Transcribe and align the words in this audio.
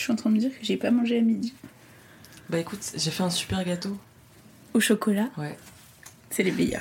Je 0.00 0.04
suis 0.04 0.12
en 0.14 0.16
train 0.16 0.30
de 0.30 0.36
me 0.36 0.40
dire 0.40 0.48
que 0.48 0.64
j'ai 0.64 0.78
pas 0.78 0.90
mangé 0.90 1.18
à 1.18 1.20
midi. 1.20 1.52
Bah 2.48 2.56
écoute, 2.56 2.80
j'ai 2.96 3.10
fait 3.10 3.22
un 3.22 3.28
super 3.28 3.62
gâteau. 3.62 3.98
Au 4.72 4.80
chocolat 4.80 5.28
Ouais. 5.36 5.58
C'est 6.30 6.42
les 6.42 6.52
meilleurs. 6.52 6.80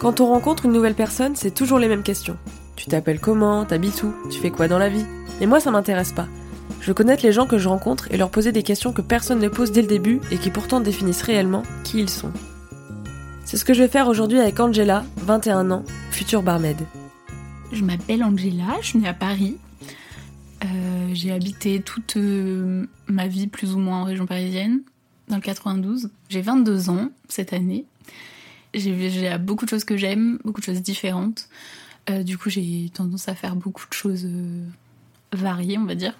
Quand 0.00 0.22
on 0.22 0.28
rencontre 0.28 0.64
une 0.64 0.72
nouvelle 0.72 0.94
personne, 0.94 1.36
c'est 1.36 1.50
toujours 1.52 1.78
les 1.78 1.88
mêmes 1.88 2.02
questions. 2.02 2.38
Tu 2.76 2.86
t'appelles 2.86 3.20
comment? 3.20 3.66
T'habites 3.66 4.02
où? 4.02 4.14
Tu 4.30 4.40
fais 4.40 4.50
quoi 4.50 4.66
dans 4.66 4.78
la 4.78 4.88
vie? 4.88 5.04
Et 5.42 5.46
moi, 5.46 5.60
ça 5.60 5.70
m'intéresse 5.70 6.12
pas. 6.12 6.26
Je 6.80 6.86
veux 6.86 6.94
connaître 6.94 7.22
les 7.22 7.32
gens 7.32 7.46
que 7.46 7.58
je 7.58 7.68
rencontre 7.68 8.10
et 8.10 8.16
leur 8.16 8.30
poser 8.30 8.50
des 8.50 8.62
questions 8.62 8.94
que 8.94 9.02
personne 9.02 9.40
ne 9.40 9.48
pose 9.50 9.72
dès 9.72 9.82
le 9.82 9.88
début 9.88 10.22
et 10.30 10.38
qui 10.38 10.48
pourtant 10.48 10.80
définissent 10.80 11.20
réellement 11.20 11.64
qui 11.82 12.00
ils 12.00 12.08
sont. 12.08 12.32
C'est 13.44 13.58
ce 13.58 13.66
que 13.66 13.74
je 13.74 13.82
vais 13.82 13.88
faire 13.90 14.08
aujourd'hui 14.08 14.40
avec 14.40 14.58
Angela, 14.58 15.04
21 15.18 15.70
ans, 15.70 15.84
future 16.10 16.42
barmaid. 16.42 16.78
Je 17.72 17.82
m'appelle 17.82 18.22
Angela, 18.22 18.76
je 18.80 18.86
suis 18.86 18.98
née 18.98 19.08
à 19.08 19.14
Paris. 19.14 19.56
Euh, 20.64 21.10
j'ai 21.12 21.32
habité 21.32 21.80
toute 21.80 22.16
euh, 22.16 22.86
ma 23.06 23.26
vie 23.26 23.46
plus 23.46 23.74
ou 23.74 23.78
moins 23.78 24.02
en 24.02 24.04
région 24.04 24.26
parisienne, 24.26 24.82
dans 25.28 25.36
le 25.36 25.42
92. 25.42 26.10
J'ai 26.28 26.40
22 26.40 26.90
ans 26.90 27.10
cette 27.28 27.52
année. 27.52 27.84
J'ai 28.74 29.38
beaucoup 29.38 29.64
de 29.64 29.70
choses 29.70 29.84
que 29.84 29.96
j'aime, 29.96 30.38
beaucoup 30.44 30.60
de 30.60 30.66
choses 30.66 30.82
différentes. 30.82 31.48
Euh, 32.10 32.22
du 32.22 32.38
coup, 32.38 32.50
j'ai 32.50 32.90
tendance 32.92 33.28
à 33.28 33.34
faire 33.34 33.56
beaucoup 33.56 33.86
de 33.88 33.94
choses 33.94 34.28
variées, 35.32 35.78
on 35.78 35.84
va 35.84 35.94
dire. 35.94 36.14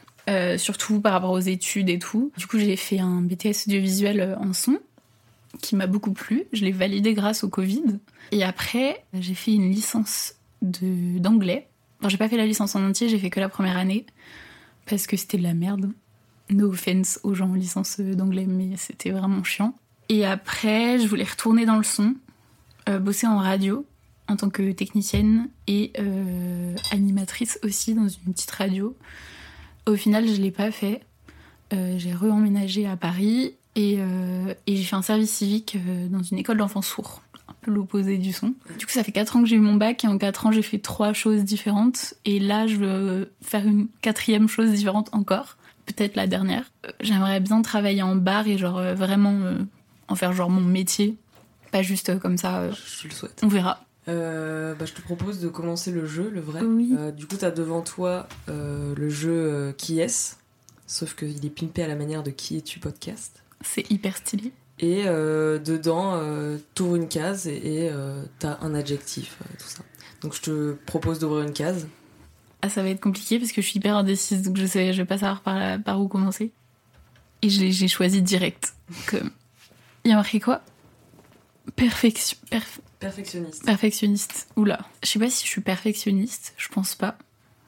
Surtout 0.56 1.00
par 1.00 1.12
rapport 1.12 1.32
aux 1.32 1.40
études 1.40 1.90
et 1.90 1.98
tout. 1.98 2.32
Du 2.38 2.46
coup, 2.46 2.58
j'ai 2.58 2.76
fait 2.76 2.98
un 2.98 3.20
BTS 3.20 3.66
audiovisuel 3.66 4.36
en 4.40 4.52
son 4.52 4.78
qui 5.60 5.76
m'a 5.76 5.86
beaucoup 5.86 6.12
plu. 6.12 6.44
Je 6.52 6.64
l'ai 6.64 6.72
validé 6.72 7.14
grâce 7.14 7.44
au 7.44 7.48
Covid. 7.48 7.98
Et 8.32 8.42
après, 8.42 9.04
j'ai 9.12 9.34
fait 9.34 9.52
une 9.52 9.70
licence 9.70 10.34
d'anglais. 10.64 11.68
J'ai 12.06 12.16
pas 12.16 12.28
fait 12.28 12.36
la 12.36 12.46
licence 12.46 12.74
en 12.74 12.86
entier, 12.86 13.08
j'ai 13.08 13.18
fait 13.18 13.30
que 13.30 13.40
la 13.40 13.48
première 13.48 13.76
année 13.76 14.06
parce 14.86 15.06
que 15.06 15.16
c'était 15.16 15.38
de 15.38 15.42
la 15.42 15.54
merde. 15.54 15.92
No 16.50 16.68
offense 16.68 17.18
aux 17.22 17.34
gens 17.34 17.50
en 17.50 17.54
licence 17.54 17.96
euh, 18.00 18.14
d'anglais, 18.14 18.46
mais 18.46 18.76
c'était 18.76 19.10
vraiment 19.10 19.42
chiant. 19.44 19.74
Et 20.10 20.26
après, 20.26 20.98
je 20.98 21.06
voulais 21.06 21.24
retourner 21.24 21.64
dans 21.64 21.78
le 21.78 21.82
son, 21.82 22.14
euh, 22.88 22.98
bosser 22.98 23.26
en 23.26 23.38
radio 23.38 23.86
en 24.28 24.36
tant 24.36 24.50
que 24.50 24.72
technicienne 24.72 25.48
et 25.66 25.92
euh, 25.98 26.74
animatrice 26.92 27.58
aussi 27.62 27.94
dans 27.94 28.08
une 28.08 28.32
petite 28.32 28.50
radio. 28.50 28.94
Au 29.86 29.96
final, 29.96 30.28
je 30.28 30.40
l'ai 30.40 30.50
pas 30.50 30.70
fait. 30.70 31.02
J'ai 31.72 32.14
re-emménagé 32.14 32.86
à 32.86 32.96
Paris 32.96 33.56
et, 33.74 33.98
j'ai 34.68 34.84
fait 34.84 34.94
un 34.94 35.02
service 35.02 35.32
civique 35.32 35.76
dans 36.08 36.22
une 36.22 36.38
école 36.38 36.58
d'enfants 36.58 36.82
sourds, 36.82 37.20
peu 37.64 37.70
l'opposé 37.70 38.18
du 38.18 38.32
son. 38.32 38.54
Du 38.78 38.86
coup, 38.86 38.92
ça 38.92 39.02
fait 39.04 39.12
4 39.12 39.36
ans 39.36 39.42
que 39.42 39.48
j'ai 39.48 39.56
eu 39.56 39.60
mon 39.60 39.74
bac 39.74 40.04
et 40.04 40.08
en 40.08 40.18
4 40.18 40.46
ans, 40.46 40.52
j'ai 40.52 40.62
fait 40.62 40.78
trois 40.78 41.12
choses 41.12 41.42
différentes. 41.44 42.14
Et 42.24 42.38
là, 42.38 42.66
je 42.66 42.76
veux 42.76 43.32
faire 43.42 43.66
une 43.66 43.88
quatrième 44.02 44.48
chose 44.48 44.70
différente 44.70 45.08
encore, 45.12 45.56
peut-être 45.86 46.16
la 46.16 46.26
dernière. 46.26 46.70
J'aimerais 47.00 47.40
bien 47.40 47.60
travailler 47.62 48.02
en 48.02 48.16
bar 48.16 48.46
et 48.46 48.58
genre 48.58 48.78
euh, 48.78 48.94
vraiment 48.94 49.40
euh, 49.42 49.58
en 50.08 50.14
faire 50.14 50.32
genre 50.32 50.50
mon 50.50 50.60
métier, 50.60 51.16
pas 51.72 51.82
juste 51.82 52.10
euh, 52.10 52.18
comme 52.18 52.36
ça. 52.36 52.58
euh, 52.60 52.72
Je 53.02 53.08
le 53.08 53.14
souhaite. 53.14 53.40
on 53.42 53.48
verra. 53.48 53.84
Euh, 54.06 54.74
bah, 54.74 54.84
je 54.84 54.92
te 54.92 55.00
propose 55.00 55.40
de 55.40 55.48
commencer 55.48 55.90
le 55.90 56.04
jeu, 56.06 56.28
le 56.30 56.40
vrai. 56.40 56.60
Oui. 56.62 56.94
Du 57.16 57.26
coup, 57.26 57.36
t'as 57.36 57.50
devant 57.50 57.80
toi 57.80 58.28
le 58.48 59.08
jeu 59.08 59.74
Qui 59.78 60.00
est-ce? 60.00 60.34
Sauf 60.86 61.14
qu'il 61.16 61.44
est 61.46 61.50
pimpé 61.50 61.82
à 61.82 61.88
la 61.88 61.96
manière 61.96 62.22
de 62.22 62.30
Qui 62.30 62.58
es-tu 62.58 62.78
podcast. 62.80 63.42
C'est 63.62 63.90
hyper 63.90 64.18
stylé. 64.18 64.52
Et 64.80 65.04
euh, 65.06 65.58
dedans, 65.58 66.14
euh, 66.16 66.58
t'ouvres 66.74 66.96
une 66.96 67.08
case 67.08 67.46
et 67.46 67.56
et, 67.84 67.90
euh, 67.92 68.22
t'as 68.40 68.58
un 68.60 68.74
adjectif, 68.74 69.36
euh, 69.42 69.54
tout 69.58 69.68
ça. 69.68 69.82
Donc 70.22 70.34
je 70.34 70.40
te 70.40 70.72
propose 70.86 71.18
d'ouvrir 71.20 71.42
une 71.46 71.52
case. 71.52 71.86
Ah, 72.62 72.68
ça 72.68 72.82
va 72.82 72.88
être 72.88 73.00
compliqué 73.00 73.38
parce 73.38 73.52
que 73.52 73.60
je 73.62 73.66
suis 73.68 73.78
hyper 73.78 73.96
indécise, 73.96 74.42
donc 74.42 74.56
je 74.56 74.66
sais, 74.66 74.92
je 74.92 75.02
vais 75.02 75.06
pas 75.06 75.18
savoir 75.18 75.42
par, 75.42 75.58
la- 75.58 75.78
par 75.78 76.00
où 76.00 76.08
commencer. 76.08 76.50
Et 77.42 77.50
j'ai 77.50 77.88
choisi 77.88 78.22
direct. 78.22 78.74
Comme... 79.06 79.30
Il 80.04 80.10
y 80.10 80.12
a 80.12 80.16
marqué 80.16 80.40
quoi? 80.40 80.62
Perfection. 81.76 82.36
perf- 82.50 82.78
Perfectionniste. 83.00 83.64
perfectionniste. 83.64 84.48
Oula. 84.56 84.80
Je 85.02 85.08
sais 85.10 85.18
pas 85.18 85.28
si 85.30 85.44
je 85.44 85.50
suis 85.50 85.60
perfectionniste, 85.60 86.54
je 86.56 86.68
pense 86.68 86.94
pas. 86.94 87.16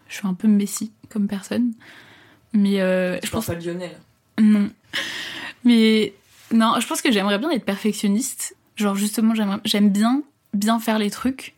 Je 0.08 0.14
suis 0.16 0.26
un 0.26 0.34
peu 0.34 0.48
messie 0.48 0.92
comme 1.10 1.28
personne. 1.28 1.72
Mais 2.52 2.80
euh, 2.80 3.18
Je 3.22 3.30
pense 3.30 3.46
pas 3.46 3.54
Lionel. 3.54 3.96
non. 4.40 4.70
Mais 5.64 6.14
non, 6.52 6.74
je 6.80 6.86
pense 6.86 7.02
que 7.02 7.10
j'aimerais 7.10 7.38
bien 7.38 7.50
être 7.50 7.64
perfectionniste. 7.64 8.56
Genre 8.76 8.94
justement, 8.94 9.34
j'aime 9.64 9.90
bien 9.90 10.22
bien 10.52 10.78
faire 10.78 10.98
les 10.98 11.10
trucs, 11.10 11.54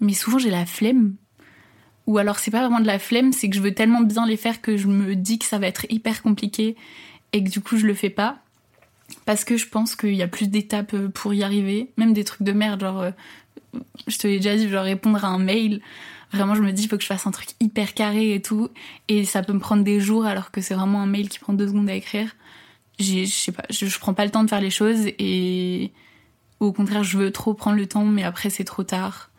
mais 0.00 0.12
souvent 0.12 0.38
j'ai 0.38 0.50
la 0.50 0.66
flemme. 0.66 1.14
Ou 2.06 2.18
alors 2.18 2.38
c'est 2.38 2.50
pas 2.50 2.60
vraiment 2.60 2.80
de 2.80 2.86
la 2.86 2.98
flemme, 2.98 3.32
c'est 3.32 3.48
que 3.48 3.56
je 3.56 3.62
veux 3.62 3.74
tellement 3.74 4.02
bien 4.02 4.26
les 4.26 4.36
faire 4.36 4.60
que 4.60 4.76
je 4.76 4.86
me 4.86 5.16
dis 5.16 5.38
que 5.38 5.46
ça 5.46 5.58
va 5.58 5.66
être 5.66 5.86
hyper 5.88 6.22
compliqué 6.22 6.76
et 7.32 7.42
que 7.42 7.48
du 7.48 7.60
coup 7.60 7.76
je 7.76 7.86
le 7.86 7.94
fais 7.94 8.10
pas. 8.10 8.38
Parce 9.26 9.44
que 9.44 9.56
je 9.56 9.68
pense 9.68 9.96
qu'il 9.96 10.14
y 10.14 10.22
a 10.22 10.28
plus 10.28 10.48
d'étapes 10.48 10.94
euh, 10.94 11.08
pour 11.08 11.34
y 11.34 11.42
arriver, 11.42 11.90
même 11.96 12.14
des 12.14 12.24
trucs 12.24 12.42
de 12.42 12.52
merde, 12.52 12.80
genre 12.80 13.00
euh, 13.00 13.10
je 14.06 14.18
te 14.18 14.26
l'ai 14.26 14.36
déjà 14.36 14.56
dit, 14.56 14.68
genre 14.68 14.84
répondre 14.84 15.24
à 15.24 15.28
un 15.28 15.38
mail. 15.38 15.80
Vraiment, 16.32 16.54
je 16.54 16.62
me 16.62 16.72
dis, 16.72 16.84
il 16.84 16.88
faut 16.88 16.96
que 16.96 17.02
je 17.02 17.08
fasse 17.08 17.26
un 17.26 17.30
truc 17.30 17.50
hyper 17.60 17.94
carré 17.94 18.34
et 18.34 18.42
tout. 18.42 18.70
Et 19.08 19.24
ça 19.24 19.42
peut 19.42 19.52
me 19.52 19.60
prendre 19.60 19.84
des 19.84 20.00
jours 20.00 20.26
alors 20.26 20.50
que 20.50 20.60
c'est 20.60 20.74
vraiment 20.74 21.00
un 21.00 21.06
mail 21.06 21.28
qui 21.28 21.38
prend 21.38 21.52
deux 21.52 21.68
secondes 21.68 21.88
à 21.88 21.94
écrire. 21.94 22.34
Je 23.00 23.24
sais 23.24 23.52
pas, 23.52 23.64
je, 23.70 23.86
je 23.86 23.98
prends 23.98 24.14
pas 24.14 24.24
le 24.24 24.30
temps 24.30 24.44
de 24.44 24.48
faire 24.48 24.60
les 24.60 24.70
choses 24.70 25.06
et 25.18 25.92
au 26.60 26.72
contraire, 26.72 27.02
je 27.04 27.18
veux 27.18 27.30
trop 27.32 27.52
prendre 27.54 27.76
le 27.76 27.86
temps, 27.86 28.04
mais 28.04 28.22
après, 28.22 28.50
c'est 28.50 28.64
trop 28.64 28.84
tard. 28.84 29.30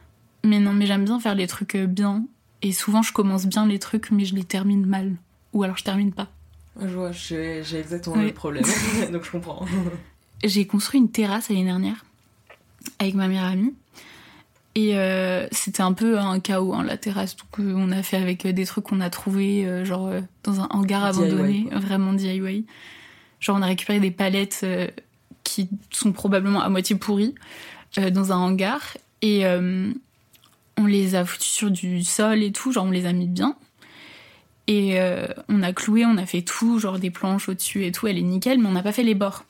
Mais 0.43 0.59
non, 0.59 0.73
mais 0.73 0.85
j'aime 0.85 1.05
bien 1.05 1.19
faire 1.19 1.35
les 1.35 1.47
trucs 1.47 1.75
euh, 1.75 1.87
bien. 1.87 2.25
Et 2.61 2.71
souvent, 2.71 3.01
je 3.01 3.13
commence 3.13 3.45
bien 3.45 3.65
les 3.65 3.79
trucs, 3.79 4.11
mais 4.11 4.25
je 4.25 4.35
les 4.35 4.43
termine 4.43 4.85
mal. 4.85 5.13
Ou 5.53 5.63
alors, 5.63 5.77
je 5.77 5.83
termine 5.83 6.11
pas. 6.11 6.27
Ouais, 6.75 6.87
je 6.89 6.93
vois, 6.93 7.11
j'ai 7.11 7.61
exactement 7.79 8.17
Oui. 8.17 8.25
le 8.27 8.33
problème. 8.33 8.65
Donc 9.11 9.23
je 9.23 9.31
comprends. 9.31 9.65
J'ai 10.43 10.67
construit 10.67 10.99
une 10.99 11.09
terrasse 11.09 11.47
l'année 11.49 11.63
dernière 11.63 12.03
avec 12.99 13.15
ma 13.15 13.27
meilleure 13.29 13.45
amie. 13.45 13.73
Et 14.75 14.97
euh, 14.97 15.47
c'était 15.51 15.81
un 15.81 15.93
peu 15.93 16.19
un 16.19 16.39
chaos, 16.41 16.73
hein, 16.73 16.83
la 16.83 16.97
terrasse. 16.97 17.37
Donc, 17.37 17.59
euh, 17.59 17.73
on 17.75 17.89
a 17.91 18.03
fait 18.03 18.17
avec 18.17 18.45
euh, 18.45 18.51
des 18.51 18.65
trucs 18.65 18.83
qu'on 18.83 18.99
a 18.99 19.09
trouvés, 19.09 19.65
euh, 19.65 19.85
genre 19.85 20.11
dans 20.43 20.59
un 20.59 20.67
hangar 20.69 21.09
DIY, 21.13 21.23
abandonné, 21.23 21.63
quoi. 21.69 21.79
vraiment 21.79 22.11
DIY. 22.13 22.65
Genre, 23.39 23.55
on 23.55 23.61
a 23.61 23.67
récupéré 23.67 23.99
des 23.99 24.11
palettes 24.11 24.61
euh, 24.63 24.87
qui 25.43 25.69
sont 25.91 26.11
probablement 26.11 26.61
à 26.61 26.69
moitié 26.69 26.95
pourries 26.95 27.35
euh, 27.97 28.09
dans 28.09 28.31
un 28.31 28.37
hangar. 28.37 28.97
Et 29.21 29.45
euh, 29.45 29.91
on 30.77 30.85
les 30.85 31.15
a 31.15 31.25
foutues 31.25 31.47
sur 31.47 31.71
du 31.71 32.03
sol 32.03 32.43
et 32.43 32.51
tout, 32.51 32.71
genre 32.71 32.85
on 32.85 32.91
les 32.91 33.05
a 33.05 33.13
mis 33.13 33.27
bien. 33.27 33.55
Et 34.67 34.99
on 35.47 35.61
a 35.61 35.73
cloué, 35.73 36.07
on 36.07 36.17
a 36.17 36.25
fait 36.25 36.41
tout, 36.41 36.79
genre 36.79 36.97
des 36.97 37.11
planches 37.11 37.49
au-dessus 37.49 37.85
et 37.85 37.91
tout, 37.91 38.07
elle 38.07 38.17
est 38.17 38.23
nickel, 38.23 38.57
mais 38.57 38.67
on 38.67 38.71
n'a 38.71 38.81
pas 38.81 38.91
fait 38.91 39.03
les 39.03 39.13
bords. 39.13 39.45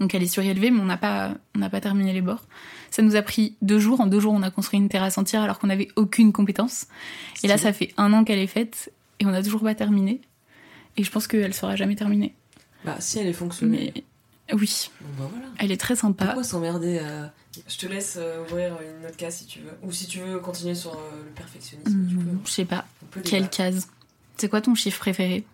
Donc 0.00 0.12
elle 0.12 0.24
est 0.24 0.26
surélevée, 0.26 0.72
mais 0.72 0.80
on 0.80 0.86
n'a 0.86 0.96
pas, 0.96 1.34
on 1.54 1.60
n'a 1.60 1.70
pas 1.70 1.80
terminé 1.80 2.12
les 2.12 2.20
bords. 2.20 2.42
Ça 2.90 3.02
nous 3.02 3.16
a 3.16 3.22
pris 3.22 3.56
deux 3.62 3.78
jours. 3.78 4.00
En 4.00 4.06
deux 4.06 4.20
jours, 4.20 4.32
on 4.32 4.42
a 4.42 4.50
construit 4.50 4.78
une 4.78 4.88
terrasse 4.88 5.18
entière 5.18 5.42
alors 5.42 5.58
qu'on 5.58 5.68
n'avait 5.68 5.88
aucune 5.96 6.32
compétence. 6.32 6.86
Et 7.42 7.48
là, 7.48 7.58
ça 7.58 7.72
fait 7.72 7.92
un 7.96 8.12
an 8.12 8.24
qu'elle 8.24 8.38
est 8.38 8.46
faite 8.46 8.92
et 9.20 9.26
on 9.26 9.30
n'a 9.30 9.42
toujours 9.42 9.62
pas 9.62 9.74
terminé. 9.74 10.20
Et 10.96 11.04
je 11.04 11.10
pense 11.10 11.26
qu'elle 11.26 11.54
sera 11.54 11.76
jamais 11.76 11.96
terminée. 11.96 12.34
Bah, 12.84 12.96
si 13.00 13.18
elle 13.18 13.26
est 13.28 13.32
fonctionnelle. 13.32 13.92
Mais 13.94 14.04
oui, 14.54 14.90
Bon, 15.00 15.24
bah 15.24 15.30
voilà. 15.32 15.46
elle 15.58 15.72
est 15.72 15.80
très 15.80 15.96
sympa. 15.96 16.26
Pourquoi 16.26 16.44
s'emmerder 16.44 16.98
à... 16.98 17.32
Je 17.68 17.78
te 17.78 17.86
laisse 17.86 18.16
euh, 18.18 18.42
ouvrir 18.42 18.76
une 19.00 19.06
autre 19.06 19.16
case 19.16 19.36
si 19.36 19.46
tu 19.46 19.60
veux. 19.60 19.72
Ou 19.82 19.92
si 19.92 20.06
tu 20.06 20.18
veux 20.18 20.38
continuer 20.40 20.74
sur 20.74 20.92
euh, 20.92 21.22
le 21.24 21.30
perfectionnisme, 21.30 22.08
tu 22.08 22.16
peux. 22.16 22.30
Je 22.44 22.50
sais 22.50 22.64
pas. 22.64 22.84
Quelle 23.24 23.48
case? 23.48 23.88
C'est 24.36 24.48
quoi 24.48 24.60
ton 24.60 24.74
chiffre 24.74 24.98
préféré? 24.98 25.44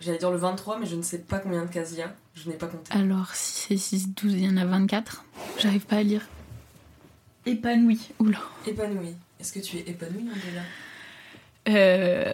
J'allais 0.00 0.18
dire 0.18 0.30
le 0.30 0.38
23, 0.38 0.78
mais 0.78 0.86
je 0.86 0.96
ne 0.96 1.02
sais 1.02 1.18
pas 1.18 1.40
combien 1.40 1.64
de 1.64 1.70
cases 1.70 1.90
il 1.92 1.98
y 1.98 2.02
a. 2.02 2.14
Je 2.34 2.48
n'ai 2.48 2.54
pas 2.56 2.68
compté. 2.68 2.90
Alors, 2.92 3.34
si 3.34 3.66
c'est 3.68 3.76
6, 3.76 4.14
12, 4.14 4.32
il 4.32 4.44
y 4.44 4.48
en 4.48 4.56
a 4.56 4.64
24. 4.64 5.24
J'arrive 5.58 5.84
pas 5.84 5.96
à 5.96 6.02
lire. 6.02 6.26
Épanoui. 7.44 8.00
Oula. 8.18 8.38
Épanoui. 8.66 9.14
Est-ce 9.40 9.52
que 9.52 9.58
tu 9.58 9.76
es 9.76 9.80
épanoui, 9.80 10.22
Angela? 10.30 10.62
Euh, 11.68 12.32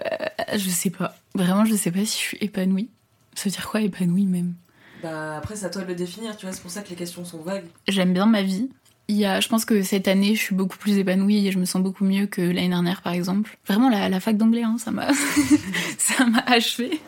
je 0.57 0.69
sais 0.69 0.91
pas. 0.91 1.17
Vraiment, 1.35 1.65
je 1.65 1.75
sais 1.75 1.91
pas 1.91 2.01
si 2.01 2.13
je 2.21 2.23
suis 2.27 2.39
épanouie. 2.41 2.89
Ça 3.37 3.45
veut 3.45 3.51
dire 3.53 3.69
quoi 3.71 3.81
épanouie 3.83 4.27
même 4.27 4.55
Bah, 5.03 5.37
après, 5.37 5.55
c'est 5.55 5.67
à 5.67 5.71
toi 5.71 5.83
de 5.83 5.87
le 5.87 5.95
définir, 5.95 6.37
tu 6.37 6.47
vois. 6.47 6.53
C'est 6.55 6.63
pour 6.63 6.71
ça 6.73 6.83
que 6.83 6.91
les 6.91 6.97
questions 6.97 7.25
sont 7.25 7.39
vagues. 7.43 7.67
J'aime 7.87 8.13
bien 8.13 8.27
ma 8.27 8.43
vie. 8.43 8.69
Il 9.09 9.15
y 9.17 9.25
a, 9.25 9.39
je 9.39 9.47
pense 9.49 9.65
que 9.65 9.83
cette 9.83 10.09
année, 10.09 10.35
je 10.35 10.41
suis 10.41 10.55
beaucoup 10.57 10.77
plus 10.79 10.99
épanouie 10.99 11.47
et 11.47 11.53
je 11.53 11.59
me 11.61 11.65
sens 11.65 11.81
beaucoup 11.81 12.05
mieux 12.05 12.27
que 12.27 12.41
l'année 12.43 12.71
dernière, 12.71 13.03
par 13.03 13.13
exemple. 13.13 13.57
Vraiment, 13.69 13.89
la, 13.89 14.09
la 14.09 14.19
fac 14.19 14.37
d'anglais, 14.37 14.65
hein, 14.65 14.77
ça 14.79 14.91
m'a, 14.91 15.07
ça 15.99 16.27
m'a 16.27 16.41
achevé. 16.47 17.01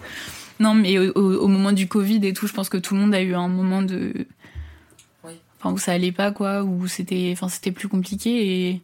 Non, 0.60 0.75
mais 0.75 0.96
au, 0.98 1.10
au- 1.12 1.38
au 1.40 1.48
moment 1.48 1.72
du 1.72 1.88
Covid 1.88 2.20
et 2.25 2.32
tout, 2.32 2.46
je 2.46 2.52
pense 2.52 2.69
que 2.69 2.76
tout 2.76 2.94
le 2.94 3.00
monde 3.00 3.14
a 3.14 3.20
eu 3.22 3.34
un 3.34 3.48
moment 3.48 3.82
de, 3.82 4.12
Oui. 5.25 5.32
enfin 5.58 5.72
où 5.72 5.78
ça 5.78 5.92
allait 5.92 6.12
pas, 6.12 6.30
quoi, 6.30 6.62
où 6.62 6.86
c'était, 6.86 7.30
enfin 7.32 7.48
c'était 7.48 7.72
plus 7.72 7.88
compliqué 7.88 8.69
et 8.70 8.82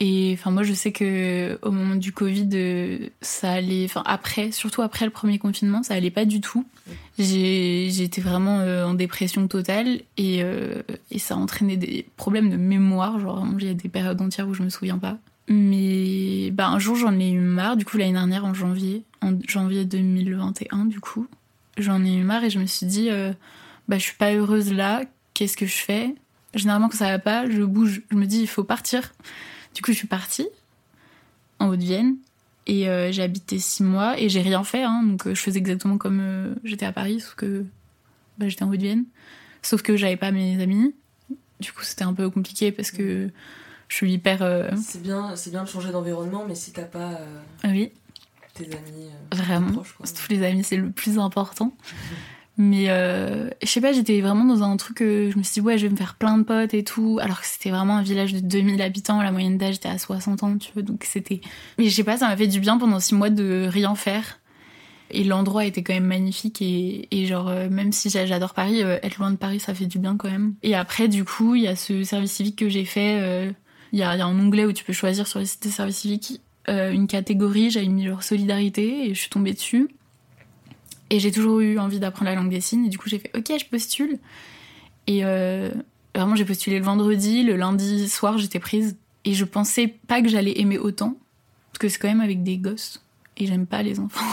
et 0.00 0.32
enfin 0.34 0.50
moi 0.50 0.62
je 0.62 0.72
sais 0.72 0.92
que 0.92 1.58
au 1.62 1.70
moment 1.70 1.96
du 1.96 2.12
Covid, 2.12 2.48
euh, 2.54 3.08
ça 3.20 3.52
allait, 3.52 3.84
enfin 3.84 4.02
après, 4.06 4.52
surtout 4.52 4.82
après 4.82 5.04
le 5.04 5.10
premier 5.10 5.38
confinement, 5.38 5.82
ça 5.82 5.94
allait 5.94 6.10
pas 6.10 6.24
du 6.24 6.40
tout. 6.40 6.64
J'étais 7.18 8.20
vraiment 8.20 8.60
euh, 8.60 8.84
en 8.84 8.94
dépression 8.94 9.48
totale 9.48 10.00
et, 10.16 10.42
euh, 10.42 10.82
et 11.10 11.18
ça 11.18 11.34
a 11.34 11.36
entraîné 11.36 11.76
des 11.76 12.06
problèmes 12.16 12.48
de 12.50 12.56
mémoire. 12.56 13.18
Genre, 13.18 13.44
il 13.58 13.66
y 13.66 13.70
a 13.70 13.74
des 13.74 13.88
périodes 13.88 14.20
entières 14.20 14.48
où 14.48 14.54
je 14.54 14.62
me 14.62 14.68
souviens 14.68 14.98
pas. 14.98 15.18
Mais 15.48 16.50
bah, 16.52 16.68
un 16.68 16.78
jour, 16.78 16.94
j'en 16.94 17.18
ai 17.18 17.30
eu 17.30 17.40
marre. 17.40 17.76
Du 17.76 17.84
coup, 17.84 17.96
l'année 17.96 18.12
dernière, 18.12 18.44
en 18.44 18.54
janvier, 18.54 19.02
janvier 19.48 19.84
2021, 19.84 20.84
du 20.84 21.00
coup, 21.00 21.26
j'en 21.78 22.04
ai 22.04 22.14
eu 22.14 22.22
marre 22.22 22.44
et 22.44 22.50
je 22.50 22.58
me 22.58 22.66
suis 22.66 22.86
dit, 22.86 23.08
euh, 23.10 23.32
bah, 23.88 23.98
je 23.98 24.04
suis 24.04 24.16
pas 24.16 24.34
heureuse 24.34 24.72
là. 24.72 25.02
Qu'est-ce 25.34 25.56
que 25.56 25.66
je 25.66 25.76
fais? 25.76 26.14
Généralement, 26.54 26.88
quand 26.88 26.98
ça 26.98 27.10
va 27.10 27.18
pas, 27.18 27.48
je 27.48 27.62
bouge. 27.62 28.02
Je 28.10 28.16
me 28.16 28.26
dis, 28.26 28.40
il 28.40 28.46
faut 28.46 28.64
partir. 28.64 29.12
Du 29.78 29.82
coup, 29.82 29.92
je 29.92 29.96
suis 29.98 30.08
partie 30.08 30.48
en 31.60 31.68
Haute-Vienne 31.68 32.16
et 32.66 32.88
euh, 32.88 33.12
j'ai 33.12 33.22
habité 33.22 33.60
six 33.60 33.84
mois 33.84 34.18
et 34.18 34.28
j'ai 34.28 34.40
rien 34.40 34.64
fait. 34.64 34.82
Hein. 34.82 35.04
donc, 35.04 35.24
euh, 35.28 35.36
je 35.36 35.40
faisais 35.40 35.60
exactement 35.60 35.98
comme 35.98 36.18
euh, 36.20 36.52
j'étais 36.64 36.84
à 36.84 36.90
Paris, 36.90 37.20
sauf 37.20 37.36
que 37.36 37.64
bah, 38.38 38.48
j'étais 38.48 38.64
en 38.64 38.70
Haute-Vienne. 38.72 39.04
Sauf 39.62 39.82
que 39.82 39.96
j'avais 39.96 40.16
pas 40.16 40.32
mes 40.32 40.60
amis. 40.60 40.96
Du 41.60 41.70
coup, 41.70 41.84
c'était 41.84 42.02
un 42.02 42.12
peu 42.12 42.28
compliqué 42.28 42.72
parce 42.72 42.90
que 42.90 43.30
je 43.86 43.94
suis 43.94 44.12
hyper. 44.12 44.38
C'est 44.82 45.00
bien, 45.00 45.36
c'est 45.36 45.50
bien 45.50 45.62
de 45.62 45.68
changer 45.68 45.92
d'environnement, 45.92 46.44
mais 46.44 46.56
si 46.56 46.72
t'as 46.72 46.82
pas 46.82 47.20
Oui, 47.62 47.92
tes 48.54 48.64
amis 48.64 49.10
Vraiment. 49.32 49.70
proches, 49.74 49.92
quoi. 49.92 50.06
tous 50.08 50.28
les 50.32 50.42
amis, 50.44 50.64
c'est 50.64 50.76
le 50.76 50.90
plus 50.90 51.20
important. 51.20 51.72
Mais 52.60 52.86
euh, 52.88 53.48
je 53.62 53.68
sais 53.68 53.80
pas, 53.80 53.92
j'étais 53.92 54.20
vraiment 54.20 54.44
dans 54.44 54.64
un 54.64 54.76
truc 54.76 54.96
que 54.98 55.30
je 55.30 55.38
me 55.38 55.44
suis 55.44 55.54
dit, 55.54 55.60
ouais, 55.60 55.78
je 55.78 55.86
vais 55.86 55.92
me 55.92 55.96
faire 55.96 56.16
plein 56.16 56.36
de 56.38 56.42
potes 56.42 56.74
et 56.74 56.82
tout. 56.82 57.18
Alors 57.22 57.40
que 57.40 57.46
c'était 57.46 57.70
vraiment 57.70 57.96
un 57.96 58.02
village 58.02 58.32
de 58.32 58.40
2000 58.40 58.82
habitants, 58.82 59.22
la 59.22 59.30
moyenne 59.30 59.58
d'âge 59.58 59.76
était 59.76 59.88
à 59.88 59.96
60 59.96 60.42
ans, 60.42 60.58
tu 60.58 60.72
vois. 60.72 60.82
Donc 60.82 61.04
c'était. 61.04 61.40
Mais 61.78 61.84
je 61.88 61.94
sais 61.94 62.02
pas, 62.04 62.16
ça 62.16 62.26
m'a 62.28 62.36
fait 62.36 62.48
du 62.48 62.58
bien 62.58 62.76
pendant 62.76 62.98
six 62.98 63.14
mois 63.14 63.30
de 63.30 63.66
rien 63.70 63.94
faire. 63.94 64.40
Et 65.10 65.24
l'endroit 65.24 65.64
était 65.64 65.82
quand 65.82 65.94
même 65.94 66.04
magnifique. 66.04 66.60
Et, 66.60 67.08
et 67.12 67.26
genre, 67.26 67.48
euh, 67.48 67.68
même 67.70 67.92
si 67.92 68.10
j'a- 68.10 68.26
j'adore 68.26 68.52
Paris, 68.54 68.82
euh, 68.82 68.98
être 69.02 69.18
loin 69.18 69.30
de 69.30 69.36
Paris, 69.36 69.60
ça 69.60 69.72
fait 69.72 69.86
du 69.86 69.98
bien 69.98 70.16
quand 70.16 70.28
même. 70.30 70.54
Et 70.64 70.74
après, 70.74 71.08
du 71.08 71.24
coup, 71.24 71.54
il 71.54 71.62
y 71.62 71.68
a 71.68 71.76
ce 71.76 72.02
service 72.02 72.32
civique 72.32 72.56
que 72.56 72.68
j'ai 72.68 72.84
fait. 72.84 73.18
euh, 73.22 73.50
Il 73.92 73.98
y, 73.98 74.02
a, 74.02 74.10
un 74.10 74.38
onglet 74.38 74.66
où 74.66 74.72
tu 74.72 74.84
peux 74.84 74.92
choisir 74.92 75.26
sur 75.26 75.38
les 75.38 75.46
sites 75.46 75.62
des 75.62 75.70
services 75.70 75.98
civiques 75.98 76.40
euh, 76.68 76.90
une 76.92 77.06
catégorie. 77.06 77.70
J'avais 77.70 77.86
mis 77.86 78.04
genre 78.04 78.22
solidarité 78.22 79.08
et 79.08 79.14
je 79.14 79.20
suis 79.20 79.30
tombée 79.30 79.54
dessus. 79.54 79.88
Et 81.10 81.20
j'ai 81.20 81.32
toujours 81.32 81.60
eu 81.60 81.78
envie 81.78 81.98
d'apprendre 82.00 82.30
la 82.30 82.34
langue 82.36 82.50
des 82.50 82.60
signes. 82.60 82.86
Et 82.86 82.88
du 82.88 82.98
coup, 82.98 83.08
j'ai 83.08 83.18
fait 83.18 83.30
OK, 83.36 83.50
je 83.58 83.64
postule. 83.66 84.18
Et 85.06 85.24
euh, 85.24 85.70
vraiment, 86.14 86.36
j'ai 86.36 86.44
postulé 86.44 86.78
le 86.78 86.84
vendredi. 86.84 87.42
Le 87.44 87.56
lundi 87.56 88.08
soir, 88.08 88.36
j'étais 88.38 88.58
prise. 88.60 88.96
Et 89.24 89.34
je 89.34 89.44
pensais 89.44 89.88
pas 90.06 90.20
que 90.22 90.28
j'allais 90.28 90.58
aimer 90.60 90.78
autant. 90.78 91.16
Parce 91.72 91.78
que 91.78 91.88
c'est 91.88 91.98
quand 91.98 92.08
même 92.08 92.20
avec 92.20 92.42
des 92.42 92.58
gosses. 92.58 93.02
Et 93.36 93.46
j'aime 93.46 93.66
pas 93.66 93.82
les 93.82 94.00
enfants. 94.00 94.24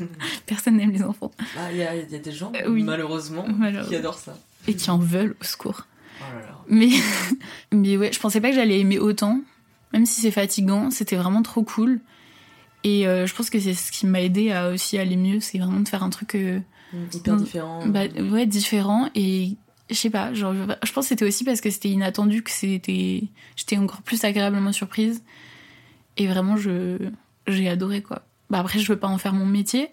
Personne 0.46 0.76
n'aime 0.76 0.90
les 0.90 1.02
enfants. 1.02 1.30
Ah, 1.56 1.70
il 1.70 1.78
y 1.78 1.82
a, 1.82 1.94
il 1.94 2.10
y 2.10 2.14
a 2.14 2.18
des 2.18 2.32
gens, 2.32 2.50
Euh, 2.56 2.68
oui. 2.70 2.82
malheureusement, 2.82 3.44
Malheureusement. 3.46 3.90
qui 3.90 3.96
adorent 3.96 4.18
ça. 4.18 4.36
Et 4.66 4.74
qui 4.74 4.90
en 4.90 4.98
veulent 4.98 5.36
au 5.40 5.44
secours. 5.44 5.86
Oh 6.20 6.24
là 6.34 6.40
là. 6.46 6.58
Mais, 6.68 6.88
mais 7.72 7.96
ouais, 7.98 8.10
je 8.12 8.18
pensais 8.18 8.40
pas 8.40 8.48
que 8.50 8.56
j'allais 8.56 8.80
aimer 8.80 8.98
autant. 8.98 9.40
Même 9.92 10.06
si 10.06 10.20
c'est 10.22 10.30
fatigant, 10.30 10.90
c'était 10.90 11.16
vraiment 11.16 11.42
trop 11.42 11.62
cool. 11.62 12.00
Et 12.84 13.06
euh, 13.06 13.26
je 13.26 13.34
pense 13.34 13.50
que 13.50 13.58
c'est 13.58 13.74
ce 13.74 13.90
qui 13.90 14.06
m'a 14.06 14.20
aidé 14.20 14.52
à 14.52 14.68
aussi 14.68 14.98
aller 14.98 15.16
mieux. 15.16 15.40
C'est 15.40 15.58
vraiment 15.58 15.80
de 15.80 15.88
faire 15.88 16.02
un 16.02 16.10
truc. 16.10 16.34
euh, 16.34 16.60
Hyper 17.12 17.36
différent. 17.36 17.84
Bah, 17.86 18.02
ouais, 18.30 18.46
différent 18.46 19.08
et 19.14 19.56
je 19.90 19.94
sais 19.96 20.10
pas, 20.10 20.32
genre, 20.32 20.54
je 20.54 20.92
pense 20.92 21.04
que 21.06 21.08
c'était 21.08 21.24
aussi 21.26 21.44
parce 21.44 21.60
que 21.60 21.68
c'était 21.70 21.88
inattendu 21.90 22.42
que 22.42 22.50
c'était 22.50 23.24
j'étais 23.56 23.76
encore 23.78 24.00
plus 24.02 24.22
agréablement 24.24 24.70
surprise 24.72 25.22
et 26.16 26.26
vraiment 26.26 26.56
je 26.56 26.96
j'ai 27.48 27.68
adoré 27.68 28.00
quoi. 28.00 28.22
Bah 28.48 28.60
après 28.60 28.78
je 28.78 28.90
veux 28.92 28.98
pas 28.98 29.08
en 29.08 29.18
faire 29.18 29.32
mon 29.34 29.44
métier 29.46 29.88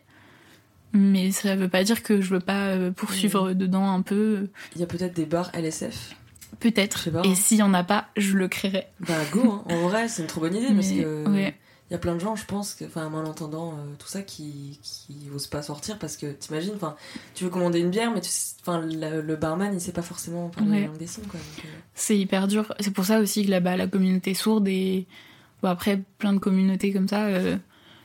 mais 0.94 1.32
ça 1.32 1.56
veut 1.56 1.70
pas 1.70 1.84
dire 1.84 2.04
que 2.04 2.22
je 2.22 2.30
veux 2.34 2.40
pas 2.40 2.68
euh, 2.68 2.92
poursuivre 2.92 3.54
dedans 3.54 3.90
un 3.92 4.02
peu 4.02 4.50
Il 4.76 4.82
y 4.82 4.84
a 4.84 4.88
peut-être 4.88 5.14
des 5.16 5.26
bars 5.26 5.50
LSF. 5.54 6.16
peut-être 6.60 7.10
et 7.24 7.34
s'il 7.36 7.58
y 7.58 7.64
en 7.64 7.74
a 7.74 7.84
pas, 7.84 8.08
je 8.18 8.38
le 8.38 8.48
créerai. 8.48 8.86
Bah 9.00 9.14
go, 9.32 9.52
hein. 9.52 9.64
en 9.74 9.88
vrai, 9.88 10.08
c'est 10.08 10.22
une 10.22 10.28
trop 10.28 10.42
bonne 10.42 10.56
idée 10.56 10.74
parce 10.74 10.90
Mais, 10.90 11.04
que 11.04 11.30
ouais. 11.30 11.56
Il 11.92 11.96
y 11.96 11.96
a 11.96 12.00
plein 12.00 12.16
de 12.16 12.22
gens, 12.22 12.38
je 12.38 12.46
pense, 12.46 12.78
enfin, 12.86 13.10
malentendant 13.10 13.74
euh, 13.74 13.94
tout 14.00 14.08
ça, 14.08 14.22
qui, 14.22 14.80
qui 14.82 15.30
osent 15.36 15.48
pas 15.48 15.62
sortir 15.62 16.00
parce 16.00 16.16
que 16.16 16.32
t'imagines, 16.32 16.72
enfin, 16.74 16.96
tu 17.36 17.44
veux 17.44 17.50
commander 17.50 17.80
une 17.82 17.90
bière, 17.90 18.12
mais 18.14 18.22
tu, 18.22 18.30
le, 18.66 19.20
le 19.22 19.36
barman, 19.36 19.74
il 19.74 19.82
sait 19.82 19.92
pas 19.92 20.02
forcément 20.02 20.48
parler 20.48 20.72
Ouais. 20.72 20.80
la 20.84 20.88
langue 20.88 20.98
des 20.98 21.06
signes, 21.08 21.26
euh, 21.36 21.68
C'est 21.94 22.18
hyper 22.18 22.48
dur. 22.48 22.74
C'est 22.80 22.92
pour 22.94 23.04
ça 23.04 23.20
aussi 23.20 23.46
que 23.46 23.52
là-bas, 23.52 23.76
la 23.76 23.88
communauté 23.88 24.34
sourde 24.34 24.70
et 24.70 25.06
bon, 25.62 25.68
après, 25.68 26.02
plein 26.18 26.32
de 26.32 26.40
communautés 26.40 26.94
comme 26.94 27.10
ça 27.10 27.26
euh, 27.26 27.58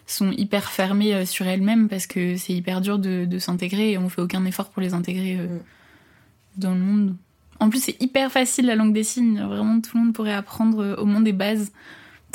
sont 0.04 0.32
hyper 0.32 0.68
fermées 0.72 1.14
euh, 1.14 1.24
sur 1.24 1.46
elles-mêmes 1.46 1.88
parce 1.88 2.08
que 2.08 2.36
c'est 2.36 2.54
hyper 2.54 2.80
dur 2.80 2.98
de, 2.98 3.24
de 3.24 3.38
s'intégrer 3.38 3.92
et 3.92 3.98
on 3.98 4.08
fait 4.08 4.20
aucun 4.20 4.44
effort 4.46 4.70
pour 4.70 4.82
les 4.82 4.94
intégrer 4.94 5.36
Mm. 5.36 5.60
dans 6.56 6.74
le 6.74 6.80
monde. 6.80 7.16
En 7.60 7.70
plus, 7.70 7.80
c'est 7.84 8.02
hyper 8.02 8.32
facile 8.32 8.66
la 8.66 8.74
langue 8.74 8.92
des 8.92 9.04
signes. 9.04 9.40
Vraiment, 9.40 9.80
tout 9.80 9.96
le 9.96 10.02
monde 10.04 10.12
pourrait 10.12 10.34
apprendre 10.34 10.96
au 10.98 11.04
moins 11.06 11.20
des 11.20 11.32
bases 11.32 11.70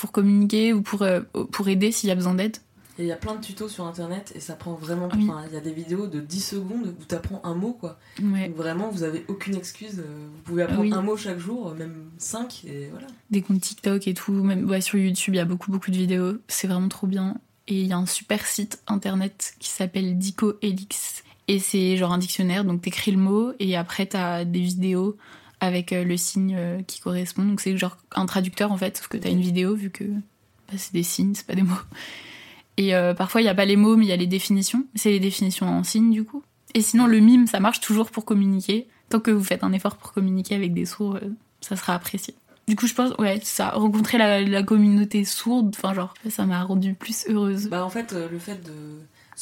pour 0.02 0.12
communiquer 0.12 0.74
ou 0.74 0.82
pour, 0.82 1.04
euh, 1.04 1.22
pour 1.52 1.68
aider 1.70 1.92
s'il 1.92 2.10
y 2.10 2.12
a 2.12 2.16
besoin 2.16 2.34
d'aide. 2.34 2.58
Et 3.00 3.04
il 3.04 3.08
y 3.08 3.12
a 3.12 3.16
plein 3.16 3.36
de 3.36 3.42
tutos 3.42 3.70
sur 3.70 3.86
internet 3.86 4.34
et 4.36 4.40
ça 4.40 4.54
prend 4.56 4.74
vraiment. 4.74 5.08
Oui. 5.16 5.28
Il 5.48 5.54
y 5.54 5.58
a 5.58 5.62
des 5.62 5.72
vidéos 5.72 6.08
de 6.08 6.20
10 6.20 6.42
secondes 6.42 6.94
où 7.00 7.04
t'apprends 7.06 7.40
un 7.46 7.54
mot, 7.56 7.72
quoi. 7.74 7.98
Ouais. 8.22 8.48
Donc 8.50 8.58
vraiment, 8.58 8.90
vous 8.90 9.04
avez 9.04 9.24
aucune 9.30 9.56
excuse. 9.56 10.00
euh, 10.00 10.28
Vous 10.36 10.42
pouvez 10.44 10.64
apprendre 10.64 10.82
Oui. 10.82 10.94
un 10.94 11.02
mot 11.02 11.16
chaque 11.16 11.40
jour, 11.40 11.70
euh, 11.70 11.76
même 11.76 11.94
5, 12.18 12.66
et 12.68 12.90
voilà. 12.92 13.08
des 13.30 13.42
comptes 13.42 13.62
TikTok 13.62 14.08
et 14.08 14.14
tout, 14.14 14.34
même 14.34 14.70
ouais, 14.70 14.82
sur 14.82 14.98
YouTube, 15.00 15.34
il 15.36 15.38
y 15.38 15.40
a 15.40 15.46
beaucoup 15.46 15.72
beaucoup 15.72 15.90
de 15.92 15.96
vidéos, 15.98 16.34
c'est 16.48 16.68
vraiment 16.68 16.90
trop 16.90 17.08
bien. 17.08 17.38
Et 17.68 17.82
il 17.82 17.88
y 17.88 17.94
a 17.94 17.98
un 17.98 18.06
super 18.06 18.46
site 18.46 18.82
internet 18.88 19.54
qui 19.60 19.70
s'appelle 19.70 20.18
Dico 20.18 20.54
Helix. 20.62 21.24
Et 21.48 21.60
c'est 21.60 21.96
genre 21.98 22.12
un 22.12 22.18
dictionnaire, 22.18 22.66
donc 22.66 22.82
t'écris 22.82 23.12
le 23.12 23.18
mot 23.18 23.52
et 23.60 23.76
après 23.78 24.06
t'as 24.06 24.44
des 24.46 24.60
vidéos 24.62 25.16
avec 25.62 25.94
euh, 25.94 26.04
le 26.04 26.18
signe 26.18 26.56
euh, 26.58 26.82
qui 26.82 27.00
correspond. 27.00 27.46
Donc 27.46 27.62
c'est 27.62 27.78
genre 27.78 27.96
un 28.14 28.26
traducteur 28.26 28.72
en 28.74 28.78
fait, 28.78 28.98
sauf 28.98 29.08
que 29.08 29.16
t'as 29.16 29.30
une 29.30 29.40
vidéo 29.40 29.76
vu 29.76 29.90
que 29.92 30.04
bah, 30.04 30.74
c'est 30.76 30.92
des 30.92 31.04
signes, 31.04 31.34
c'est 31.34 31.48
pas 31.48 31.56
des 31.56 31.62
mots. 31.62 31.76
Et 32.78 32.96
euh, 32.96 33.14
parfois 33.14 33.42
il 33.42 33.46
y 33.46 33.50
a 33.50 33.56
pas 33.56 33.66
les 33.66 33.78
mots, 33.78 33.96
mais 33.96 34.06
il 34.06 34.10
y 34.10 34.14
a 34.14 34.18
les 34.18 34.28
définitions. 34.28 34.86
C'est 34.96 35.12
les 35.12 35.20
définitions 35.20 35.68
en 35.70 35.84
signes 35.84 36.12
du 36.12 36.26
coup. 36.26 36.44
Et 36.74 36.82
sinon 36.82 37.06
le 37.06 37.20
mime, 37.20 37.48
ça 37.48 37.60
marche 37.62 37.80
toujours 37.80 38.12
pour 38.12 38.26
communiquer. 38.26 38.88
Tant 39.10 39.20
que 39.20 39.32
vous 39.32 39.44
faites 39.44 39.64
un 39.64 39.72
effort 39.72 39.98
pour 39.98 40.12
communiquer 40.12 40.56
avec 40.56 40.74
des 40.74 40.86
sourds, 40.86 41.16
euh, 41.16 41.30
ça 41.62 41.76
sera 41.76 41.94
apprécié. 41.94 42.34
Du 42.68 42.76
coup, 42.76 42.88
je 42.88 42.94
pense, 42.94 43.12
ouais, 43.18 43.40
ça, 43.44 43.72
rencontrer 43.72 44.18
la, 44.18 44.40
la 44.40 44.64
communauté 44.64 45.26
sourde, 45.26 45.76
enfin, 45.76 45.94
genre, 45.94 46.14
ça 46.30 46.46
m'a 46.46 46.64
rendue 46.64 46.94
plus 46.94 47.26
heureuse. 47.28 47.68
Bah 47.68 47.84
en 47.84 47.90
fait, 47.90 48.14
le 48.14 48.40
fait 48.40 48.64
de 48.64 48.72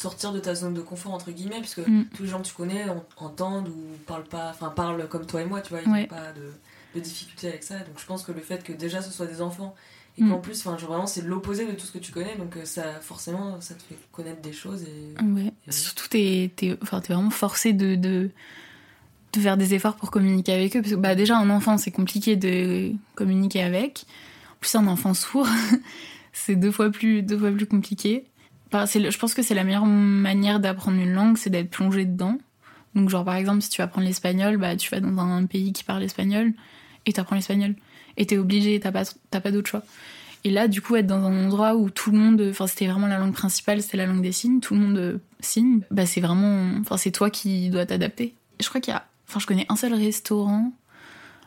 sortir 0.00 0.32
de 0.32 0.40
ta 0.40 0.54
zone 0.54 0.74
de 0.74 0.80
confort 0.80 1.12
entre 1.14 1.30
guillemets, 1.30 1.60
puisque 1.60 1.86
Mm. 1.86 2.04
tous 2.14 2.22
les 2.22 2.28
gens 2.28 2.40
que 2.40 2.46
tu 2.48 2.54
connais 2.54 2.88
en- 2.88 3.04
entendent 3.18 3.68
ou 3.68 3.80
parlent 4.06 4.24
pas, 4.24 4.50
enfin 4.50 4.68
parlent 4.70 5.06
comme 5.08 5.26
toi 5.26 5.42
et 5.42 5.44
moi, 5.46 5.60
tu 5.60 5.70
vois, 5.70 5.80
ils 5.84 5.90
Ouais. 5.90 6.00
n'ont 6.02 6.06
pas 6.08 6.32
de, 6.32 6.52
de 6.94 7.00
difficulté 7.00 7.48
avec 7.48 7.62
ça. 7.62 7.78
Donc 7.80 7.98
je 7.98 8.06
pense 8.06 8.22
que 8.22 8.32
le 8.32 8.40
fait 8.40 8.62
que 8.64 8.72
déjà 8.72 9.02
ce 9.02 9.10
soit 9.10 9.26
des 9.26 9.42
enfants 9.42 9.74
et 10.18 10.22
Mm. 10.24 10.30
qu'en 10.30 10.38
plus, 10.38 10.58
enfin 10.66 10.76
vraiment 10.76 11.06
c'est 11.06 11.22
l'opposé 11.22 11.66
de 11.66 11.72
tout 11.72 11.86
ce 11.86 11.92
que 11.92 11.98
tu 11.98 12.12
connais, 12.12 12.36
donc 12.36 12.56
euh, 12.56 12.64
ça 12.64 12.94
forcément 13.00 13.60
ça 13.60 13.74
te 13.74 13.82
fait 13.82 13.96
connaître 14.10 14.40
des 14.40 14.52
choses 14.52 14.82
et 14.84 15.22
Ouais. 15.22 15.52
Surtout, 15.68 16.08
t'es, 16.08 16.50
t'es, 16.56 16.76
enfin, 16.82 17.00
t'es 17.00 17.12
vraiment 17.12 17.30
forcé 17.30 17.72
de, 17.72 17.94
de, 17.94 18.30
de 19.34 19.40
faire 19.40 19.56
des 19.56 19.74
efforts 19.74 19.96
pour 19.96 20.10
communiquer 20.10 20.52
avec 20.52 20.74
eux. 20.76 20.80
Parce 20.82 20.94
que, 20.94 20.98
bah, 20.98 21.14
déjà, 21.14 21.36
un 21.38 21.50
enfant, 21.50 21.76
c'est 21.78 21.90
compliqué 21.92 22.34
de 22.36 22.92
communiquer 23.14 23.62
avec. 23.62 24.04
En 24.52 24.56
plus, 24.60 24.74
un 24.74 24.86
enfant 24.88 25.14
sourd, 25.14 25.46
c'est 26.32 26.56
deux 26.56 26.72
fois 26.72 26.90
plus, 26.90 27.22
deux 27.22 27.38
fois 27.38 27.50
plus 27.52 27.66
compliqué. 27.66 28.24
Je 28.72 29.18
pense 29.18 29.34
que 29.34 29.42
c'est 29.42 29.54
la 29.54 29.64
meilleure 29.64 29.86
manière 29.86 30.60
d'apprendre 30.60 30.98
une 30.98 31.12
langue, 31.12 31.36
c'est 31.36 31.50
d'être 31.50 31.70
plongé 31.70 32.04
dedans. 32.04 32.38
Donc, 32.94 33.08
genre, 33.08 33.24
par 33.24 33.34
exemple, 33.34 33.62
si 33.62 33.68
tu 33.68 33.78
vas 33.78 33.84
apprendre 33.84 34.06
l'espagnol, 34.06 34.56
bah, 34.56 34.76
tu 34.76 34.90
vas 34.90 35.00
dans 35.00 35.18
un 35.18 35.46
pays 35.46 35.72
qui 35.72 35.84
parle 35.84 36.02
espagnol 36.02 36.52
et 37.06 37.12
t'apprends 37.12 37.36
l'espagnol. 37.36 37.74
Et 38.16 38.26
t'es 38.26 38.38
obligé, 38.38 38.78
t'as 38.80 38.92
pas, 38.92 39.04
pas 39.30 39.50
d'autre 39.50 39.68
choix. 39.68 39.82
Et 40.44 40.50
là, 40.50 40.68
du 40.68 40.80
coup, 40.80 40.96
être 40.96 41.06
dans 41.06 41.22
un 41.22 41.46
endroit 41.46 41.76
où 41.76 41.90
tout 41.90 42.10
le 42.10 42.18
monde, 42.18 42.42
enfin, 42.50 42.66
c'était 42.66 42.86
vraiment 42.86 43.06
la 43.06 43.18
langue 43.18 43.34
principale, 43.34 43.82
c'était 43.82 43.98
la 43.98 44.06
langue 44.06 44.22
des 44.22 44.32
signes, 44.32 44.60
tout 44.60 44.74
le 44.74 44.80
monde 44.80 44.96
euh, 44.96 45.18
signe, 45.40 45.82
bah, 45.90 46.06
c'est 46.06 46.20
vraiment, 46.20 46.78
enfin, 46.80 46.96
c'est 46.96 47.10
toi 47.10 47.30
qui 47.30 47.68
dois 47.68 47.86
t'adapter. 47.86 48.34
Je 48.58 48.68
crois 48.68 48.80
qu'il 48.80 48.92
y 48.92 48.96
a, 48.96 49.04
enfin, 49.28 49.38
je 49.38 49.46
connais 49.46 49.66
un 49.68 49.76
seul 49.76 49.92
restaurant 49.92 50.72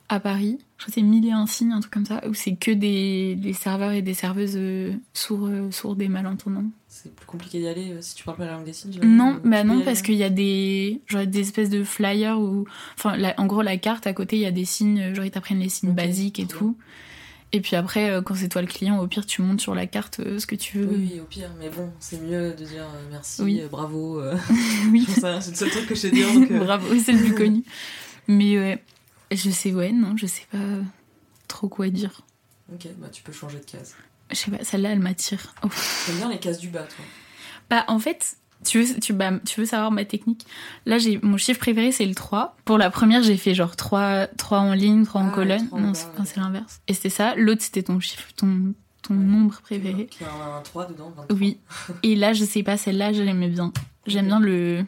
à 0.10 0.20
Paris, 0.20 0.60
je 0.86 0.92
crois 0.92 0.96
que 0.96 1.00
c'est 1.00 1.08
Mille 1.08 1.25
et 1.28 1.32
un 1.32 1.48
signes, 1.48 1.72
un 1.72 1.80
truc 1.80 1.94
comme 1.94 2.06
ça, 2.06 2.22
où 2.28 2.34
c'est 2.34 2.56
que 2.56 2.72
des, 2.72 3.36
des 3.36 3.54
serveurs 3.54 3.92
et 3.92 4.02
des 4.02 4.13
serveuses 4.13 4.56
euh, 4.58 4.92
sourds, 5.13 5.48
euh, 5.48 5.72
sourds 5.72 5.96
et 6.02 6.10
malentendants. 6.10 6.66
c'est 6.90 7.16
plus 7.16 7.25
compliqué 7.25 7.60
d'y 7.60 7.68
aller 7.68 7.92
euh, 7.92 7.98
si 8.02 8.16
tu 8.16 8.25
parles 8.25 8.38
pas 8.38 8.46
la 8.46 8.52
langue 8.54 8.66
des 8.66 8.74
signes. 8.74 9.00
Non, 9.02 9.40
bah 9.46 9.63
non, 9.63 9.80
parce 9.82 10.02
qu'il 10.02 10.16
y 10.16 10.24
a 10.24 10.30
des, 10.30 11.00
genre, 11.08 11.25
des 11.25 11.40
espèces 11.40 11.70
de 11.70 11.86
flyers 11.86 12.38
où, 12.40 12.66
enfin, 12.98 13.16
la- 13.16 13.34
en 13.40 13.46
gros, 13.46 13.62
la 13.62 13.78
carte 13.78 14.08
à 14.08 14.13
côté, 14.13 14.36
il 14.36 14.42
y 14.42 14.46
a 14.46 14.52
des 14.52 14.66
signes, 14.66 15.13
genre, 15.16 15.24
ils 15.24 15.32
t'apprennent 15.32 15.60
les 15.60 15.70
signes 15.70 15.94
basiques 15.94 16.40
et 16.40 16.48
tout. 16.48 16.75
Et 17.56 17.62
puis 17.62 17.75
après, 17.78 18.10
euh, 18.10 18.22
quand 18.22 18.36
c'est 18.36 18.50
toi 18.50 18.62
le 18.62 18.68
client, 18.68 19.00
au 19.00 19.08
pire, 19.08 19.25
tu 19.25 19.42
montes 19.42 19.62
sur 19.62 19.75
la 19.75 19.86
carte 19.86 20.20
euh, 20.20 20.40
ce 20.40 20.48
que 20.48 20.56
tu 20.56 20.80
veux. 20.80 20.88
Oui, 20.88 21.10
oui, 21.13 21.20
au 21.22 21.25
pire, 21.25 21.52
mais 21.60 21.70
bon, 21.70 21.92
c'est 22.00 22.20
mieux 22.22 22.52
de 22.54 22.66
dire 22.66 22.88
merci, 23.10 23.42
Oui. 23.42 23.62
bravo. 23.72 24.20
Oui. 24.92 25.06
c'est 25.08 25.22
le 25.36 25.40
seul 25.56 25.70
truc 25.70 25.86
que 25.86 25.96
je 25.96 26.00
sais 26.02 26.12
dire. 26.12 26.28
Donc, 26.34 26.52
Bravo, 26.66 26.88
c'est 26.98 27.12
le 27.13 27.20
plus 27.20 27.36
connu. 27.36 27.63
Mais 28.28 28.58
ouais, 28.58 28.84
je 29.36 29.50
sais, 29.50 29.72
ouais, 29.74 29.92
non, 29.92 30.16
je 30.18 30.25
sais 30.28 30.46
pas 30.52 30.58
trop 31.48 31.68
quoi 31.70 31.90
dire. 31.90 32.22
Ok, 32.74 32.88
bah 32.98 33.10
tu 33.12 33.22
peux 33.24 33.32
changer 33.34 33.60
de 33.60 33.66
case. 33.66 33.96
Je 34.32 34.36
sais 34.36 34.52
pas, 34.52 34.63
celle-là, 34.63 34.90
elle 34.92 35.00
m'attire. 35.00 35.54
Oh. 35.63 35.68
J'aime 36.08 36.18
bien 36.18 36.30
les 36.30 36.40
cases 36.40 36.60
du 36.60 36.70
bas, 36.70 36.84
toi. 36.84 37.06
Bah, 37.70 37.84
en 37.88 38.00
fait, 38.00 38.38
tu 38.66 38.82
veux, 38.82 39.00
tu, 39.00 39.13
bah, 39.13 39.32
tu 39.46 39.60
veux 39.60 39.66
savoir 39.66 39.92
ma 39.92 40.06
technique? 40.06 40.46
Là, 40.86 40.98
j'ai 40.98 41.20
mon 41.22 41.38
chiffre 41.38 41.60
préféré, 41.60 41.92
c'est 41.92 42.06
le 42.06 42.16
3. 42.16 42.56
Pour 42.66 42.78
la 42.78 42.90
première, 42.90 43.22
j'ai 43.22 43.38
fait 43.38 43.54
genre 43.54 43.75
3, 43.75 44.28
3 44.28 44.60
en 44.60 44.74
ligne, 44.74 45.04
3 45.06 45.22
en 45.22 45.28
Ah, 45.28 45.32
colonne. 45.32 45.68
Non, 45.72 45.94
c'est 45.94 46.08
ouais. 46.08 46.25
l'inverse. 46.38 46.82
Et 46.88 46.94
c'était 46.94 47.10
ça. 47.10 47.36
L'autre, 47.36 47.62
c'était 47.62 47.84
ton 47.84 48.00
chiffre, 48.00 48.30
ton, 48.36 48.74
ton 49.02 49.13
nombre 49.13 49.60
préféré. 49.62 50.08
Qui 50.08 50.24
a 50.24 50.58
un 50.58 50.62
3 50.62 50.88
dedans. 50.88 51.13
23. 51.16 51.38
Oui. 51.38 51.60
Et 52.04 52.16
là, 52.16 52.34
je 52.34 52.46
sais 52.46 52.63
pas, 52.63 52.78
celle-là, 52.78 53.13
je 53.13 53.22
l'aimais 53.22 53.50
bien. 53.50 53.72
J'aime 54.08 54.28
bien 54.28 54.40
le. 54.40 54.86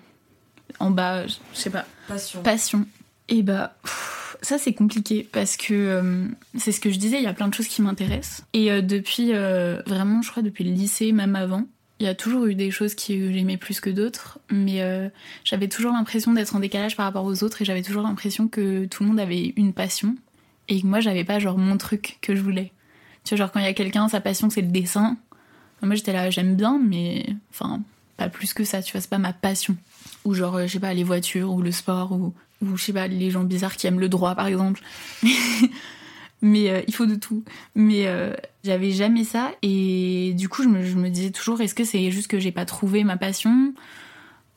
En 0.80 0.90
bas, 0.92 1.28
je 1.28 1.36
sais 1.54 1.70
pas. 1.70 1.86
Passion. 2.08 2.42
Passion. 2.42 2.88
Et 3.30 3.44
bah. 3.44 3.76
pff, 3.84 4.25
Ça, 4.46 4.60
c'est 4.60 4.74
compliqué 4.74 5.28
parce 5.32 5.58
que 5.58 5.74
euh, 5.74 6.28
c'est 6.56 6.72
ce 6.72 6.80
que 6.80 6.92
je 6.92 7.00
disais, 7.00 7.18
il 7.18 7.24
y 7.24 7.28
a 7.28 7.34
plein 7.34 7.48
de 7.48 7.54
choses 7.56 7.68
qui 7.68 7.82
m'intéressent. 7.82 8.46
Et 8.54 8.72
euh, 8.72 8.84
depuis, 8.84 9.32
euh, 9.34 9.82
vraiment, 9.88 10.22
je 10.22 10.30
crois, 10.30 10.44
depuis 10.44 10.64
le 10.64 10.72
lycée, 10.72 11.14
même 11.14 11.36
avant, 11.36 11.66
il 12.00 12.06
y 12.06 12.10
a 12.10 12.14
toujours 12.14 12.46
eu 12.46 12.54
des 12.54 12.70
choses 12.70 12.94
que 12.94 13.32
j'aimais 13.32 13.58
plus 13.58 13.80
que 13.80 13.90
d'autres. 13.90 14.38
Mais 14.52 14.84
j'avais 15.44 15.68
toujours 15.68 15.94
l'impression 15.94 16.32
d'être 16.32 16.56
en 16.56 16.60
décalage 16.60 16.96
par 16.96 17.08
rapport 17.08 17.26
aux 17.26 17.44
autres 17.44 17.64
et 17.64 17.66
j'avais 17.66 17.82
toujours 17.82 18.04
l'impression 18.04 18.48
que 18.48 18.86
tout 18.86 19.02
le 19.02 19.10
monde 19.10 19.20
avait 19.20 19.52
une 19.56 19.74
passion 19.74 20.16
et 20.68 20.80
que 20.80 20.86
moi, 20.86 21.00
j'avais 21.00 21.24
pas 21.24 21.40
genre 21.40 21.58
mon 21.58 21.78
truc 21.78 22.20
que 22.22 22.36
je 22.36 22.42
voulais. 22.44 22.72
Tu 23.24 23.30
vois, 23.30 23.46
genre 23.46 23.52
quand 23.52 23.62
il 23.62 23.66
y 23.66 23.70
a 23.70 23.74
quelqu'un, 23.74 24.08
sa 24.10 24.22
passion, 24.22 24.52
c'est 24.52 24.62
le 24.62 24.68
dessin. 24.68 25.18
Moi, 25.82 25.96
j'étais 25.96 26.14
là, 26.14 26.30
j'aime 26.30 26.56
bien, 26.56 26.80
mais 26.80 27.26
enfin, 27.50 27.82
pas 28.16 28.30
plus 28.30 28.54
que 28.54 28.64
ça, 28.64 28.84
tu 28.84 28.92
vois, 28.92 29.02
c'est 29.02 29.10
pas 29.10 29.18
ma 29.18 29.34
passion. 29.34 29.76
Ou 30.24 30.36
genre, 30.36 30.62
je 30.62 30.68
sais 30.68 30.80
pas, 30.80 30.94
les 30.94 31.04
voitures, 31.04 31.52
ou 31.52 31.64
le 31.64 31.72
sport, 31.72 32.12
ou, 32.12 32.34
ou 32.62 32.78
je 32.78 32.84
sais 32.84 32.94
pas, 32.94 33.08
les 33.08 33.32
gens 33.32 33.44
bizarres 33.44 33.76
qui 33.76 33.88
aiment 33.88 34.00
le 34.00 34.10
droit, 34.10 34.36
par 34.36 34.48
exemple. 34.48 34.82
mais 36.42 36.70
euh, 36.70 36.82
il 36.88 36.94
faut 36.94 37.06
de 37.06 37.16
tout. 37.16 37.44
Mais 37.76 38.08
euh, 38.08 38.34
j'avais 38.64 38.92
jamais 38.92 39.24
ça, 39.24 39.52
et 39.62 40.34
du 40.36 40.50
coup, 40.50 40.64
je 40.64 40.70
me, 40.70 40.84
je 40.84 40.96
me 40.96 41.10
disais 41.10 41.32
toujours, 41.32 41.62
est-ce 41.62 41.76
que 41.76 41.84
c'est 41.84 42.12
juste 42.12 42.28
que 42.28 42.40
j'ai 42.40 42.52
pas 42.52 42.66
trouvé 42.66 43.04
ma 43.04 43.18
passion 43.18 43.74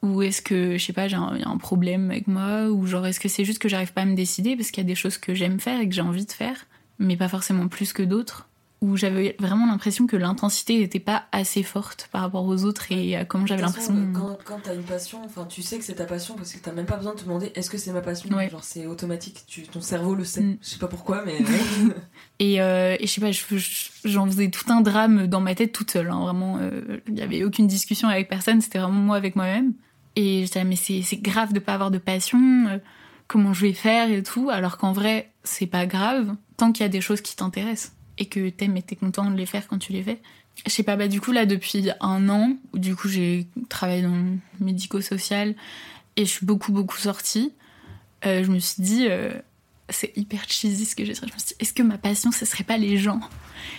ou 0.02 0.22
est-ce 0.22 0.40
que, 0.40 0.78
je 0.78 0.84
sais 0.84 0.92
pas, 0.92 1.08
j'ai 1.08 1.16
un, 1.16 1.38
un 1.44 1.56
problème 1.56 2.12
avec 2.12 2.28
moi 2.28 2.68
Ou 2.68 2.86
genre, 2.86 3.04
est-ce 3.06 3.18
que 3.18 3.28
c'est 3.28 3.44
juste 3.44 3.58
que 3.58 3.68
j'arrive 3.68 3.92
pas 3.92 4.02
à 4.02 4.04
me 4.04 4.14
décider 4.14 4.54
parce 4.54 4.70
qu'il 4.70 4.84
y 4.84 4.86
a 4.86 4.88
des 4.88 4.94
choses 4.94 5.18
que 5.18 5.34
j'aime 5.34 5.58
faire 5.58 5.80
et 5.80 5.88
que 5.88 5.94
j'ai 5.94 6.02
envie 6.02 6.24
de 6.24 6.30
faire, 6.30 6.66
mais 7.00 7.16
pas 7.16 7.28
forcément 7.28 7.66
plus 7.66 7.92
que 7.92 8.04
d'autres 8.04 8.48
Où 8.80 8.96
j'avais 8.96 9.34
vraiment 9.40 9.66
l'impression 9.66 10.06
que 10.06 10.16
l'intensité 10.16 10.78
n'était 10.78 11.00
pas 11.00 11.24
assez 11.32 11.64
forte 11.64 12.08
par 12.12 12.20
rapport 12.20 12.44
aux 12.46 12.62
autres 12.64 12.92
et 12.92 13.16
à 13.16 13.24
comment 13.24 13.44
j'avais 13.44 13.62
l'impression. 13.62 14.12
Quand, 14.14 14.38
quand 14.44 14.60
t'as 14.62 14.74
une 14.74 14.84
passion, 14.84 15.20
enfin, 15.24 15.46
tu 15.46 15.62
sais 15.62 15.78
que 15.78 15.84
c'est 15.84 15.96
ta 15.96 16.04
passion 16.04 16.36
parce 16.36 16.52
que 16.52 16.58
t'as 16.60 16.70
même 16.70 16.86
pas 16.86 16.96
besoin 16.96 17.14
de 17.14 17.18
te 17.18 17.24
demander 17.24 17.50
est-ce 17.56 17.70
que 17.70 17.76
c'est 17.76 17.90
ma 17.92 18.02
passion? 18.02 18.30
Ouais. 18.36 18.48
Genre, 18.48 18.62
c'est 18.62 18.86
automatique. 18.86 19.42
Tu, 19.48 19.62
ton 19.62 19.80
cerveau 19.80 20.14
le 20.14 20.22
sait. 20.22 20.42
Mm. 20.42 20.58
Je 20.62 20.68
sais 20.68 20.78
pas 20.78 20.86
pourquoi, 20.86 21.24
mais. 21.26 21.38
Et, 22.38 22.60
euh, 22.62 22.96
et 23.00 23.06
je 23.06 23.10
sais 23.12 23.20
pas, 23.20 23.32
je- 23.32 23.56
je- 23.56 23.88
j'en 24.04 24.26
faisais 24.26 24.48
tout 24.48 24.70
un 24.72 24.80
drame 24.80 25.26
dans 25.26 25.40
ma 25.40 25.56
tête 25.56 25.72
toute 25.72 25.90
seule. 25.90 26.08
hein, 26.10 26.20
vraiment, 26.20 26.58
euh, 26.60 27.00
il 27.08 27.18
y 27.18 27.22
avait 27.22 27.42
aucune 27.42 27.66
discussion 27.66 28.06
avec 28.08 28.28
personne, 28.28 28.60
c'était 28.60 28.78
vraiment 28.78 29.00
moi 29.00 29.16
avec 29.16 29.34
moi-même. 29.34 29.72
Et 30.14 30.44
j'étais 30.44 30.60
là, 30.60 30.64
mais 30.64 30.76
c'est 30.76 31.02
c'est 31.02 31.16
grave 31.16 31.52
de 31.52 31.58
pas 31.58 31.74
avoir 31.74 31.90
de 31.90 31.98
passion, 31.98 32.38
euh, 32.68 32.78
comment 33.26 33.52
je 33.52 33.62
vais 33.66 33.72
faire 33.72 34.08
et 34.12 34.22
tout. 34.22 34.50
Alors 34.50 34.78
qu'en 34.78 34.92
vrai, 34.92 35.32
c'est 35.42 35.66
pas 35.66 35.84
grave 35.86 36.34
tant 36.56 36.70
qu'il 36.70 36.84
y 36.84 36.86
a 36.86 36.88
des 36.88 37.00
choses 37.00 37.20
qui 37.22 37.34
t'intéressent 37.34 37.92
et 38.18 38.26
que 38.26 38.48
t'aimes 38.50 38.76
et 38.76 38.82
t'es 38.82 38.96
content 38.96 39.30
de 39.30 39.36
les 39.36 39.46
faire 39.46 39.66
quand 39.68 39.78
tu 39.78 39.92
les 39.92 40.02
fais. 40.02 40.20
Je 40.66 40.70
sais 40.72 40.82
pas, 40.82 40.96
bah 40.96 41.06
du 41.08 41.20
coup 41.20 41.32
là 41.32 41.46
depuis 41.46 41.88
un 42.00 42.28
an, 42.28 42.56
où 42.72 42.78
du 42.78 42.96
coup 42.96 43.08
j'ai 43.08 43.46
travaillé 43.68 44.02
dans 44.02 44.14
le 44.14 44.38
médico-social 44.60 45.54
et 46.16 46.24
je 46.24 46.30
suis 46.30 46.44
beaucoup 46.46 46.72
beaucoup 46.72 46.96
sortie, 46.98 47.52
euh, 48.26 48.42
je 48.42 48.50
me 48.50 48.58
suis 48.58 48.82
dit, 48.82 49.06
euh, 49.08 49.32
c'est 49.88 50.12
hyper 50.16 50.48
cheesy 50.48 50.84
ce 50.84 50.96
que 50.96 51.04
j'ai. 51.04 51.14
Je 51.14 51.22
me 51.22 51.28
suis 51.28 51.38
dit, 51.38 51.54
est-ce 51.60 51.72
que 51.72 51.82
ma 51.84 51.96
passion 51.96 52.32
ce 52.32 52.44
serait 52.44 52.64
pas 52.64 52.76
les 52.76 52.96
gens? 52.98 53.20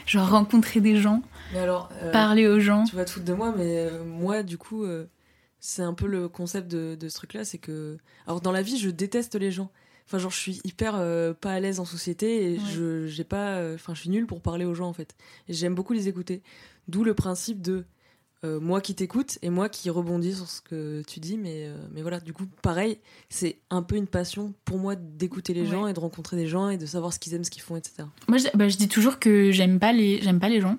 Genre 0.06 0.30
rencontrer 0.30 0.80
des 0.80 0.96
gens, 0.96 1.22
mais 1.52 1.60
alors. 1.60 1.90
euh, 2.02 2.12
parler 2.12 2.48
aux 2.48 2.60
gens. 2.62 2.86
Tu 2.86 2.96
vas 2.96 3.04
te 3.06 3.12
foutre 3.12 3.26
de 3.26 3.34
moi, 3.34 3.54
mais 3.58 3.90
moi, 4.06 4.44
du 4.44 4.58
coup, 4.58 4.86
c'est 5.60 5.84
un 5.84 5.94
peu 5.94 6.08
le 6.08 6.30
concept 6.30 6.70
de, 6.70 6.96
de 6.96 7.10
ce 7.10 7.16
truc-là, 7.16 7.44
c'est 7.44 7.58
que... 7.58 7.98
Alors, 8.26 8.40
dans 8.40 8.52
la 8.54 8.62
vie, 8.62 8.78
je 8.78 8.90
déteste 8.90 9.36
les 9.36 9.52
gens. 9.52 9.70
Enfin, 10.10 10.18
genre, 10.18 10.32
je 10.32 10.38
suis 10.40 10.60
hyper 10.64 10.96
euh, 10.96 11.34
pas 11.36 11.52
à 11.52 11.60
l'aise 11.60 11.80
en 11.80 11.86
société 11.86 12.52
et 12.54 12.58
Ouais. 12.58 12.64
je 12.74 13.06
j'ai 13.06 13.24
pas... 13.24 13.58
euh, 13.58 13.76
Enfin, 13.76 13.94
je 13.94 14.00
suis 14.02 14.10
nulle 14.10 14.26
pour 14.26 14.42
parler 14.42 14.66
aux 14.66 14.74
gens, 14.74 14.88
en 14.90 14.94
fait. 14.94 15.16
Et 15.48 15.54
j'aime 15.54 15.76
beaucoup 15.76 15.94
les 15.94 16.08
écouter. 16.08 16.42
D'où 16.88 17.04
le 17.04 17.14
principe 17.14 17.62
de 17.62 17.86
euh, 18.44 18.60
moi 18.60 18.82
qui 18.82 18.96
t'écoute 18.96 19.38
et 19.44 19.50
moi 19.52 19.70
qui 19.70 19.90
rebondis 19.92 20.34
sur 20.34 20.48
ce 20.50 20.62
que 20.62 21.04
tu 21.06 21.20
dis, 21.20 21.38
mais, 21.38 21.70
mais 21.94 22.02
voilà, 22.02 22.20
du 22.22 22.34
coup, 22.34 22.46
pareil, 22.64 22.98
c'est 23.30 23.60
un 23.70 23.84
peu 23.84 23.98
une 23.98 24.08
passion 24.08 24.54
pour 24.66 24.80
moi 24.80 24.96
d'écouter 24.96 25.54
les 25.54 25.62
Ouais. 25.62 25.68
gens 25.68 25.86
et 25.88 25.94
de 25.94 26.00
rencontrer 26.00 26.38
des 26.38 26.48
gens 26.48 26.70
et 26.70 26.78
de 26.78 26.86
savoir 26.88 27.14
ce 27.14 27.20
qu'ils 27.20 27.34
aiment, 27.36 27.44
ce 27.44 27.52
qu'ils 27.52 27.62
font, 27.62 27.76
etc. 27.76 28.08
Moi 28.28 28.38
je, 28.40 28.48
bah, 28.56 28.68
je 28.70 28.78
dis 28.78 28.88
toujours 28.88 29.20
que 29.20 29.52
j'aime 29.52 29.78
pas 29.78 29.92
les 29.94 30.22
j'aime 30.24 30.40
pas 30.40 30.50
les 30.50 30.62
gens, 30.62 30.78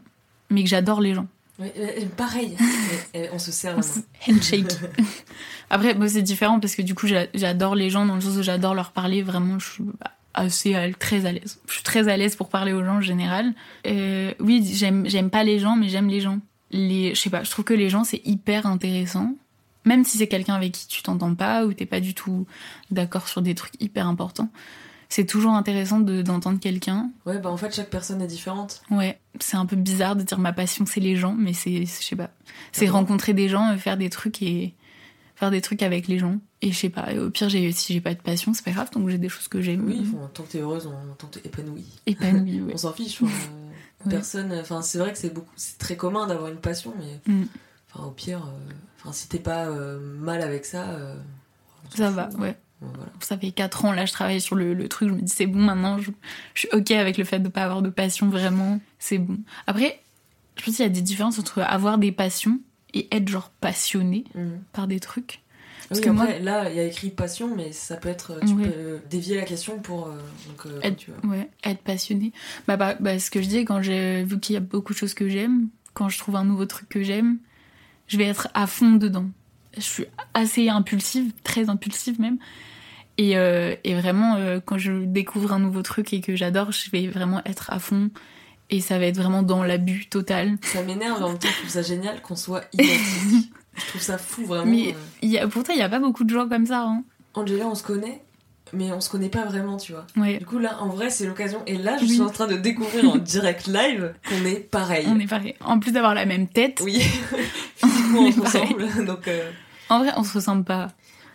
mais 0.49 0.63
que 0.65 0.69
j'adore 0.71 1.01
les 1.01 1.15
gens. 1.15 1.29
Ouais, 1.61 1.73
euh, 1.79 2.07
pareil, 2.17 2.57
on 3.33 3.39
se 3.39 3.67
la 3.67 3.75
main. 3.75 3.83
Handshake. 4.29 4.73
Après, 5.71 5.95
moi, 5.95 6.09
c'est 6.09 6.23
différent 6.23 6.59
parce 6.59 6.75
que 6.75 6.83
du 6.83 6.95
coup, 6.95 7.07
j'a- 7.07 7.27
j'adore 7.35 7.75
les 7.75 7.91
gens 7.91 8.07
dans 8.07 8.15
le 8.15 8.21
sens 8.21 8.37
où 8.37 8.43
j'adore 8.43 8.75
leur 8.75 8.93
parler. 8.93 9.23
Vraiment, 9.23 9.59
je 9.59 9.71
suis 9.71 9.85
assez 10.35 10.75
à- 10.75 10.91
très 10.93 11.27
à 11.27 11.33
l'aise. 11.33 11.61
Je 11.69 11.75
suis 11.75 11.83
très 11.83 12.09
à 12.09 12.17
l'aise 12.17 12.35
pour 12.35 12.49
parler 12.49 12.73
aux 12.73 12.85
gens 12.85 12.97
en 12.97 13.01
général. 13.01 13.53
Euh, 13.87 14.33
oui, 14.41 14.69
j'aime 14.75 15.07
j'aime 15.09 15.31
pas 15.31 15.45
les 15.45 15.59
gens, 15.59 15.77
mais 15.77 15.89
j'aime 15.89 16.09
les 16.09 16.21
gens. 16.21 16.39
Les, 16.73 17.15
je 17.15 17.21
sais 17.21 17.31
pas, 17.31 17.43
je 17.45 17.51
trouve 17.51 17.65
que 17.65 17.75
les 17.75 17.91
gens, 17.91 18.05
c'est 18.05 18.23
hyper 18.25 18.67
intéressant. 18.67 19.35
Même 19.85 20.05
si 20.05 20.19
c'est 20.19 20.29
quelqu'un 20.29 20.55
avec 20.55 20.73
qui 20.73 20.87
tu 20.89 21.03
t'entends 21.03 21.35
pas 21.35 21.65
ou 21.65 21.73
t'es 21.73 21.87
pas 21.87 22.01
du 22.01 22.15
tout 22.15 22.47
d'accord 22.91 23.29
sur 23.29 23.43
des 23.43 23.55
trucs 23.55 23.73
hyper 23.81 24.07
importants. 24.07 24.51
C'est 25.11 25.27
toujours 25.27 25.53
intéressant 25.55 26.01
de- 26.01 26.23
d'entendre 26.23 26.59
quelqu'un. 26.61 27.11
Ouais, 27.27 27.39
bah 27.39 27.51
en 27.51 27.57
fait, 27.57 27.75
chaque 27.75 27.91
personne 27.91 28.23
est 28.23 28.27
différente. 28.29 28.81
Ouais, 28.91 29.21
c'est 29.41 29.57
un 29.57 29.67
peu 29.67 29.77
bizarre 29.77 30.15
de 30.17 30.23
dire 30.23 30.39
ma 30.39 30.53
passion 30.53 30.87
c'est 30.87 31.01
les 31.01 31.17
gens, 31.17 31.35
mais 31.37 31.53
c'est, 31.53 31.85
je 31.85 31.91
sais 31.91 32.17
pas, 32.17 32.31
c'est 32.73 32.89
rencontrer 32.89 33.35
des 33.35 33.49
gens, 33.49 33.73
euh, 33.73 33.77
faire 33.77 33.97
des 33.97 34.09
trucs 34.09 34.41
et 34.41 34.73
faire 35.35 35.51
des 35.51 35.61
trucs 35.61 35.83
avec 35.83 36.07
les 36.09 36.19
gens. 36.19 36.39
Et 36.63 36.71
je 36.73 36.79
sais 36.79 36.91
pas, 36.91 37.13
au 37.15 37.29
pire 37.31 37.51
si 37.51 37.93
j'ai 37.93 38.01
pas 38.01 38.15
de 38.15 38.21
passion, 38.21 38.55
c'est 38.55 38.65
pas 38.65 38.71
grave, 38.71 38.91
donc 38.93 39.09
j'ai 39.09 39.19
des 39.19 39.29
choses 39.29 39.49
que 39.49 39.61
j'aime. 39.61 39.85
Oui, 39.87 40.01
enfin, 40.15 40.31
tant 40.33 40.43
que 40.45 40.53
t'es 40.53 40.59
heureuse, 40.61 40.87
on, 40.87 41.15
tant 41.15 41.27
que 41.27 41.39
t'es 41.41 41.49
épanouie. 41.49 41.87
épanouie. 42.07 42.61
Ouais. 42.67 42.73
On 42.75 42.77
s'en 42.77 42.93
fiche. 42.93 43.21
enfin, 43.23 43.33
euh, 43.53 44.07
Ouais. 44.07 44.13
Personne. 44.13 44.51
Enfin, 44.61 44.81
c'est 44.81 44.97
vrai 44.99 45.13
que 45.13 45.19
c'est 45.19 45.29
beaucoup, 45.35 45.51
c'est 45.57 45.77
très 45.77 45.95
commun 45.97 46.27
d'avoir 46.27 46.49
une 46.51 46.57
passion, 46.59 46.95
mais 46.99 47.21
Mm. 47.35 47.45
enfin, 47.93 48.07
au 48.07 48.11
pire, 48.13 48.47
euh, 48.47 48.73
enfin, 49.01 49.13
si 49.13 49.29
t'es 49.29 49.39
pas 49.41 49.67
euh, 49.67 49.99
mal 50.19 50.41
avec 50.41 50.65
ça, 50.65 50.91
euh, 50.91 51.17
Ça 51.95 52.11
va, 52.11 52.29
hein. 52.33 52.39
ouais. 52.41 52.57
Voilà. 52.81 53.11
Ça 53.21 53.37
fait 53.37 53.51
4 53.51 53.85
ans 53.85 53.93
là, 53.93 54.07
je 54.07 54.13
travaille 54.13 54.41
sur 54.41 54.57
le, 54.57 54.73
le 54.75 54.89
truc, 54.89 55.09
je 55.11 55.15
me 55.15 55.21
dis 55.21 55.33
c'est 55.33 55.47
bon 55.47 55.61
maintenant, 55.61 55.99
je, 55.99 56.11
je 56.55 56.61
suis 56.61 56.69
ok 56.73 56.91
avec 56.93 57.19
le 57.19 57.25
fait 57.25 57.39
de 57.41 57.49
pas 57.49 57.63
avoir 57.65 57.83
de 57.83 57.91
passion 57.91 58.29
vraiment, 58.29 58.81
c'est 58.99 59.19
bon. 59.19 59.39
Après, 59.67 60.01
je 60.57 60.65
pense 60.65 60.77
qu'il 60.77 60.85
y 60.85 60.87
a 60.87 60.91
des 60.91 61.03
différences 61.03 61.39
entre 61.39 61.61
avoir 61.61 61.99
des 61.99 62.13
passions 62.13 62.59
et 62.95 63.07
être 63.15 63.29
genre 63.29 63.51
passionné 63.61 64.25
Mhm. 64.35 64.61
par 64.73 64.87
des 64.87 64.99
trucs. 65.01 65.43
Parce 65.89 66.01
oui, 66.01 66.07
que 66.07 66.11
moi- 66.13 66.39
là, 66.39 66.71
il 66.71 66.77
y 66.77 66.81
a 66.81 66.85
écrit 66.85 67.11
passion, 67.11 67.55
mais 67.57 67.73
ça 67.73 67.97
peut 67.97 68.09
être. 68.09 68.39
Tu 68.47 68.53
Ouais. 68.53 68.69
peux 68.69 69.01
dévier 69.11 69.37
la 69.37 69.43
question 69.43 69.79
pour. 69.81 70.07
euh, 70.07 70.13
donc, 70.49 70.67
euh, 70.67 70.79
Être- 70.83 70.97
tu 70.97 71.11
veux. 71.11 71.29
Ouais, 71.29 71.51
être 71.65 71.81
passionné. 71.83 72.33
Bah, 72.69 72.77
bah, 72.77 72.95
bah, 73.01 73.19
ce 73.19 73.29
que 73.31 73.43
je 73.43 73.49
dis, 73.49 73.65
quand 73.65 73.83
j'ai 73.83 74.23
vu 74.23 74.39
qu'il 74.39 74.55
y 74.55 74.57
a 74.57 74.61
beaucoup 74.61 74.93
de 74.93 74.99
choses 74.99 75.15
que 75.15 75.29
j'aime, 75.29 75.69
quand 75.95 76.09
je 76.09 76.17
trouve 76.19 76.37
un 76.37 76.45
nouveau 76.45 76.65
truc 76.67 76.89
que 76.89 77.03
j'aime, 77.03 77.39
je 78.07 78.17
vais 78.19 78.25
être 78.27 78.49
à 78.55 78.67
fond 78.69 78.93
dedans. 78.93 79.27
Je 79.77 79.81
suis 79.83 80.05
assez 80.35 80.69
impulsive, 80.69 81.33
très 81.43 81.69
impulsive 81.69 82.21
même. 82.21 82.39
Et, 83.21 83.37
euh, 83.37 83.75
et 83.85 83.95
vraiment, 83.95 84.37
euh, 84.37 84.61
quand 84.65 84.79
je 84.79 84.93
découvre 85.05 85.53
un 85.53 85.59
nouveau 85.59 85.83
truc 85.83 86.15
et 86.15 86.23
que 86.23 86.35
j'adore, 86.37 86.73
je 86.73 86.91
vais 86.91 87.07
vraiment 87.07 87.43
être 87.45 87.71
à 87.71 87.79
fond. 87.79 88.09
Et 88.71 88.81
ça 88.81 88.99
va 88.99 89.05
être 89.05 89.17
vraiment 89.19 89.43
dans 89.43 89.63
l'abus 89.63 90.07
total. 90.09 90.57
Ça 90.63 90.83
m'énerve, 90.83 91.23
en 91.23 91.29
même 91.29 91.39
temps, 91.39 91.49
je 91.53 91.59
trouve 91.59 91.69
ça 91.69 91.83
génial 91.83 92.23
qu'on 92.23 92.35
soit 92.37 92.63
identique. 92.73 93.53
je 93.77 93.87
trouve 93.89 94.01
ça 94.01 94.17
fou, 94.17 94.47
vraiment. 94.47 94.65
Mais 94.71 94.93
euh. 94.93 94.99
il 95.21 95.29
y 95.29 95.37
a, 95.39 95.47
pourtant, 95.47 95.75
il 95.75 95.77
n'y 95.77 95.83
a 95.83 95.91
pas 95.91 95.99
beaucoup 95.99 96.25
de 96.25 96.31
gens 96.33 96.49
comme 96.49 96.65
ça. 96.65 96.81
Hein. 96.85 97.05
Angela, 97.35 97.67
on 97.67 97.75
se 97.75 97.83
connaît, 97.83 98.23
mais 98.73 98.91
on 98.91 99.03
se 99.03 99.11
connaît 99.11 99.29
pas 99.29 99.45
vraiment, 99.45 99.77
tu 99.77 99.93
vois. 99.93 100.07
Ouais, 100.17 100.39
Du 100.39 100.47
coup, 100.47 100.59
là, 100.59 100.79
en 100.81 100.89
vrai, 100.89 101.11
c'est 101.11 101.27
l'occasion. 101.27 101.61
Et 101.67 101.77
là, 101.77 101.99
je 101.99 102.05
Oui. 102.05 102.11
suis 102.13 102.21
en 102.23 102.31
train 102.31 102.47
de 102.47 102.57
découvrir 102.57 103.05
en 103.11 103.17
direct 103.17 103.67
live 103.67 104.15
qu'on 104.31 104.47
est 104.47 104.61
pareil. 104.61 105.05
on 105.11 105.21
est 105.21 105.27
pareil. 105.29 105.57
En 105.63 105.79
plus 105.79 105.93
d'avoir 105.93 106.15
la 106.15 106.25
même 106.25 106.49
tête, 106.49 106.81
Oui, 106.83 107.01
physiquement, 107.77 108.21
On 108.21 108.27
on 108.29 108.33
se 108.33 108.41
ressemble. 108.41 109.05
Donc, 109.05 109.29
euh, 109.29 109.51
en 109.91 109.99
vrai, 109.99 110.13
on 110.17 110.25
se 110.25 110.33
ressemble 110.33 110.65
pas 110.65 110.89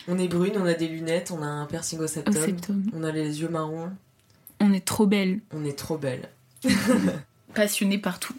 on 0.08 0.18
est 0.18 0.28
brune, 0.28 0.54
on 0.56 0.66
a 0.66 0.74
des 0.74 0.88
lunettes, 0.88 1.30
on 1.30 1.42
a 1.42 1.46
un 1.46 1.66
piercing 1.66 1.98
au 2.00 2.04
au 2.04 2.06
septum, 2.06 2.34
septum. 2.34 2.82
on 2.94 3.02
a 3.02 3.12
les 3.12 3.40
yeux 3.40 3.48
marrons, 3.48 3.90
On 4.60 4.72
est 4.72 4.84
trop 4.84 5.06
belle. 5.06 5.40
on 5.52 5.64
est 5.64 5.76
trop 5.78 5.98
belle. 5.98 6.28
passionnée 7.54 7.98
partout. 7.98 8.34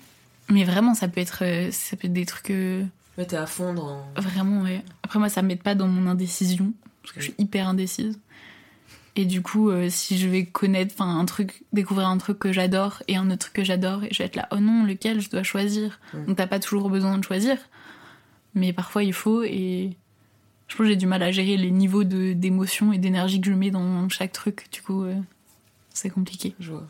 Mais 0.50 0.64
vraiment, 0.64 0.94
ça 0.94 1.08
peut 1.08 1.20
être, 1.20 1.44
euh, 1.44 1.70
ça 1.72 1.98
peut 1.98 2.08
être 2.08 2.14
des 2.14 2.26
trucs 2.26 2.52
euh, 2.52 2.84
Mais 3.18 3.26
t'es 3.26 3.36
à 3.36 3.46
fond 3.46 3.74
dans. 3.74 4.06
vraiment. 4.16 4.62
Ouais. 4.62 4.84
Après, 5.04 5.20
moi, 5.20 5.30
ça 5.30 5.42
m'aide 5.42 5.62
pas 5.62 5.76
dans 5.76 5.88
mon 5.88 6.08
indécision 6.10 6.72
parce 7.02 7.14
que 7.14 7.20
je 7.20 7.26
suis 7.26 7.36
hyper 7.38 7.68
indécise. 7.68 8.20
Et 9.16 9.26
du 9.26 9.42
coup, 9.42 9.70
euh, 9.70 9.88
si 9.90 10.18
je 10.18 10.28
vais 10.28 10.46
connaître, 10.46 10.94
enfin, 10.98 11.18
un 11.18 11.26
truc, 11.26 11.64
découvrir 11.74 12.08
un 12.08 12.18
truc 12.20 12.38
que 12.38 12.54
j'adore 12.54 13.02
et 13.08 13.18
un 13.18 13.28
autre 13.32 13.40
truc 13.40 13.54
que 13.54 13.64
j'adore, 13.64 14.04
et 14.04 14.10
je 14.12 14.20
vais 14.20 14.26
être 14.26 14.36
là, 14.36 14.48
oh 14.52 14.58
non, 14.60 14.84
lequel 14.86 15.20
je 15.22 15.30
dois 15.30 15.42
choisir? 15.42 16.00
Mm. 16.14 16.26
Donc, 16.26 16.38
t'as 16.38 16.48
pas 16.48 16.60
toujours 16.60 16.90
besoin 16.90 17.18
de 17.18 17.24
choisir, 17.24 17.58
mais 18.54 18.74
parfois 18.74 19.04
il 19.04 19.14
faut. 19.14 19.44
Et 19.44 19.98
je 20.68 20.76
pense 20.76 20.86
que 20.86 20.90
j'ai 20.90 20.96
du 20.96 21.06
mal 21.08 21.24
à 21.24 21.32
gérer 21.32 21.58
les 21.58 21.72
niveaux 21.72 22.04
d'émotion 22.04 22.92
et 22.94 22.98
d'énergie 22.98 23.40
que 23.42 23.48
je 23.50 23.54
mets 23.56 23.72
dans 23.72 24.08
chaque 24.10 24.32
truc. 24.34 24.68
Du 24.72 24.82
coup, 24.82 25.04
euh, 25.04 25.16
c'est 25.94 26.10
compliqué. 26.10 26.54
Je 26.60 26.72
vois. 26.72 26.88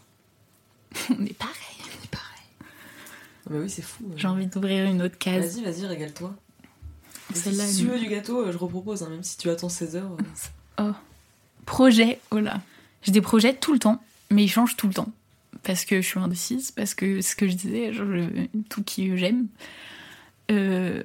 On 1.12 1.26
est 1.26 1.38
pareil. 1.38 1.56
C'est 2.02 2.10
pareil. 2.10 2.44
Ah 2.62 3.50
bah 3.52 3.56
oui, 3.62 3.70
c'est 3.70 3.82
fou. 3.84 4.04
J'ai 4.16 4.28
envie 4.28 4.48
d'ouvrir 4.48 4.86
une 4.86 5.02
autre 5.02 5.18
case. 5.18 5.60
Vas-y, 5.60 5.64
vas-y, 5.64 5.86
régale-toi. 5.86 6.36
Celle-là, 7.34 7.66
si 7.68 7.80
tu 7.82 7.88
veux 7.88 8.00
du 8.00 8.08
gâteau, 8.08 8.46
euh, 8.46 8.52
je 8.52 8.58
repropose, 8.58 9.04
hein, 9.04 9.10
même 9.10 9.24
si 9.24 9.38
tu 9.38 9.50
attends 9.50 9.70
16 9.70 9.96
heures. 9.98 10.18
euh. 10.80 10.92
Projet, 11.66 12.20
oh 12.32 12.40
là. 12.40 12.62
J'ai 13.04 13.12
des 13.12 13.22
projets 13.22 13.54
tout 13.54 13.74
le 13.74 13.80
temps, 13.80 14.02
mais 14.32 14.44
ils 14.46 14.50
changent 14.50 14.78
tout 14.78 14.88
le 14.88 14.94
temps. 14.94 15.12
parce 15.64 15.84
que 15.86 16.02
je 16.02 16.08
suis 16.08 16.20
indécise, 16.20 16.72
parce 16.72 16.94
que 16.94 17.20
ce 17.22 17.36
que 17.36 17.48
je 17.48 17.54
disais, 17.56 17.92
je- 17.94 18.48
tout 18.70 18.84
qui 18.84 19.18
j'aime. 19.18 19.48
Euh, 20.52 21.04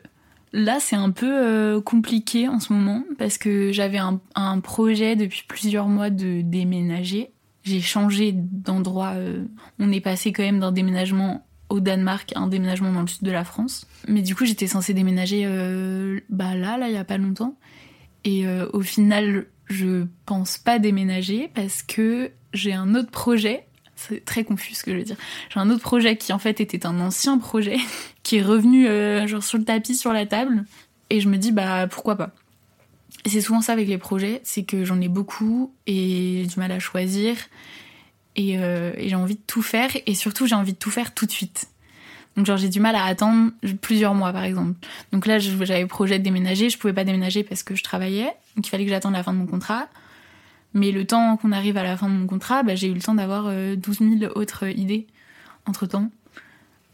là, 0.53 0.79
c'est 0.81 0.97
un 0.97 1.11
peu 1.11 1.31
euh, 1.31 1.81
compliqué 1.81 2.49
en 2.49 2.61
ce 2.61 2.73
moment 2.73 3.05
parce 3.19 3.39
que 3.39 3.73
j'avais 3.73 3.99
un, 3.99 4.61
projet 4.61 5.17
depuis 5.17 5.45
plusieurs 5.47 5.89
mois 5.89 6.11
de 6.11 6.43
déménager. 6.43 7.31
J'ai 7.65 7.81
changé 7.81 8.33
d'endroit. 8.33 9.13
euh, 9.17 9.45
on 9.79 9.91
est 9.93 10.01
passé 10.01 10.33
quand 10.33 10.43
même 10.43 10.61
d'un 10.61 10.73
déménagement 10.73 11.47
au 11.69 11.81
Danemark 11.81 12.33
à 12.35 12.41
un 12.41 12.49
déménagement 12.49 12.93
dans 12.93 13.01
le 13.01 13.07
sud 13.07 13.23
de 13.23 13.31
la 13.31 13.45
France. 13.45 13.87
Mais 14.09 14.21
du 14.21 14.35
coup, 14.35 14.45
j'étais 14.45 14.67
censée 14.67 14.95
déménager 14.95 15.45
euh, 15.47 16.21
bah 16.29 16.55
là, 16.55 16.77
là, 16.77 16.89
il 16.89 16.95
y 16.95 16.99
a 16.99 17.05
pas 17.05 17.19
longtemps. 17.19 17.57
Et 18.25 18.45
au 18.73 18.83
final, 18.83 19.47
je 19.67 20.07
pense 20.27 20.57
pas 20.57 20.79
déménager 20.79 21.51
parce 21.55 21.83
que 21.83 22.31
j'ai 22.55 22.73
un 22.73 22.95
autre 22.95 23.11
projet. 23.11 23.67
C'est 23.97 24.25
très 24.25 24.45
confus 24.45 24.75
ce 24.75 24.85
que 24.85 24.93
je 24.93 24.97
veux 24.97 25.03
dire. 25.03 25.17
J'ai 25.53 25.59
un 25.59 25.71
autre 25.71 25.83
projet 25.83 26.17
qui 26.17 26.33
en 26.33 26.39
fait 26.39 26.61
était 26.61 26.87
un 26.87 27.01
ancien 27.01 27.39
projet 27.39 27.79
qui 28.23 28.37
est 28.37 28.43
revenu 28.43 28.87
euh, 28.87 29.27
genre 29.27 29.43
sur 29.43 29.59
le 29.59 29.65
tapis, 29.65 29.97
sur 29.97 30.13
la 30.13 30.27
table. 30.27 30.65
Et 31.11 31.21
je 31.21 31.29
me 31.29 31.37
dis 31.37 31.53
bah 31.53 31.87
pourquoi 31.89 32.17
pas. 32.17 32.31
C'est 33.27 33.41
souvent 33.41 33.61
ça 33.61 33.73
avec 33.73 33.89
les 33.89 33.99
projets, 33.99 34.41
c'est 34.45 34.65
que 34.65 34.85
j'en 34.85 35.01
ai 35.01 35.09
beaucoup 35.09 35.73
et 35.87 36.41
j'ai 36.43 36.47
du 36.47 36.59
mal 36.59 36.73
à 36.73 36.79
choisir. 36.79 37.37
Et, 38.35 38.59
euh, 38.59 38.93
et 38.97 39.11
j'ai 39.11 39.15
envie 39.15 39.35
de 39.35 39.43
tout 39.47 39.63
faire 39.63 39.91
et 40.07 40.15
surtout 40.15 40.47
j'ai 40.47 40.55
envie 40.55 40.73
de 40.73 40.79
tout 40.79 40.91
faire 40.91 41.13
tout 41.15 41.27
de 41.27 41.31
suite. 41.31 41.69
Donc 42.37 42.47
genre 42.47 42.57
j'ai 42.57 42.71
du 42.71 42.81
mal 42.81 42.95
à 42.95 43.05
attendre 43.05 43.51
plusieurs 43.83 44.15
mois 44.15 44.33
par 44.33 44.45
exemple. 44.45 44.75
Donc 45.13 45.27
là 45.27 45.39
j'avais 45.39 45.87
projet 45.87 46.19
de 46.19 46.25
déménager, 46.25 46.71
je 46.71 46.79
pouvais 46.79 46.95
pas 46.95 47.05
déménager 47.05 47.45
parce 47.45 47.63
que 47.63 47.75
je 47.75 47.83
travaillais, 47.83 48.33
donc 48.57 48.67
il 48.67 48.71
fallait 48.71 48.85
que 48.85 48.91
j'attende 48.91 49.13
la 49.13 49.23
fin 49.23 49.33
de 49.33 49.39
mon 49.39 49.47
contrat. 49.47 49.89
Mais 50.75 50.91
le 50.91 51.07
temps 51.07 51.37
qu'on 51.37 51.53
arrive 51.53 51.77
à 51.77 51.83
la 51.83 51.97
fin 51.97 52.09
de 52.09 52.15
mon 52.15 52.27
contrat, 52.27 52.63
bah, 52.63 52.75
j'ai 52.75 52.89
eu 52.89 52.95
le 52.95 53.01
temps 53.01 53.15
d'avoir 53.15 53.45
euh, 53.49 53.77
12 53.77 53.99
000 54.21 54.33
autres 54.35 54.67
idées 54.67 55.07
entre 55.67 55.87
temps. 55.87 56.11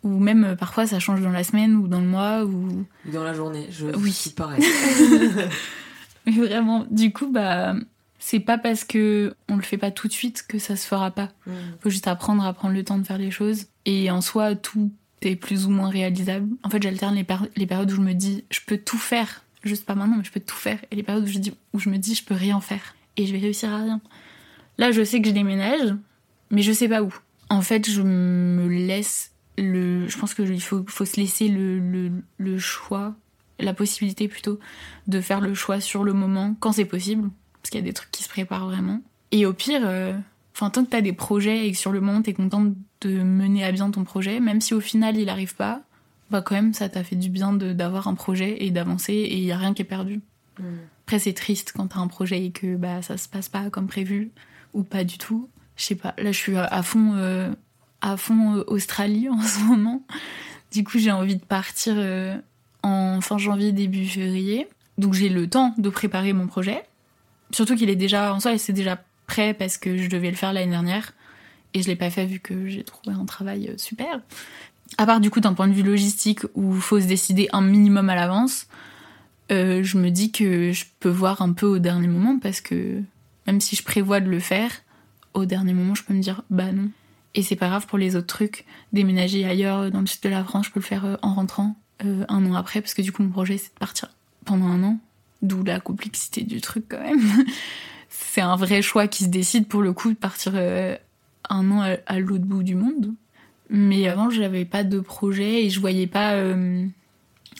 Ou 0.04 0.18
même 0.20 0.44
euh, 0.44 0.54
parfois 0.56 0.86
ça 0.86 0.98
change 1.00 1.20
dans 1.22 1.30
la 1.30 1.42
semaine 1.44 1.74
ou 1.76 1.88
dans 1.88 2.00
le 2.00 2.06
mois 2.06 2.44
ou 2.44 2.84
Dans 3.12 3.24
la 3.24 3.34
journée, 3.34 3.66
je 3.70 3.86
Oui. 3.86 4.12
suis 4.12 4.30
pareil. 4.30 4.62
Mais 6.26 6.32
vraiment, 6.32 6.86
du 6.90 7.12
coup, 7.12 7.30
bah, 7.30 7.74
c'est 8.18 8.40
pas 8.40 8.58
parce 8.58 8.84
que 8.84 9.34
on 9.48 9.56
le 9.56 9.62
fait 9.62 9.78
pas 9.78 9.90
tout 9.90 10.08
de 10.08 10.12
suite 10.12 10.44
que 10.46 10.58
ça 10.58 10.76
se 10.76 10.86
fera 10.86 11.10
pas. 11.10 11.30
Mm. 11.46 11.52
Faut 11.80 11.90
juste 11.90 12.06
apprendre 12.08 12.44
à 12.44 12.52
prendre 12.52 12.74
le 12.74 12.84
temps 12.84 12.98
de 12.98 13.04
faire 13.06 13.18
les 13.18 13.30
choses. 13.30 13.66
Et 13.86 14.10
en 14.10 14.20
soi, 14.20 14.54
tout 14.54 14.90
est 15.22 15.36
plus 15.36 15.66
ou 15.66 15.70
moins 15.70 15.88
réalisable. 15.88 16.48
En 16.62 16.70
fait, 16.70 16.82
j'alterne 16.82 17.14
les 17.14 17.66
périodes 17.66 17.90
où 17.90 17.94
je 17.96 18.00
me 18.00 18.12
dis, 18.12 18.44
je 18.50 18.60
peux 18.66 18.78
tout 18.78 18.98
faire. 18.98 19.42
Juste 19.64 19.84
pas 19.86 19.94
maintenant, 19.94 20.16
mais 20.18 20.24
je 20.24 20.30
peux 20.30 20.40
tout 20.40 20.54
faire. 20.56 20.78
Et 20.90 20.96
les 20.96 21.02
périodes 21.02 21.24
où 21.24 21.28
je, 21.28 21.38
dis, 21.38 21.52
où 21.72 21.78
je 21.80 21.88
me 21.88 21.96
dis, 21.96 22.14
je 22.14 22.24
peux 22.24 22.34
rien 22.34 22.60
faire. 22.60 22.94
Et 23.16 23.26
je 23.26 23.32
vais 23.32 23.38
réussir 23.40 23.72
à 23.72 23.78
rien. 23.78 24.00
Là, 24.76 24.92
je 24.92 25.02
sais 25.02 25.20
que 25.20 25.28
je 25.28 25.34
déménage, 25.34 25.94
mais 26.50 26.62
je 26.62 26.70
sais 26.72 26.88
pas 26.88 27.02
où. 27.02 27.12
En 27.50 27.62
fait, 27.62 27.90
je 27.90 28.02
me 28.02 28.68
laisse 28.68 29.32
le. 29.62 30.08
Je 30.08 30.18
pense 30.18 30.34
qu'il 30.34 30.60
faut, 30.60 30.84
faut 30.88 31.04
se 31.04 31.16
laisser 31.20 31.48
le, 31.48 31.78
le, 31.78 32.10
le 32.38 32.58
choix, 32.58 33.14
la 33.58 33.74
possibilité 33.74 34.28
plutôt, 34.28 34.58
de 35.06 35.20
faire 35.20 35.40
le 35.40 35.54
choix 35.54 35.80
sur 35.80 36.04
le 36.04 36.12
moment, 36.12 36.56
quand 36.60 36.72
c'est 36.72 36.84
possible. 36.84 37.30
Parce 37.60 37.70
qu'il 37.70 37.80
y 37.80 37.82
a 37.82 37.86
des 37.86 37.92
trucs 37.92 38.10
qui 38.10 38.22
se 38.22 38.28
préparent 38.28 38.66
vraiment. 38.66 39.00
Et 39.32 39.44
au 39.46 39.52
pire, 39.52 39.82
euh, 39.84 40.16
enfin, 40.54 40.70
tant 40.70 40.84
que 40.84 40.90
t'as 40.90 41.00
des 41.00 41.12
projets 41.12 41.66
et 41.66 41.72
que 41.72 41.78
sur 41.78 41.92
le 41.92 42.00
moment 42.00 42.22
t'es 42.22 42.32
contente 42.34 42.74
de 43.00 43.22
mener 43.22 43.64
à 43.64 43.72
bien 43.72 43.90
ton 43.90 44.04
projet, 44.04 44.40
même 44.40 44.60
si 44.60 44.74
au 44.74 44.80
final 44.80 45.16
il 45.16 45.28
arrive 45.28 45.54
pas, 45.54 45.82
bah 46.30 46.40
quand 46.42 46.54
même 46.54 46.72
ça 46.74 46.88
t'a 46.88 47.04
fait 47.04 47.16
du 47.16 47.28
bien 47.30 47.52
de- 47.52 47.72
d'avoir 47.72 48.06
un 48.08 48.14
projet 48.14 48.64
et 48.64 48.70
d'avancer 48.70 49.12
et 49.12 49.36
il 49.36 49.44
y 49.44 49.52
a 49.52 49.56
rien 49.58 49.74
qui 49.74 49.82
est 49.82 49.84
perdu. 49.86 50.20
Mm. 50.58 50.64
Après 51.06 51.18
c'est 51.18 51.32
triste 51.32 51.72
quand 51.76 51.88
t'as 51.88 52.00
un 52.00 52.06
projet 52.08 52.44
et 52.44 52.50
que 52.52 52.76
bah 52.76 53.02
ça 53.02 53.16
se 53.16 53.28
passe 53.28 53.48
pas 53.48 53.70
comme 53.70 53.86
prévu 53.86 54.30
ou 54.74 54.82
pas 54.82 55.04
du 55.04 55.16
tout. 55.18 55.48
Je 55.76 55.84
sais 55.84 55.94
pas, 55.94 56.14
là 56.18 56.32
je 56.32 56.38
suis 56.38 56.56
à- 56.56 56.64
à 56.64 56.82
fond, 56.82 57.12
euh, 57.16 57.50
à 58.00 58.16
fond 58.16 58.56
euh, 58.56 58.64
Australie 58.66 59.28
en 59.30 59.40
ce 59.40 59.60
moment. 59.60 60.02
Du 60.72 60.84
coup 60.84 60.98
j'ai 60.98 61.12
envie 61.12 61.36
de 61.36 61.44
partir 61.44 61.94
euh, 61.96 62.36
en 62.82 63.20
fin 63.20 63.38
janvier 63.38 63.72
début 63.72 64.06
février. 64.06 64.68
Donc 64.98 65.14
j'ai 65.14 65.28
le 65.28 65.48
temps 65.48 65.74
de 65.78 65.88
préparer 65.88 66.32
mon 66.32 66.46
projet. 66.46 66.82
Surtout 67.50 67.76
qu'il 67.76 67.90
est 67.90 67.96
déjà 67.96 68.34
en 68.34 68.40
soi 68.40 68.58
c'est 68.58 68.72
déjà 68.72 69.02
prêt 69.26 69.54
parce 69.54 69.78
que 69.78 69.96
je 69.96 70.08
devais 70.08 70.30
le 70.30 70.37
faire 70.37 70.52
l'année 70.52 70.70
dernière 70.70 71.12
et 71.74 71.82
je 71.82 71.88
l'ai 71.88 71.96
pas 71.96 72.11
fait 72.11 72.26
vu 72.26 72.40
que 72.40 72.66
j'ai 72.68 72.82
trouvé 72.82 73.14
un 73.16 73.24
travail 73.24 73.68
euh, 73.68 73.74
super. 73.78 74.20
À 74.96 75.04
part 75.04 75.20
du 75.20 75.30
coup 75.30 75.40
d'un 75.40 75.52
point 75.52 75.68
de 75.68 75.74
vue 75.74 75.82
logistique 75.82 76.40
où 76.54 76.72
faut 76.74 77.00
se 77.00 77.06
décider 77.06 77.48
un 77.52 77.61
minimum 77.61 78.08
à 78.08 78.14
l'avance, 78.14 78.66
je 79.50 79.98
me 79.98 80.11
dis 80.11 80.32
que 80.32 80.72
je 80.72 80.84
peux 81.00 81.11
voir 81.11 81.42
un 81.42 81.52
peu 81.52 81.66
au 81.66 81.78
dernier 81.78 82.08
moment 82.08 82.38
parce 82.38 82.62
que 82.62 83.02
même 83.46 83.61
si 83.61 83.76
je 83.76 83.82
prévois 83.82 84.20
de 84.20 84.30
le 84.30 84.40
faire, 84.40 84.70
au 85.34 85.44
dernier 85.44 85.74
moment 85.74 85.94
je 85.94 86.04
peux 86.04 86.14
me 86.14 86.20
dire 86.20 86.42
bah 86.48 86.72
non. 86.72 86.90
Et 87.38 87.42
c'est 87.42 87.55
pas 87.55 87.68
grave 87.68 87.87
pour 87.87 87.98
les 87.98 88.16
autres 88.16 88.27
trucs. 88.27 88.64
Déménager 88.92 89.44
ailleurs 89.44 89.92
dans 89.92 90.01
le 90.01 90.07
sud 90.07 90.20
de 90.22 90.29
la 90.29 90.42
France, 90.42 90.66
je 90.66 90.72
peux 90.72 90.81
le 90.81 90.85
faire 90.85 91.05
euh, 91.05 91.14
en 91.22 91.35
rentrant 91.35 91.77
euh, 92.05 92.24
un 92.29 92.44
an 92.46 92.55
après 92.55 92.81
parce 92.81 92.94
que 92.94 93.03
du 93.03 93.12
coup 93.12 93.22
mon 93.22 93.31
projet 93.31 93.59
c'est 93.59 93.72
de 93.72 93.79
partir 93.79 94.11
pendant 94.44 94.66
un 94.66 94.83
an. 94.83 94.98
D'où 95.40 95.62
la 95.62 95.79
complexité 95.79 96.42
du 96.42 96.61
truc 96.61 96.87
quand 96.88 97.01
même. 97.01 97.20
c'est 98.09 98.40
un 98.40 98.57
vrai 98.57 98.83
choix 98.83 99.07
qui 99.07 99.22
se 99.22 99.29
décide 99.29 99.68
pour 99.68 99.83
le 99.83 99.92
coup 99.92 100.11
de 100.11 100.16
partir 100.16 100.55
euh, 100.57 100.96
un 101.48 101.70
an 101.70 101.96
à, 102.07 102.18
l'autre 102.18 102.44
bout 102.44 102.64
du 102.64 102.74
monde. 102.74 103.14
Mais 103.70 104.09
avant, 104.09 104.31
j'avais 104.31 104.64
pas 104.64 104.83
de 104.83 104.98
projet 104.98 105.64
et 105.64 105.70
je 105.70 105.79
voyais 105.79 106.09
pas. 106.09 106.35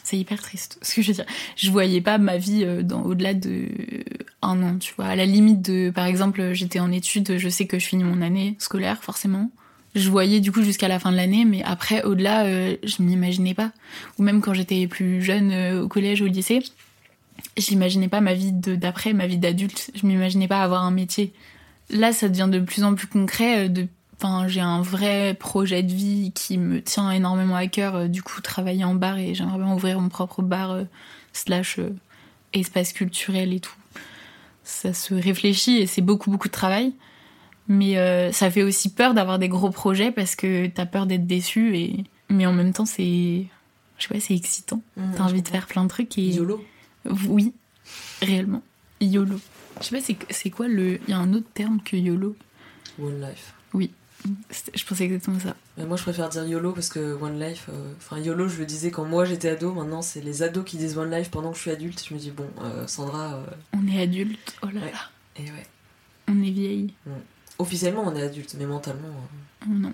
C'est 0.03 0.17
hyper 0.17 0.41
triste 0.43 0.79
ce 0.83 0.97
que 0.97 1.03
je 1.03 1.09
veux 1.09 1.15
dire. 1.15 1.27
Je 1.55 1.71
voyais 1.71 2.01
pas 2.01 2.19
ma 2.19 2.37
vie 2.37 2.67
au-delà 3.05 3.35
de 3.35 3.69
un 4.43 4.61
an, 4.63 4.79
tu 4.79 4.93
vois. 4.97 5.07
À 5.07 5.17
la 5.17 5.27
limite 5.27 5.63
de, 5.63 5.91
par 5.91 6.07
exemple, 6.07 6.53
j'étais 6.55 6.81
en 6.81 6.91
études, 6.91 7.39
je 7.39 7.49
sais 7.49 7.67
que 7.67 7.79
je 7.79 7.87
finis 7.87 8.05
mon 8.05 8.23
année 8.23 8.57
scolaire, 8.59 9.05
forcément. 9.05 9.51
Je 9.95 10.11
voyais 10.11 10.41
du 10.41 10.53
coup 10.53 10.63
jusqu'à 10.63 10.87
la 10.87 10.99
fin 10.99 11.11
de 11.11 11.17
l'année, 11.17 11.45
mais 11.45 11.63
après, 11.65 12.03
au-delà, 12.05 12.45
euh, 12.45 12.77
je 12.85 13.03
m'imaginais 13.03 13.55
pas. 13.55 13.73
Ou 14.19 14.23
même 14.23 14.41
quand 14.41 14.55
j'étais 14.55 14.87
plus 14.87 15.23
jeune 15.23 15.51
euh, 15.51 15.83
au 15.83 15.89
collège 15.89 16.21
au 16.23 16.27
lycée, 16.27 16.63
j'imaginais 17.57 18.09
pas 18.09 18.21
ma 18.21 18.35
vie 18.35 18.53
d'après, 18.53 19.13
ma 19.13 19.27
vie 19.27 19.39
d'adulte. 19.39 19.91
Je 19.95 20.07
m'imaginais 20.07 20.47
pas 20.49 20.63
avoir 20.63 20.85
un 20.85 20.91
métier. 20.91 21.33
Là, 21.91 22.13
ça 22.13 22.29
devient 22.29 22.49
de 22.51 22.61
plus 22.61 22.85
en 22.85 22.95
plus 22.95 23.07
concret. 23.07 23.69
euh, 23.69 23.85
enfin, 24.17 24.47
j'ai 24.47 24.61
un 24.61 24.83
vrai 24.83 25.35
projet 25.35 25.83
de 25.83 25.93
vie 25.93 26.33
qui 26.35 26.59
me 26.59 26.83
tient 26.83 27.11
énormément 27.11 27.57
à 27.57 27.67
cœur. 27.67 27.97
euh, 27.97 28.09
Du 28.09 28.23
coup, 28.23 28.41
travailler 28.41 28.85
en 28.85 28.95
bar 28.95 29.19
et 29.19 29.35
j'aimerais 29.35 29.59
bien 29.59 29.73
ouvrir 29.73 30.01
mon 30.01 30.11
propre 30.11 30.43
bar 30.43 30.79
slash 31.33 31.81
espace 32.53 32.93
culturel 32.93 33.53
et 33.53 33.61
tout. 33.61 33.75
Ça 34.65 34.93
se 34.93 35.15
réfléchit 35.15 35.79
et 35.79 35.87
c'est 35.87 36.03
beaucoup 36.03 36.31
beaucoup 36.31 36.49
de 36.49 36.53
travail. 36.53 36.93
Mais 37.69 37.99
euh, 37.99 38.33
ça 38.33 38.51
fait 38.51 38.63
aussi 38.63 38.93
peur 38.93 39.15
d'avoir 39.15 39.39
des 39.39 39.49
gros 39.49 39.71
projets 39.71 40.11
parce 40.11 40.35
que 40.37 40.67
t'as 40.69 40.87
peur 40.87 41.07
d'être 41.07 41.27
déçu 41.27 41.77
et 41.77 42.05
mais 42.31 42.47
en 42.47 42.53
même 42.53 42.73
temps 42.73 42.87
c'est 42.87 43.45
je 43.99 44.03
sais 44.07 44.09
pas 44.15 44.21
c'est 44.21 44.35
excitant. 44.35 44.81
Mm, 44.97 45.03
T'as 45.17 45.25
envie 45.25 45.43
de 45.43 45.49
faire 45.49 45.67
plein 45.67 45.85
de 45.85 45.89
trucs 45.89 46.17
et 46.19 46.23
YOLO. 46.29 46.65
oui, 47.27 47.53
réellement. 48.23 48.63
YOLO. 49.01 49.39
Je 49.81 49.87
sais 49.87 49.97
pas, 50.01 50.15
c'est, 50.31 50.51
quoi 50.51 50.67
le. 50.67 50.99
Il 51.07 51.11
y 51.11 51.13
a 51.13 51.19
un 51.19 51.33
autre 51.35 51.47
terme 51.55 51.81
que 51.85 51.97
YOLO? 51.97 52.35
One 53.01 53.21
life. 53.21 53.53
C'était- 54.51 54.77
Je 54.77 54.85
pensais 54.85 55.05
exactement 55.05 55.39
ça. 55.39 55.55
Mais 55.77 55.87
moi, 55.87 55.97
je 55.97 56.03
préfère 56.03 56.29
dire 56.29 56.45
YOLO 56.45 56.73
parce 56.73 56.89
que 56.89 57.15
One 57.23 57.39
Life. 57.39 57.67
euh, 57.69 57.93
Enfin, 57.99 58.19
YOLO, 58.19 58.49
je 58.49 58.59
le 58.59 58.67
disais 58.67 58.91
quand 58.91 59.05
moi 59.05 59.25
j'étais 59.25 59.49
ado. 59.51 59.73
Maintenant, 59.73 60.03
c'est 60.03 60.21
les 60.21 60.43
ados 60.43 60.65
qui 60.65 60.77
disent 60.77 60.99
One 60.99 61.09
Life 61.13 61.31
pendant 61.31 61.51
que 61.53 61.57
je 61.57 61.63
suis 61.63 61.71
adulte. 61.71 62.05
Je 62.09 62.13
me 62.15 62.19
dis, 62.19 62.33
bon, 62.33 62.49
euh, 62.65 62.89
Sandra. 62.89 63.35
euh, 63.37 63.45
On 63.73 63.87
est 63.87 64.03
adulte. 64.03 64.57
Oh 64.63 64.67
là 64.67 64.81
Ouais. 64.81 64.91
là. 64.91 64.99
et 65.37 65.43
ouais. 65.45 65.67
On 66.27 66.43
est 66.43 66.51
vieille. 66.51 66.93
Officiellement, 67.59 68.05
on 68.07 68.15
est 68.17 68.23
adulte, 68.23 68.55
mais 68.59 68.67
mentalement. 68.67 69.09
euh, 69.09 69.67
Oh 69.67 69.71
non. 69.71 69.93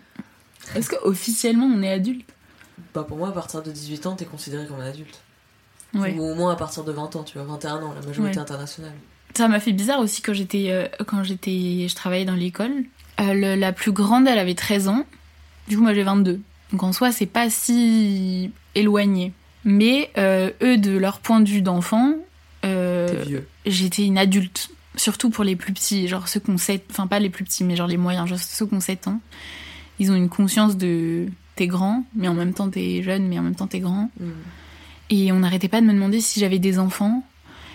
Est-ce 0.75 0.89
qu'officiellement 0.91 1.67
on 1.67 1.83
est 1.83 1.93
adulte? 1.93 2.29
Bah, 2.95 3.05
pour 3.07 3.17
moi, 3.19 3.29
à 3.29 3.33
partir 3.33 3.63
de 3.63 3.71
18 3.71 4.07
ans, 4.07 4.17
t'es 4.17 4.25
considéré 4.25 4.67
comme 4.67 4.81
un 4.81 4.87
adulte. 4.87 5.21
Ouais. 5.95 6.15
Ou 6.15 6.23
au 6.23 6.35
moins 6.35 6.53
à 6.53 6.57
partir 6.57 6.85
de 6.85 6.93
20 6.93 7.15
ans, 7.17 7.23
tu 7.23 7.39
vois, 7.39 7.47
21 7.47 7.77
ans, 7.83 7.95
la 7.99 8.05
majorité 8.07 8.37
Ouais. 8.37 8.43
internationale. 8.43 8.93
Ça 9.37 9.49
m'a 9.49 9.61
fait 9.61 9.73
bizarre 9.73 10.01
aussi 10.01 10.23
quand 10.23 10.33
j'étais. 10.35 10.67
euh, 10.71 10.87
quand 11.07 11.23
j'étais. 11.25 11.87
Je 11.89 11.95
travaillais 11.95 12.25
dans 12.25 12.35
l'école. 12.35 12.73
Euh, 13.21 13.33
le- 13.35 13.55
la 13.55 13.73
plus 13.73 13.93
grande, 13.93 14.27
elle 14.29 14.39
avait 14.39 14.55
13 14.55 14.89
ans. 14.89 15.05
Du 15.69 15.77
coup, 15.77 15.83
moi 15.83 15.95
j'ai 15.95 16.03
22. 16.03 16.41
Donc 16.73 16.83
en 16.83 16.93
soi, 16.93 17.13
c'est 17.13 17.27
pas 17.27 17.49
si 17.51 18.51
éloigné. 18.75 19.33
Mais 19.65 20.11
euh, 20.19 20.51
eux, 20.63 20.77
de 20.77 20.97
leur 20.97 21.21
point 21.21 21.41
de 21.41 21.49
vue 21.49 21.63
d'enfant, 21.63 22.15
euh, 22.65 23.09
T'es 23.09 23.23
vieux. 23.25 23.49
j'étais 23.67 24.05
une 24.05 24.19
adulte. 24.19 24.69
Surtout 24.97 25.31
pour 25.31 25.45
les 25.45 25.57
plus 25.57 25.73
petits, 25.73 26.07
genre 26.09 26.29
ceux 26.29 26.41
ont 26.49 26.59
7, 26.59 26.87
enfin 26.91 27.07
pas 27.07 27.19
les 27.19 27.31
plus 27.31 27.45
petits, 27.45 27.65
mais 27.65 27.77
genre 27.77 27.89
les 27.89 27.97
moyens, 27.97 28.29
genre 28.29 28.39
ceux 28.39 28.67
qui 28.67 28.75
ont 28.75 28.81
7 28.81 29.09
ans. 29.09 29.21
Ils 29.99 30.11
ont 30.11 30.15
une 30.15 30.29
conscience 30.29 30.77
de 30.77 31.27
t'es 31.57 31.67
grand, 31.67 32.05
mais 32.15 32.29
en 32.29 32.35
même 32.35 32.53
temps 32.53 32.69
t'es 32.69 33.03
jeune, 33.03 33.27
mais 33.27 33.39
en 33.39 33.43
même 33.43 33.55
temps 33.55 33.67
t'es 33.67 33.81
grand. 33.81 34.11
Mm. 34.21 34.31
Et 35.11 35.33
on 35.33 35.41
n'arrêtait 35.41 35.69
pas 35.69 35.81
de 35.81 35.87
me 35.87 35.93
demander 35.93 36.21
si 36.21 36.41
j'avais 36.41 36.59
des 36.59 36.79
enfants. 36.79 37.25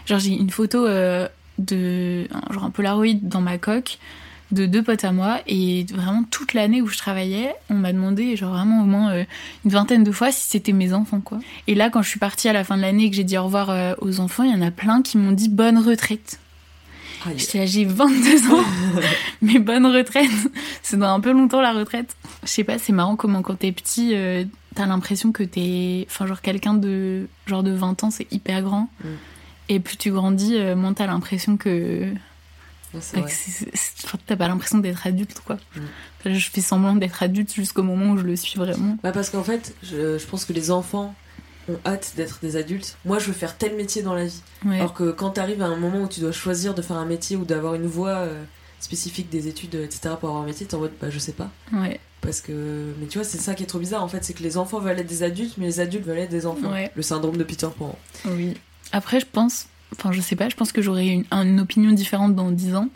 Genre 0.05 0.19
j'ai 0.19 0.33
une 0.33 0.49
photo 0.49 0.85
euh, 0.85 1.27
de, 1.57 2.27
genre 2.51 2.65
un 2.65 2.71
Polaroid 2.71 3.15
dans 3.21 3.41
ma 3.41 3.57
coque 3.57 3.99
de 4.51 4.65
deux 4.65 4.81
potes 4.81 5.03
à 5.03 5.11
moi 5.11 5.41
et 5.47 5.85
vraiment 5.93 6.23
toute 6.23 6.53
l'année 6.53 6.81
où 6.81 6.87
je 6.87 6.97
travaillais, 6.97 7.53
on 7.69 7.75
m'a 7.75 7.93
demandé 7.93 8.35
genre 8.35 8.53
vraiment 8.53 8.81
au 8.81 8.85
moins 8.85 9.11
euh, 9.11 9.23
une 9.63 9.71
vingtaine 9.71 10.03
de 10.03 10.11
fois 10.11 10.31
si 10.31 10.47
c'était 10.47 10.71
mes 10.71 10.93
enfants 10.93 11.21
quoi. 11.21 11.39
Et 11.67 11.75
là 11.75 11.89
quand 11.89 12.01
je 12.01 12.09
suis 12.09 12.19
partie 12.19 12.49
à 12.49 12.53
la 12.53 12.63
fin 12.63 12.75
de 12.75 12.81
l'année 12.81 13.05
et 13.05 13.09
que 13.09 13.15
j'ai 13.15 13.23
dit 13.23 13.37
au 13.37 13.43
revoir 13.43 13.69
euh, 13.69 13.93
aux 13.99 14.19
enfants, 14.19 14.43
il 14.43 14.51
y 14.51 14.55
en 14.55 14.61
a 14.61 14.71
plein 14.71 15.01
qui 15.01 15.17
m'ont 15.17 15.31
dit 15.31 15.49
bonne 15.49 15.77
retraite. 15.77 16.39
Aïe. 17.25 17.37
J'étais 17.37 17.59
là, 17.59 17.65
j'ai 17.65 17.85
22 17.85 18.53
ans, 18.53 18.63
mais 19.41 19.59
bonne 19.59 19.85
retraite. 19.85 20.29
C'est 20.81 20.97
dans 20.97 21.13
un 21.13 21.19
peu 21.19 21.31
longtemps 21.31 21.61
la 21.61 21.73
retraite. 21.73 22.15
Je 22.43 22.49
sais 22.49 22.63
pas, 22.63 22.79
c'est 22.79 22.93
marrant 22.93 23.15
comment 23.15 23.41
quand 23.41 23.55
t'es 23.55 23.71
petit, 23.71 24.15
euh, 24.15 24.45
t'as 24.75 24.85
l'impression 24.85 25.31
que 25.31 25.43
t'es. 25.43 26.07
Enfin, 26.09 26.27
genre 26.27 26.41
quelqu'un 26.41 26.73
de 26.73 27.27
genre 27.45 27.63
de 27.63 27.71
20 27.71 28.03
ans, 28.03 28.11
c'est 28.11 28.31
hyper 28.31 28.61
grand. 28.61 28.89
Mm. 29.03 29.07
Et 29.69 29.79
plus 29.79 29.97
tu 29.97 30.11
grandis, 30.11 30.55
euh, 30.55 30.75
moins 30.75 30.93
t'as 30.93 31.07
l'impression 31.07 31.57
que. 31.57 32.11
Enfin, 32.95 33.23
T'as 34.25 34.35
pas 34.35 34.47
l'impression 34.47 34.79
d'être 34.79 35.05
adulte, 35.05 35.41
quoi. 35.45 35.55
Mm. 35.75 35.79
Enfin, 36.19 36.33
Je 36.33 36.49
fais 36.49 36.61
semblant 36.61 36.95
d'être 36.95 37.21
adulte 37.21 37.53
jusqu'au 37.53 37.83
moment 37.83 38.13
où 38.13 38.17
je 38.17 38.23
le 38.23 38.35
suis 38.35 38.57
vraiment. 38.57 38.97
Bah 39.03 39.11
parce 39.11 39.29
qu'en 39.29 39.43
fait, 39.43 39.75
je, 39.83 40.17
je 40.17 40.25
pense 40.25 40.45
que 40.45 40.53
les 40.53 40.71
enfants 40.71 41.13
ont 41.69 41.79
hâte 41.85 42.13
d'être 42.15 42.39
des 42.41 42.55
adultes. 42.55 42.97
Moi, 43.05 43.19
je 43.19 43.27
veux 43.27 43.33
faire 43.33 43.57
tel 43.57 43.75
métier 43.75 44.01
dans 44.01 44.13
la 44.13 44.25
vie. 44.25 44.41
Ouais. 44.65 44.75
Alors 44.75 44.93
que 44.93 45.11
quand 45.11 45.31
t'arrives 45.31 45.61
à 45.61 45.67
un 45.67 45.77
moment 45.77 46.03
où 46.03 46.07
tu 46.07 46.19
dois 46.19 46.31
choisir 46.31 46.73
de 46.73 46.81
faire 46.81 46.97
un 46.97 47.05
métier 47.05 47.37
ou 47.37 47.45
d'avoir 47.45 47.75
une 47.75 47.85
voie 47.85 48.17
euh, 48.17 48.43
spécifique 48.79 49.29
des 49.29 49.47
études, 49.47 49.75
euh, 49.75 49.85
etc. 49.85 50.15
pour 50.19 50.29
avoir 50.29 50.43
un 50.43 50.45
métier, 50.45 50.65
t'es 50.65 50.75
en 50.75 50.79
mode, 50.79 50.93
bah 51.01 51.09
je 51.09 51.19
sais 51.19 51.33
pas. 51.33 51.49
Ouais. 51.73 51.99
Parce 52.21 52.41
que. 52.41 52.93
Mais 52.99 53.07
tu 53.07 53.17
vois, 53.17 53.25
c'est 53.25 53.37
ça 53.37 53.53
qui 53.53 53.63
est 53.63 53.67
trop 53.67 53.79
bizarre 53.79 54.03
en 54.03 54.07
fait, 54.07 54.23
c'est 54.23 54.33
que 54.33 54.43
les 54.43 54.57
enfants 54.57 54.79
veulent 54.79 54.99
être 54.99 55.07
des 55.07 55.23
adultes, 55.23 55.55
mais 55.57 55.65
les 55.65 55.79
adultes 55.79 56.05
veulent 56.05 56.19
être 56.19 56.29
des 56.29 56.45
enfants. 56.45 56.71
Ouais. 56.71 56.91
Le 56.95 57.01
syndrome 57.01 57.37
de 57.37 57.43
Peter 57.43 57.69
Pan. 57.77 57.97
Oui. 58.25 58.55
Après, 58.91 59.19
je 59.19 59.25
pense, 59.31 59.67
enfin, 59.93 60.11
je 60.11 60.21
sais 60.21 60.35
pas, 60.35 60.49
je 60.49 60.55
pense 60.55 60.71
que 60.71 60.81
j'aurai 60.81 61.07
une, 61.07 61.25
une 61.31 61.59
opinion 61.59 61.91
différente 61.91 62.35
dans 62.35 62.51
10 62.51 62.75
ans. 62.75 62.89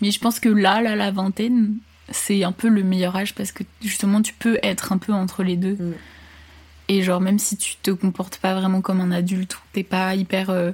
Mais 0.00 0.10
je 0.10 0.20
pense 0.20 0.40
que 0.40 0.48
là, 0.48 0.80
là, 0.82 0.96
la 0.96 1.10
vingtaine, 1.10 1.76
c'est 2.10 2.44
un 2.44 2.52
peu 2.52 2.68
le 2.68 2.82
meilleur 2.82 3.16
âge 3.16 3.34
parce 3.34 3.52
que 3.52 3.64
justement, 3.82 4.22
tu 4.22 4.32
peux 4.32 4.58
être 4.62 4.92
un 4.92 4.98
peu 4.98 5.12
entre 5.12 5.42
les 5.42 5.56
deux. 5.56 5.74
Mm. 5.74 5.94
Et 6.88 7.02
genre, 7.02 7.20
même 7.20 7.38
si 7.38 7.56
tu 7.56 7.76
te 7.82 7.90
comportes 7.90 8.38
pas 8.38 8.54
vraiment 8.54 8.80
comme 8.80 9.00
un 9.00 9.10
adulte 9.10 9.56
ou 9.56 9.60
t'es 9.72 9.82
pas 9.82 10.14
hyper, 10.14 10.50
euh, 10.50 10.72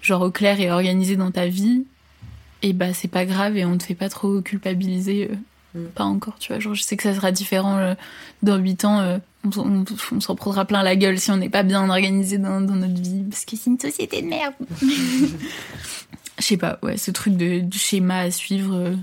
genre, 0.00 0.22
au 0.22 0.30
clair 0.30 0.60
et 0.60 0.70
organisé 0.70 1.16
dans 1.16 1.30
ta 1.30 1.46
vie, 1.46 1.84
et 2.62 2.72
bah, 2.72 2.94
c'est 2.94 3.08
pas 3.08 3.26
grave 3.26 3.56
et 3.56 3.64
on 3.64 3.76
te 3.76 3.82
fait 3.84 3.94
pas 3.94 4.08
trop 4.08 4.40
culpabiliser. 4.40 5.28
euh, 5.30 5.36
Mm. 5.74 5.86
Pas 5.94 6.04
encore, 6.04 6.38
tu 6.38 6.52
vois. 6.52 6.60
Genre, 6.60 6.74
je 6.74 6.82
sais 6.82 6.98
que 6.98 7.02
ça 7.02 7.14
sera 7.14 7.32
différent 7.32 7.78
euh, 7.78 7.94
dans 8.42 8.58
8 8.58 8.84
ans. 8.84 9.18
on, 9.42 9.50
on- 9.58 9.84
on 10.12 10.20
s'en 10.20 10.34
prendra 10.36 10.66
plein 10.66 10.82
la 10.82 10.96
gueule 10.96 11.18
si 11.18 11.30
on 11.30 11.38
n'est 11.38 11.48
pas 11.48 11.62
bien 11.62 11.88
organisé 11.88 12.36
dans, 12.36 12.60
dans 12.60 12.74
notre 12.74 13.00
vie. 13.00 13.22
Parce 13.30 13.46
que 13.46 13.56
c'est 13.56 13.70
une 13.70 13.80
société 13.80 14.20
de 14.20 14.26
merde. 14.26 14.52
Je 16.38 16.44
sais 16.44 16.56
pas, 16.58 16.78
ouais, 16.82 16.96
ce 16.96 17.10
truc 17.10 17.36
de, 17.38 17.62
schéma 17.72 18.18
à 18.18 18.30
suivre. 18.30 18.94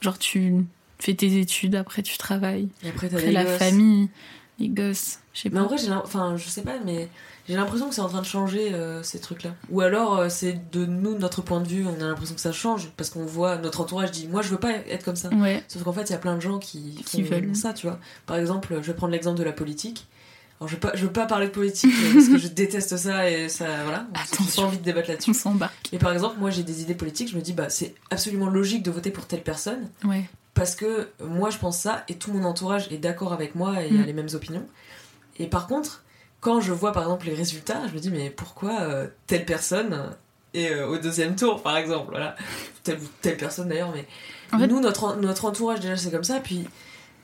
genre, 0.00 0.18
tu 0.18 0.64
fais 0.98 1.12
tes 1.14 1.38
études, 1.38 1.74
après 1.74 2.02
tu 2.02 2.16
travailles. 2.18 2.68
Et 2.84 2.88
après, 2.88 3.08
Après 3.14 3.30
la 3.32 3.44
gosses. 3.44 3.58
famille, 3.58 4.08
les 4.58 4.68
gosses. 4.68 5.18
Mais 5.50 5.58
en 5.60 5.66
vrai, 5.66 5.78
j'ai 5.78 5.90
enfin, 5.92 6.36
je 6.36 6.48
sais 6.48 6.62
pas, 6.62 6.74
mais 6.84 7.08
j'ai 7.48 7.56
l'impression 7.56 7.88
que 7.88 7.94
c'est 7.94 8.00
en 8.00 8.08
train 8.08 8.20
de 8.20 8.26
changer 8.26 8.72
euh, 8.72 9.02
ces 9.02 9.18
trucs-là. 9.18 9.50
Ou 9.70 9.80
alors, 9.80 10.16
euh, 10.18 10.28
c'est 10.28 10.70
de 10.72 10.86
nous, 10.86 11.18
notre 11.18 11.42
point 11.42 11.60
de 11.60 11.66
vue, 11.68 11.84
on 11.86 12.00
a 12.02 12.06
l'impression 12.06 12.34
que 12.34 12.40
ça 12.40 12.52
change 12.52 12.90
parce 12.96 13.10
qu'on 13.10 13.24
voit 13.26 13.56
notre 13.58 13.80
entourage 13.80 14.10
dit, 14.12 14.28
moi, 14.28 14.42
je 14.42 14.48
veux 14.50 14.58
pas 14.58 14.72
être 14.72 15.04
comme 15.04 15.16
ça. 15.16 15.28
Ouais, 15.30 15.62
Sauf 15.68 15.82
qu'en 15.82 15.92
fait, 15.92 16.02
il 16.04 16.10
y 16.12 16.14
a 16.14 16.18
plein 16.18 16.36
de 16.36 16.40
gens 16.40 16.58
qui, 16.58 17.02
Qui 17.04 17.22
veulent. 17.22 17.54
ça, 17.56 17.72
tu 17.72 17.86
vois. 17.86 17.98
Par 18.26 18.36
exemple, 18.36 18.74
je 18.80 18.86
vais 18.86 18.94
prendre 18.94 19.12
l'exemple 19.12 19.38
de 19.38 19.44
la 19.44 19.52
politique. 19.52 20.06
Alors, 20.60 20.68
je 20.68 20.74
veux 20.74 20.80
pas, 20.80 20.92
je 20.94 21.04
veux 21.04 21.12
pas 21.12 21.26
parler 21.26 21.46
de 21.48 21.52
politique 21.52 21.92
euh, 21.92 22.12
parce 22.14 22.28
que 22.28 22.38
je 22.38 22.46
déteste 22.46 22.96
ça 22.96 23.28
et 23.28 23.48
ça, 23.48 23.66
voilà. 23.82 24.06
J'ai 24.14 24.34
Attention. 24.34 24.62
envie 24.66 24.78
de 24.78 24.84
débattre 24.84 25.08
on 25.08 25.12
là-dessus. 25.12 25.34
s'embarque. 25.34 25.88
Mais 25.92 25.98
par 25.98 26.12
exemple, 26.12 26.36
moi, 26.38 26.50
j'ai 26.50 26.62
des 26.62 26.80
idées 26.82 26.94
politiques. 26.94 27.28
Je 27.32 27.36
me 27.36 27.42
dis, 27.42 27.52
bah, 27.52 27.68
c'est 27.70 27.94
absolument 28.10 28.48
logique 28.48 28.84
de 28.84 28.92
voter 28.92 29.10
pour 29.10 29.26
telle 29.26 29.42
personne 29.42 29.88
Ouais, 30.04 30.24
parce 30.54 30.76
que 30.76 31.08
moi, 31.28 31.50
je 31.50 31.58
pense 31.58 31.76
ça 31.80 32.04
et 32.08 32.14
tout 32.14 32.32
mon 32.32 32.44
entourage 32.44 32.86
est 32.92 32.98
d'accord 32.98 33.32
avec 33.32 33.56
moi 33.56 33.82
et 33.82 33.90
Mm. 33.90 34.00
a 34.00 34.06
les 34.06 34.12
mêmes 34.12 34.28
opinions. 34.32 34.64
Et 35.38 35.46
par 35.46 35.66
contre, 35.66 36.02
quand 36.40 36.60
je 36.60 36.72
vois 36.72 36.92
par 36.92 37.02
exemple 37.04 37.26
les 37.26 37.34
résultats, 37.34 37.86
je 37.88 37.94
me 37.94 37.98
dis, 38.00 38.10
mais 38.10 38.30
pourquoi 38.30 38.80
euh, 38.82 39.06
telle 39.26 39.44
personne 39.44 40.10
est 40.52 40.70
euh, 40.70 40.86
au 40.88 40.98
deuxième 40.98 41.34
tour, 41.36 41.62
par 41.62 41.76
exemple 41.76 42.10
voilà. 42.10 42.36
Telle 42.82 43.00
telle 43.22 43.36
personne 43.36 43.68
d'ailleurs, 43.68 43.92
mais 43.94 44.06
En 44.52 44.58
fait- 44.58 44.66
nous, 44.66 44.80
notre, 44.80 45.16
notre 45.16 45.44
entourage, 45.46 45.80
déjà, 45.80 45.96
c'est 45.96 46.10
comme 46.10 46.22
ça. 46.24 46.40
Puis 46.40 46.66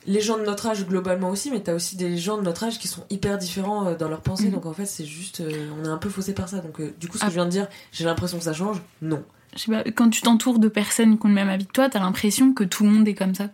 les 0.07 0.23
gens 0.23 0.38
de 0.38 0.44
notre 0.44 0.66
âge 0.66 0.87
globalement 0.87 1.29
aussi, 1.29 1.51
mais 1.51 1.61
t'as 1.61 1.75
aussi 1.75 1.94
des 1.96 2.16
gens 2.16 2.38
de 2.38 2.42
notre 2.42 2.64
âge 2.64 2.79
qui 2.79 2.88
sont 2.88 3.05
hyper 3.11 3.37
différents 3.37 3.87
euh, 3.88 3.94
dans 3.94 4.09
leur 4.09 4.23
pensée. 4.23 4.46
Mhm. 4.46 4.53
Donc 4.53 4.66
en 4.66 4.73
fait, 4.73 4.87
c'est 4.87 5.05
juste. 5.05 5.40
euh, 5.40 5.68
on 5.81 5.85
est 5.85 5.88
un 5.88 5.99
peu 5.99 6.09
faussé 6.09 6.33
par 6.33 6.49
ça. 6.49 6.59
Donc 6.61 6.81
euh, 6.81 6.94
du 6.99 7.07
coup, 7.09 7.18
ce 7.18 7.23
que 7.23 7.27
Ah. 7.27 7.31
je 7.31 7.35
viens 7.35 7.44
de 7.44 7.51
dire, 7.51 7.68
j'ai 7.92 8.05
l'impression 8.07 8.38
que 8.38 8.44
ça 8.44 8.55
change. 8.55 8.79
Non. 9.03 9.23
Je 9.57 9.59
sais 9.63 9.71
pas, 9.73 9.83
quand 9.91 10.09
tu 10.11 10.21
t'entoures 10.23 10.59
de 10.59 10.69
personnes 10.69 11.19
qui 11.19 11.27
ont 11.27 11.29
le 11.29 11.35
même 11.35 11.49
avis 11.49 11.67
que 11.67 11.73
toi, 11.73 11.89
t'as 11.89 11.99
l'impression 12.01 12.53
que 12.53 12.63
tout 12.65 12.85
le 12.85 12.91
monde 12.91 13.09
est 13.09 13.15
comme 13.15 13.35
ça. 13.35 13.49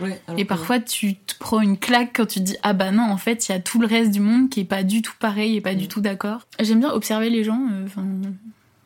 Ouais, 0.00 0.20
alors 0.26 0.38
Et 0.40 0.44
parfois, 0.44 0.80
tu 0.80 1.14
te 1.16 1.34
prends 1.38 1.60
une 1.60 1.76
claque 1.78 2.12
quand 2.16 2.26
tu 2.26 2.38
te 2.40 2.44
dis 2.44 2.56
Ah 2.62 2.72
bah 2.72 2.90
non, 2.90 3.02
en 3.02 3.16
fait, 3.18 3.48
il 3.48 3.52
y 3.52 3.54
a 3.54 3.60
tout 3.60 3.78
le 3.80 3.86
reste 3.86 4.10
du 4.12 4.20
monde 4.20 4.48
qui 4.50 4.60
est 4.60 4.64
pas 4.64 4.82
du 4.82 5.02
tout 5.02 5.12
pareil 5.18 5.56
et 5.56 5.60
pas 5.60 5.74
du 5.74 5.84
Mm. 5.84 5.88
tout 5.88 6.00
d'accord. 6.00 6.46
J'aime 6.60 6.80
bien 6.80 6.90
observer 6.90 7.28
les 7.30 7.44
gens. 7.44 7.60
euh, 7.72 7.84
Enfin, 7.86 8.04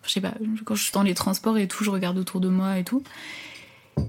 je 0.04 0.10
sais 0.10 0.20
pas, 0.20 0.34
quand 0.64 0.74
je 0.74 0.82
suis 0.82 0.92
dans 0.92 1.02
les 1.02 1.14
transports 1.14 1.56
et 1.58 1.68
tout, 1.68 1.84
je 1.84 1.90
regarde 1.90 2.18
autour 2.18 2.40
de 2.40 2.48
moi 2.48 2.78
et 2.78 2.84
tout. 2.84 3.02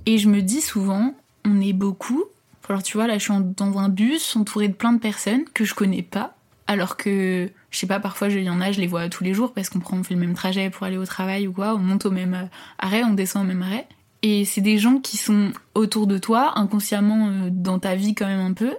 Et 0.05 0.17
je 0.17 0.27
me 0.29 0.41
dis 0.41 0.61
souvent 0.61 1.13
On 1.45 1.61
est 1.61 1.73
beaucoup. 1.73 2.23
Alors, 2.69 2.83
tu 2.83 2.97
vois, 2.97 3.07
là, 3.07 3.17
je 3.17 3.23
suis 3.23 3.33
dans 3.55 3.77
un 3.77 3.87
bus 3.87 4.35
entouré 4.35 4.67
de 4.67 4.73
plein 4.73 4.91
de 4.91 4.99
personnes 4.99 5.45
que 5.53 5.63
je 5.63 5.73
connais 5.73 6.01
pas. 6.01 6.35
Alors 6.67 6.97
que, 6.97 7.49
je 7.77 7.81
sais 7.81 7.87
pas, 7.87 7.99
parfois, 7.99 8.29
il 8.29 8.41
y 8.41 8.49
en 8.49 8.59
a, 8.59 8.71
je 8.71 8.81
les 8.81 8.87
vois 8.87 9.07
tous 9.07 9.23
les 9.23 9.35
jours 9.35 9.53
parce 9.53 9.69
qu'on 9.69 9.77
prend, 9.77 9.97
on 9.97 10.03
fait 10.03 10.15
le 10.15 10.19
même 10.19 10.33
trajet 10.33 10.71
pour 10.71 10.87
aller 10.87 10.97
au 10.97 11.05
travail 11.05 11.47
ou 11.47 11.53
quoi. 11.53 11.75
On 11.75 11.77
monte 11.77 12.07
au 12.07 12.11
même 12.11 12.33
euh, 12.33 12.47
arrêt, 12.79 13.03
on 13.03 13.13
descend 13.13 13.43
au 13.43 13.47
même 13.47 13.61
arrêt. 13.61 13.87
Et 14.23 14.45
c'est 14.45 14.61
des 14.61 14.79
gens 14.79 14.97
qui 14.97 15.15
sont 15.15 15.51
autour 15.75 16.07
de 16.07 16.17
toi, 16.17 16.57
inconsciemment 16.57 17.27
euh, 17.27 17.49
dans 17.51 17.77
ta 17.77 17.93
vie 17.93 18.15
quand 18.15 18.25
même 18.25 18.39
un 18.39 18.53
peu, 18.53 18.73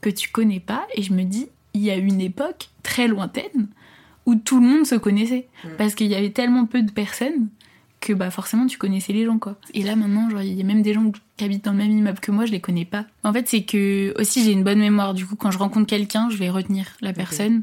que 0.00 0.10
tu 0.10 0.30
connais 0.30 0.58
pas. 0.58 0.84
Et 0.96 1.02
je 1.02 1.12
me 1.12 1.22
dis, 1.22 1.46
il 1.74 1.82
y 1.82 1.92
a 1.92 1.96
une 1.96 2.20
époque 2.20 2.70
très 2.82 3.06
lointaine 3.06 3.68
où 4.26 4.34
tout 4.34 4.60
le 4.60 4.66
monde 4.66 4.84
se 4.84 4.96
connaissait. 4.96 5.46
Mm. 5.62 5.68
Parce 5.78 5.94
qu'il 5.94 6.08
y 6.08 6.16
avait 6.16 6.30
tellement 6.30 6.66
peu 6.66 6.82
de 6.82 6.90
personnes 6.90 7.50
que 8.00 8.12
bah 8.12 8.30
forcément 8.30 8.66
tu 8.66 8.78
connaissais 8.78 9.12
les 9.12 9.26
gens 9.26 9.38
quoi. 9.38 9.56
Et 9.74 9.82
là 9.82 9.94
maintenant, 9.94 10.28
genre 10.28 10.42
il 10.42 10.54
y 10.54 10.60
a 10.60 10.64
même 10.64 10.82
des 10.82 10.94
gens 10.94 11.12
qui 11.36 11.44
habitent 11.44 11.66
dans 11.66 11.72
le 11.72 11.78
même 11.78 11.90
immeuble 11.90 12.18
que 12.18 12.32
moi, 12.32 12.46
je 12.46 12.50
les 12.50 12.60
connais 12.60 12.84
pas. 12.84 13.04
En 13.22 13.32
fait, 13.32 13.46
c'est 13.46 13.62
que 13.62 14.12
aussi 14.18 14.42
j'ai 14.42 14.50
une 14.50 14.64
bonne 14.64 14.80
mémoire. 14.80 15.14
Du 15.14 15.24
coup, 15.24 15.36
quand 15.36 15.52
je 15.52 15.58
rencontre 15.58 15.86
quelqu'un, 15.86 16.30
je 16.30 16.36
vais 16.36 16.50
retenir 16.50 16.86
la 17.00 17.12
personne. 17.12 17.62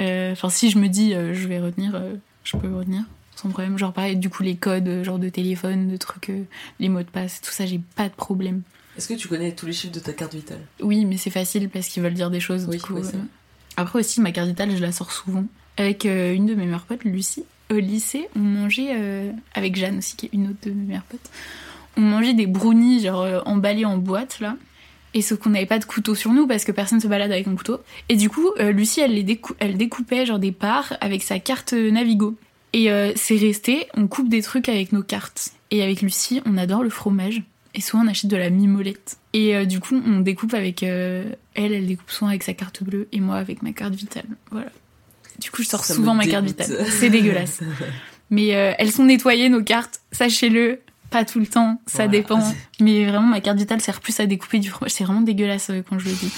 Euh, 0.00 0.32
Enfin, 0.32 0.48
si 0.48 0.70
je 0.70 0.78
me 0.78 0.88
dis 0.88 1.14
euh, 1.14 1.34
je 1.34 1.46
vais 1.46 1.60
retenir, 1.60 1.94
euh, 1.94 2.14
je 2.44 2.56
peux 2.56 2.74
retenir 2.74 3.02
sans 3.36 3.48
problème. 3.48 3.78
Genre 3.78 3.92
pareil, 3.92 4.16
du 4.16 4.30
coup 4.30 4.42
les 4.42 4.56
codes, 4.56 5.02
genre 5.02 5.18
de 5.18 5.28
téléphone, 5.28 5.88
de 5.88 5.96
trucs, 5.96 6.30
les 6.78 6.88
mots 6.88 7.02
de 7.02 7.10
passe, 7.10 7.40
tout 7.40 7.50
ça, 7.50 7.66
j'ai 7.66 7.80
pas 7.96 8.08
de 8.08 8.14
problème. 8.14 8.62
Est-ce 8.96 9.08
que 9.08 9.14
tu 9.14 9.26
connais 9.28 9.52
tous 9.52 9.66
les 9.66 9.72
chiffres 9.72 9.92
de 9.92 9.98
ta 9.98 10.12
carte 10.12 10.34
vitale? 10.34 10.60
Oui, 10.80 11.04
mais 11.04 11.16
c'est 11.16 11.30
facile 11.30 11.68
parce 11.68 11.88
qu'ils 11.88 12.02
veulent 12.02 12.14
dire 12.14 12.30
des 12.30 12.40
choses. 12.40 12.66
Oui, 12.68 12.76
du 12.76 12.82
coup, 12.82 12.94
oui, 12.94 13.02
euh. 13.14 13.18
Après 13.76 13.98
aussi, 13.98 14.20
ma 14.20 14.30
carte 14.30 14.48
vitale, 14.48 14.70
je 14.70 14.80
la 14.80 14.92
sors 14.92 15.10
souvent. 15.10 15.44
Avec 15.76 16.06
euh, 16.06 16.32
une 16.32 16.46
de 16.46 16.54
mes 16.54 16.64
meilleures 16.64 16.84
potes, 16.84 17.02
Lucie. 17.02 17.44
Au 17.72 17.74
lycée, 17.74 18.28
on 18.36 18.40
mangeait, 18.40 18.90
euh, 18.92 19.32
avec 19.54 19.74
Jeanne 19.74 19.98
aussi, 19.98 20.14
qui 20.14 20.26
est 20.26 20.30
une 20.32 20.50
autre 20.50 20.58
de 20.64 20.70
mes 20.70 20.84
meilleures 20.84 21.02
potes, 21.04 21.28
on 21.96 22.02
mangeait 22.02 22.34
des 22.34 22.46
brownies, 22.46 23.00
genre 23.00 23.42
emballés 23.46 23.84
en 23.84 23.96
boîte, 23.96 24.38
là. 24.38 24.56
Et 25.14 25.22
sauf 25.22 25.38
qu'on 25.38 25.50
n'avait 25.50 25.64
pas 25.66 25.78
de 25.78 25.84
couteau 25.84 26.14
sur 26.14 26.32
nous 26.32 26.46
parce 26.46 26.64
que 26.64 26.72
personne 26.72 27.00
se 27.00 27.06
balade 27.06 27.30
avec 27.30 27.46
un 27.46 27.54
couteau. 27.54 27.78
Et 28.08 28.16
du 28.16 28.28
coup, 28.28 28.50
euh, 28.58 28.72
Lucie, 28.72 29.00
elle, 29.00 29.14
les 29.14 29.22
décou- 29.22 29.54
elle 29.60 29.76
découpait 29.76 30.26
genre 30.26 30.40
des 30.40 30.50
parts 30.52 30.94
avec 31.00 31.22
sa 31.22 31.38
carte 31.38 31.72
Navigo. 31.72 32.36
Et 32.72 32.90
euh, 32.90 33.12
c'est 33.14 33.36
resté, 33.36 33.86
on 33.94 34.08
coupe 34.08 34.28
des 34.28 34.42
trucs 34.42 34.68
avec 34.68 34.92
nos 34.92 35.02
cartes. 35.04 35.50
Et 35.70 35.82
avec 35.82 36.02
Lucie, 36.02 36.42
on 36.44 36.56
adore 36.58 36.82
le 36.82 36.90
fromage. 36.90 37.42
Et 37.76 37.80
souvent, 37.80 38.04
on 38.04 38.08
achète 38.08 38.30
de 38.30 38.36
la 38.36 38.50
mimolette. 38.50 39.16
Et 39.32 39.54
euh, 39.56 39.64
du 39.64 39.78
coup, 39.80 40.00
on 40.04 40.20
découpe 40.20 40.54
avec. 40.54 40.82
euh, 40.82 41.24
elle, 41.54 41.72
elle 41.72 41.86
découpe 41.86 42.10
souvent 42.10 42.28
avec 42.30 42.42
sa 42.42 42.52
carte 42.54 42.82
bleue 42.82 43.06
et 43.12 43.20
moi 43.20 43.36
avec 43.36 43.62
ma 43.62 43.72
carte 43.72 43.94
vitale. 43.94 44.26
Voilà. 44.50 44.70
Du 45.40 45.50
coup, 45.50 45.62
je 45.62 45.68
sors 45.68 45.84
Ça 45.84 45.94
souvent 45.94 46.14
ma 46.14 46.26
carte 46.26 46.44
vitale. 46.46 46.86
C'est 46.88 47.10
dégueulasse. 47.10 47.60
Mais 48.30 48.54
euh, 48.56 48.72
elles 48.78 48.90
sont 48.92 49.04
nettoyées, 49.04 49.48
nos 49.48 49.62
cartes. 49.62 50.00
Sachez-le. 50.12 50.80
Pas 51.14 51.24
tout 51.24 51.38
le 51.40 51.46
temps, 51.46 51.80
ça 51.86 52.04
Voilà. 52.04 52.10
dépend. 52.10 52.42
Mais 52.80 53.06
vraiment, 53.06 53.26
ma 53.28 53.40
carte 53.40 53.56
vitale 53.58 53.80
sert 53.80 54.00
plus 54.00 54.18
à 54.20 54.26
découper 54.26 54.58
du 54.58 54.68
fromage. 54.68 54.90
C'est 54.92 55.04
vraiment 55.04 55.20
dégueulasse 55.22 55.70
euh, 55.70 55.82
quand 55.88 55.98
je 55.98 56.06
le 56.08 56.14
dis. 56.14 56.32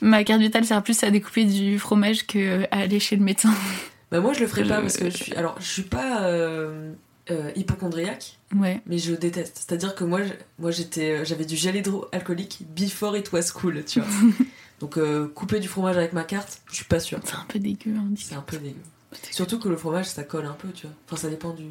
Ma 0.00 0.24
carte 0.24 0.40
vitale 0.40 0.64
sert 0.64 0.82
plus 0.82 1.02
à 1.04 1.10
découper 1.10 1.44
du 1.44 1.78
fromage 1.78 2.26
que 2.26 2.38
euh, 2.38 2.66
à 2.70 2.78
aller 2.80 2.98
chez 2.98 3.16
le 3.16 3.22
médecin. 3.24 3.52
Bah 4.10 4.20
moi 4.20 4.34
je 4.34 4.40
le 4.40 4.46
ferai 4.46 4.64
pas 4.64 4.82
parce 4.82 4.98
que 4.98 5.08
je 5.08 5.16
suis 5.16 5.34
alors 5.34 5.56
je 5.58 5.66
suis 5.66 5.82
pas 5.84 6.24
euh, 6.24 6.92
euh, 7.30 7.50
hypochondriaque 7.56 8.36
Ouais. 8.54 8.82
mais 8.86 8.98
je 8.98 9.14
déteste. 9.14 9.56
C'est-à-dire 9.66 9.94
que 9.94 10.04
moi 10.04 10.20
moi 10.58 10.70
j'étais 10.70 11.24
j'avais 11.24 11.46
du 11.46 11.56
gel 11.56 11.76
hydroalcoolique 11.76 12.58
before 12.76 13.16
it 13.16 13.32
was 13.32 13.52
cool, 13.54 13.82
tu 13.86 14.00
vois. 14.00 14.08
Donc 14.80 14.98
euh, 14.98 15.28
couper 15.34 15.60
du 15.60 15.68
fromage 15.68 15.96
avec 15.96 16.12
ma 16.12 16.24
carte, 16.24 16.60
je 16.70 16.74
suis 16.76 16.84
pas 16.84 17.00
sûre. 17.00 17.20
C'est 17.24 17.36
un 17.36 17.46
peu 17.48 17.58
dégueu. 17.58 17.94
Hein. 17.96 18.08
C'est 18.16 18.34
un 18.34 18.42
peu 18.42 18.58
dégueu. 18.58 18.76
Surtout 19.30 19.58
que 19.58 19.68
le 19.68 19.76
fromage 19.76 20.06
ça 20.06 20.22
colle 20.24 20.46
un 20.46 20.52
peu, 20.54 20.68
tu 20.72 20.86
vois. 20.86 20.96
Enfin 21.06 21.16
ça 21.16 21.28
dépend 21.28 21.50
du 21.50 21.64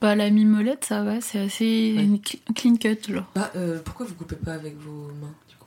Bah, 0.00 0.14
la 0.14 0.30
mimolette, 0.30 0.84
ça 0.84 1.02
va. 1.02 1.20
C'est 1.20 1.38
assez 1.40 1.94
Ouais. 1.96 2.20
clean 2.54 2.76
cut, 2.76 2.98
genre. 3.12 3.30
Bah 3.34 3.50
euh, 3.56 3.80
pourquoi 3.84 4.06
vous 4.06 4.14
coupez 4.14 4.36
pas 4.36 4.52
avec 4.54 4.76
vos 4.78 5.08
mains 5.20 5.34
du 5.48 5.56
coup? 5.56 5.66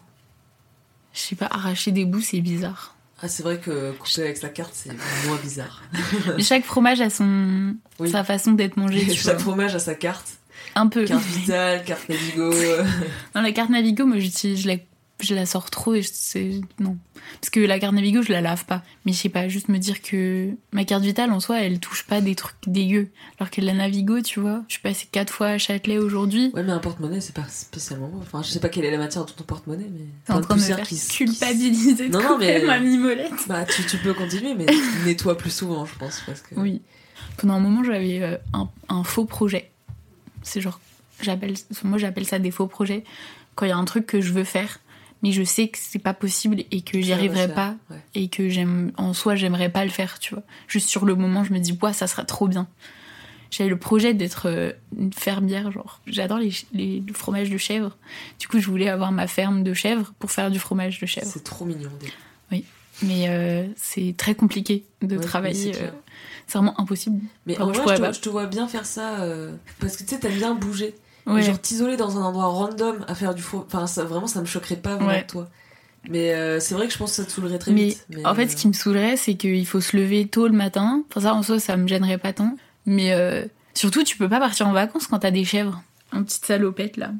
Je 1.13 1.19
sais 1.19 1.35
pas, 1.35 1.47
arracher 1.47 1.91
des 1.91 2.05
bouts, 2.05 2.21
c'est 2.21 2.41
bizarre. 2.41 2.95
Ah 3.21 3.27
c'est 3.27 3.41
vrai 3.41 3.57
que 3.59 3.91
couper 3.93 4.21
avec 4.21 4.37
sa 4.37 4.49
carte 4.49 4.71
c'est 4.73 4.91
moins 5.25 5.37
bizarre. 5.41 5.81
Chaque 6.39 6.63
fromage 6.63 7.01
a 7.01 7.09
son 7.09 7.75
Oui. 7.99 8.11
sa 8.11 8.23
façon 8.23 8.51
d'être 8.51 8.77
mangé, 8.77 8.99
tu 8.99 9.05
vois. 9.07 9.15
Chaque 9.15 9.39
fromage 9.39 9.73
a 9.73 9.79
sa 9.79 9.95
carte, 9.95 10.37
Un 10.75 10.85
peu. 10.87 11.03
carte 11.05 11.23
vitale, 11.23 11.83
carte 11.83 12.07
Navigo. 12.09 12.51
Dans 13.33 13.41
la 13.41 13.51
carte 13.53 13.71
Navigo, 13.71 14.05
moi 14.05 14.19
j'utilise, 14.19 14.61
je 14.61 14.67
la 14.67 14.75
je 15.21 15.33
la 15.35 15.45
sors 15.45 15.69
trop 15.71 15.95
et 15.95 16.01
je- 16.01 16.09
c'est 16.13 16.61
non. 16.79 16.97
Parce 17.41 17.49
que 17.49 17.59
la 17.59 17.79
carte 17.79 17.93
Navigo, 17.95 18.21
je 18.21 18.31
la 18.31 18.41
lave 18.41 18.65
pas. 18.65 18.83
Mais 19.05 19.11
je 19.13 19.17
sais 19.17 19.29
pas, 19.29 19.47
juste 19.49 19.67
me 19.69 19.77
dire 19.79 20.01
que 20.01 20.51
ma 20.71 20.85
carte 20.85 21.03
vitale 21.03 21.31
en 21.31 21.39
soi, 21.39 21.61
elle 21.61 21.79
touche 21.79 22.03
pas 22.03 22.21
des 22.21 22.35
trucs 22.35 22.55
dégueux. 22.67 23.09
Alors 23.39 23.49
que 23.49 23.59
la 23.61 23.73
Navigo, 23.73 24.21
tu 24.21 24.39
vois, 24.39 24.63
je 24.67 24.73
suis 24.73 24.81
passée 24.81 25.07
quatre 25.11 25.33
fois 25.33 25.47
à 25.47 25.57
Châtelet 25.57 25.97
aujourd'hui. 25.97 26.51
Ouais, 26.53 26.63
mais 26.63 26.71
un 26.71 26.79
porte-monnaie, 26.79 27.19
c'est 27.21 27.33
pas 27.35 27.47
spécialement 27.49 28.07
bon. 28.09 28.19
Enfin, 28.21 28.43
je 28.43 28.49
sais 28.49 28.59
pas 28.59 28.69
quelle 28.69 28.85
est 28.85 28.91
la 28.91 28.97
matière 28.99 29.25
de 29.25 29.31
ton 29.31 29.43
porte-monnaie, 29.43 29.89
mais. 29.91 30.05
T'es 30.25 30.33
en 30.33 30.41
train 30.41 30.55
de 30.55 30.61
me 30.61 30.65
faire 30.65 30.81
qui 30.83 30.95
se- 30.97 31.11
culpabiliser 31.17 32.07
de 32.09 32.13
Non, 32.13 32.21
non, 32.21 32.37
mais- 32.37 32.63
ma 32.65 32.79
mimolette. 32.79 33.31
Bah, 33.47 33.65
tu, 33.65 33.83
tu 33.85 33.97
peux 33.97 34.13
continuer, 34.13 34.53
mais 34.53 34.65
nettoie 35.05 35.37
plus 35.37 35.51
souvent, 35.51 35.85
je 35.85 35.95
pense. 35.97 36.21
Parce 36.25 36.41
que... 36.41 36.55
Oui. 36.55 36.81
Pendant 37.37 37.55
un 37.55 37.59
moment, 37.59 37.83
j'avais 37.83 38.21
euh, 38.21 38.37
un, 38.53 38.69
un 38.89 39.03
faux 39.03 39.25
projet. 39.25 39.71
C'est 40.43 40.61
genre, 40.61 40.79
j'appelle, 41.21 41.55
moi 41.83 41.97
j'appelle 41.97 42.25
ça 42.25 42.39
des 42.39 42.51
faux 42.51 42.67
projets. 42.67 43.03
Quand 43.55 43.65
il 43.65 43.69
y 43.69 43.71
a 43.71 43.77
un 43.77 43.85
truc 43.85 44.05
que 44.05 44.21
je 44.21 44.31
veux 44.33 44.43
faire, 44.43 44.79
mais 45.23 45.31
je 45.31 45.43
sais 45.43 45.67
que 45.69 45.77
c'est 45.81 45.99
pas 45.99 46.13
possible 46.13 46.63
et 46.71 46.81
que 46.81 47.01
j'y 47.01 47.13
arriverai 47.13 47.53
pas 47.53 47.75
ouais. 47.89 47.97
et 48.15 48.27
que 48.29 48.49
j'aime, 48.49 48.91
en 48.97 49.13
soi, 49.13 49.35
j'aimerais 49.35 49.69
pas 49.69 49.83
le 49.83 49.91
faire, 49.91 50.19
tu 50.19 50.33
vois. 50.35 50.43
Juste 50.67 50.87
sur 50.89 51.05
le 51.05 51.15
moment, 51.15 51.43
je 51.43 51.53
me 51.53 51.59
dis, 51.59 51.77
ouais, 51.81 51.93
ça 51.93 52.07
sera 52.07 52.23
trop 52.23 52.47
bien. 52.47 52.67
J'avais 53.49 53.69
le 53.69 53.77
projet 53.79 54.13
d'être 54.13 54.47
euh, 54.49 54.73
une 54.97 55.13
fermière, 55.13 55.71
genre. 55.71 56.01
J'adore 56.05 56.37
les, 56.37 56.51
les, 56.73 56.99
le 57.07 57.13
fromage 57.13 57.49
de 57.49 57.57
chèvre. 57.57 57.95
Du 58.39 58.47
coup, 58.49 58.59
je 58.59 58.67
voulais 58.67 58.89
avoir 58.89 59.11
ma 59.13 59.25
ferme 59.27 59.63
de 59.63 59.73
chèvres 59.73 60.13
pour 60.19 60.31
faire 60.31 60.51
du 60.51 60.59
fromage 60.59 60.99
de 60.99 61.05
chèvre. 61.05 61.27
C'est 61.31 61.43
trop 61.45 61.63
mignon. 61.65 61.89
déjà. 61.99 62.13
Mais 63.03 63.25
euh, 63.29 63.67
c'est 63.75 64.15
très 64.17 64.33
compliqué 64.33 64.83
de 65.03 65.17
Ouais, 65.17 65.23
travailler. 65.23 65.67
oui, 65.67 65.71
c'est 65.75 65.83
euh, 65.83 65.91
c'est 66.47 66.57
vraiment 66.57 66.79
impossible. 66.81 67.21
Mais 67.45 67.55
en 67.61 67.67
vrai, 67.71 67.95
je, 67.95 68.11
je 68.13 68.19
te 68.21 68.27
vois 68.29 68.47
bien 68.47 68.67
faire 68.67 68.87
ça. 68.87 69.21
euh, 69.21 69.55
parce 69.79 69.97
que 69.97 70.03
tu 70.03 70.09
sais, 70.15 70.19
t'aimes 70.19 70.33
bien 70.37 70.55
bouger. 70.55 70.95
Ouais. 71.27 71.41
Genre 71.43 71.59
t'isoler 71.59 71.97
dans 71.97 72.17
un 72.17 72.21
endroit 72.23 72.45
random 72.47 73.03
à 73.07 73.13
faire 73.15 73.35
du 73.35 73.41
faux. 73.41 73.63
Enfin, 73.67 73.85
ça, 73.87 74.03
vraiment, 74.05 74.27
ça 74.27 74.39
me 74.41 74.45
choquerait 74.45 74.77
pas 74.77 74.95
vraiment 74.95 75.09
Ouais. 75.09 75.21
de 75.23 75.27
toi. 75.27 75.49
Mais 76.09 76.33
euh, 76.33 76.59
c'est 76.61 76.73
vrai 76.73 76.87
que 76.87 76.93
je 76.93 76.97
pense 76.97 77.09
que 77.11 77.15
ça 77.17 77.25
te 77.25 77.31
saoulerait 77.31 77.59
très 77.59 77.71
mais, 77.73 77.87
vite. 77.89 78.05
Mais 78.09 78.25
en 78.25 78.33
fait, 78.33 78.45
euh, 78.45 78.49
ce 78.49 78.55
qui 78.55 78.67
me 78.69 78.73
saoulerait, 78.73 79.17
c'est 79.17 79.35
qu'il 79.35 79.65
faut 79.67 79.81
se 79.81 79.97
lever 79.97 80.25
tôt 80.27 80.47
le 80.47 80.53
matin. 80.55 81.03
Enfin, 81.09 81.21
ça, 81.21 81.33
en 81.33 81.43
soi, 81.43 81.59
ça 81.59 81.75
me 81.75 81.87
gênerait 81.87 82.17
pas 82.17 82.31
tant. 82.33 82.55
Mais 82.85 83.11
euh, 83.13 83.45
surtout, 83.73 84.03
tu 84.03 84.15
peux 84.17 84.29
pas 84.29 84.39
partir 84.39 84.67
en 84.67 84.71
vacances 84.73 85.07
quand 85.07 85.19
t'as 85.19 85.31
des 85.31 85.43
chèvres. 85.43 85.81
En 86.13 86.23
petite 86.23 86.45
salopette, 86.45 86.95
là. 86.95 87.11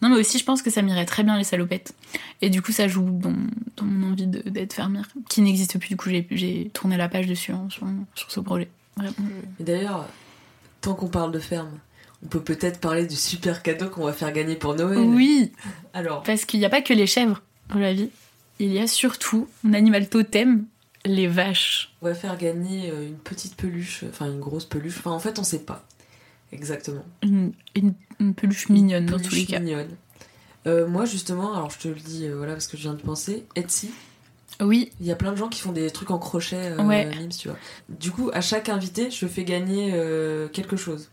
Non, 0.00 0.08
mais 0.08 0.16
aussi, 0.16 0.38
je 0.38 0.44
pense 0.44 0.62
que 0.62 0.70
ça 0.70 0.80
m'irait 0.80 1.04
très 1.04 1.22
bien, 1.24 1.36
les 1.36 1.44
salopettes. 1.44 1.92
Et 2.40 2.48
du 2.48 2.62
coup, 2.62 2.72
ça 2.72 2.88
joue 2.88 3.02
dans, 3.10 3.34
dans 3.76 3.84
mon 3.84 4.12
envie 4.12 4.26
d'être 4.26 4.72
fermière, 4.72 5.06
qui 5.28 5.42
n'existe 5.42 5.78
plus. 5.78 5.88
Du 5.90 5.96
coup, 5.96 6.08
j'ai- 6.30 6.70
tourné 6.72 6.96
la 6.96 7.08
page 7.10 7.26
dessus, 7.26 7.52
hein, 7.52 7.66
sur, 7.68 7.86
sur 8.14 8.30
ce 8.30 8.40
projet. 8.40 8.70
Vraiment. 8.96 9.12
je- 9.18 9.62
Et 9.62 9.66
d'ailleurs, 9.66 10.06
tant 10.80 10.94
qu'on 10.94 11.08
parle 11.08 11.32
de 11.32 11.38
ferme, 11.40 11.68
on 12.24 12.28
peut 12.28 12.40
peut-être 12.42 12.80
parler 12.80 13.06
du 13.06 13.16
super 13.16 13.62
cadeau 13.62 13.88
qu'on 13.88 14.04
va 14.04 14.12
faire 14.12 14.32
gagner 14.32 14.56
pour 14.56 14.74
Noël. 14.74 14.98
Oui, 14.98 15.52
Alors, 15.92 16.22
parce 16.22 16.44
qu'il 16.44 16.60
n'y 16.60 16.66
a 16.66 16.70
pas 16.70 16.82
que 16.82 16.92
les 16.94 17.06
chèvres 17.06 17.42
dans 17.70 17.78
la 17.78 17.92
vie. 17.92 18.10
Il 18.58 18.72
y 18.72 18.78
a 18.78 18.86
surtout 18.86 19.48
un 19.66 19.74
animal 19.74 20.08
totem, 20.08 20.64
les 21.04 21.28
vaches. 21.28 21.92
on 22.02 22.06
va 22.06 22.14
faire 22.14 22.36
gagner 22.38 22.90
euh, 22.90 23.06
une 23.06 23.16
petite 23.18 23.54
peluche, 23.56 24.04
enfin 24.08 24.26
une 24.26 24.40
grosse 24.40 24.64
peluche. 24.64 24.96
Enfin, 24.98 25.10
en 25.12 25.18
fait, 25.18 25.38
on 25.38 25.44
sait 25.44 25.60
pas 25.64 25.84
exactement. 26.52 27.04
Une, 27.22 27.52
une- 27.74 27.94
une 28.18 28.34
peluche 28.34 28.68
mignonne, 28.70 29.04
dans 29.06 29.18
tous 29.18 29.24
les 29.24 29.28
Peluche 29.44 29.46
cas. 29.48 29.58
mignonne. 29.60 29.88
Euh, 30.66 30.86
moi, 30.88 31.04
justement, 31.04 31.54
alors 31.54 31.70
je 31.70 31.78
te 31.78 31.88
le 31.88 31.94
dis, 31.94 32.24
euh, 32.26 32.34
voilà, 32.36 32.54
parce 32.54 32.66
que 32.66 32.76
je 32.76 32.82
viens 32.82 32.94
de 32.94 33.00
penser, 33.02 33.44
Etsy, 33.56 33.90
Oui, 34.60 34.90
il 35.00 35.06
y 35.06 35.12
a 35.12 35.16
plein 35.16 35.32
de 35.32 35.36
gens 35.36 35.48
qui 35.48 35.60
font 35.60 35.70
des 35.72 35.90
trucs 35.90 36.10
en 36.10 36.18
crochet, 36.18 36.56
euh, 36.56 36.82
Ouais. 36.82 37.04
Mims, 37.04 37.28
tu 37.28 37.48
vois. 37.48 37.58
Du 37.90 38.10
coup, 38.10 38.30
à 38.32 38.40
chaque 38.40 38.68
invité, 38.70 39.10
je 39.10 39.26
fais 39.26 39.44
gagner 39.44 39.90
quelque 40.52 40.76
chose 40.76 41.10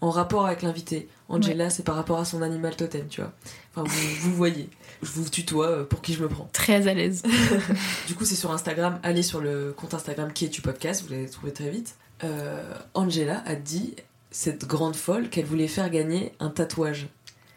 en 0.00 0.10
rapport 0.10 0.46
avec 0.46 0.62
l'invité. 0.62 1.08
Angela, 1.28 1.70
c'est 1.70 1.82
par 1.82 1.96
rapport 1.96 2.18
à 2.18 2.24
son 2.24 2.42
animal 2.42 2.76
totem, 2.76 3.08
tu 3.08 3.20
vois. 3.20 3.32
Enfin, 3.74 3.88
vous, 3.88 4.14
vous 4.30 4.34
voyez. 4.34 4.68
Je 5.02 5.10
vous 5.10 5.28
tutoie 5.28 5.68
euh, 5.68 5.84
pour 5.84 6.02
qui 6.02 6.14
je 6.14 6.22
me 6.22 6.28
prends. 6.28 6.48
très 6.52 6.88
à 6.88 6.94
l'aise. 6.94 7.22
Du 8.06 8.14
coup, 8.14 8.24
c'est 8.24 8.36
sur 8.36 8.52
Instagram. 8.52 8.98
Allez 9.02 9.22
sur 9.22 9.40
le 9.40 9.72
compte 9.76 9.94
Instagram 9.94 10.32
qui 10.32 10.44
est 10.44 10.50
tu 10.50 10.62
podcast, 10.62 11.04
vous 11.06 11.12
allez 11.12 11.28
trouver 11.28 11.52
très 11.52 11.70
vite. 11.70 11.96
Euh, 12.24 12.62
Angela 12.94 13.42
a 13.46 13.54
dit, 13.56 13.94
cette 14.30 14.66
grande 14.66 14.96
folle, 14.96 15.28
qu'elle 15.28 15.44
voulait 15.44 15.68
faire 15.68 15.90
gagner 15.90 16.32
un 16.40 16.50
tatouage. 16.50 17.08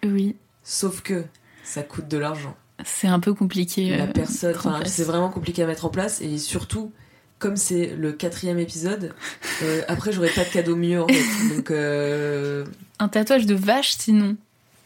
Oui, 0.04 0.36
Sauf 0.63 1.02
que 1.02 1.23
ça 1.63 1.84
coûte 1.84 2.08
de 2.08 2.17
l'argent. 2.17 2.56
c'est 2.86 3.08
un 3.08 3.19
peu 3.19 3.34
compliqué. 3.34 3.95
La 3.95 4.04
euh, 4.04 4.08
personne, 4.08 4.56
c'est 4.86 5.04
vraiment 5.04 5.30
compliqué 5.30 5.63
à 5.63 5.67
mettre 5.67 5.86
en 5.86 5.89
place 5.89 6.21
et 6.21 6.38
surtout, 6.38 6.91
comme 7.39 7.56
c'est 7.58 7.95
le 7.97 8.12
quatrième 8.12 8.60
épisode, 8.60 9.13
euh, 9.63 9.82
après 9.88 10.12
j'aurais 10.12 10.30
pas 10.30 10.43
de 10.43 10.49
cadeau 10.49 10.75
mieux 10.75 11.02
en 11.02 11.08
fait. 11.08 11.56
Donc 11.56 11.71
euh, 11.71 12.65
Un 12.99 13.08
tatouage 13.08 13.45
de 13.45 13.56
vache, 13.56 13.93
sinon. 13.97 14.36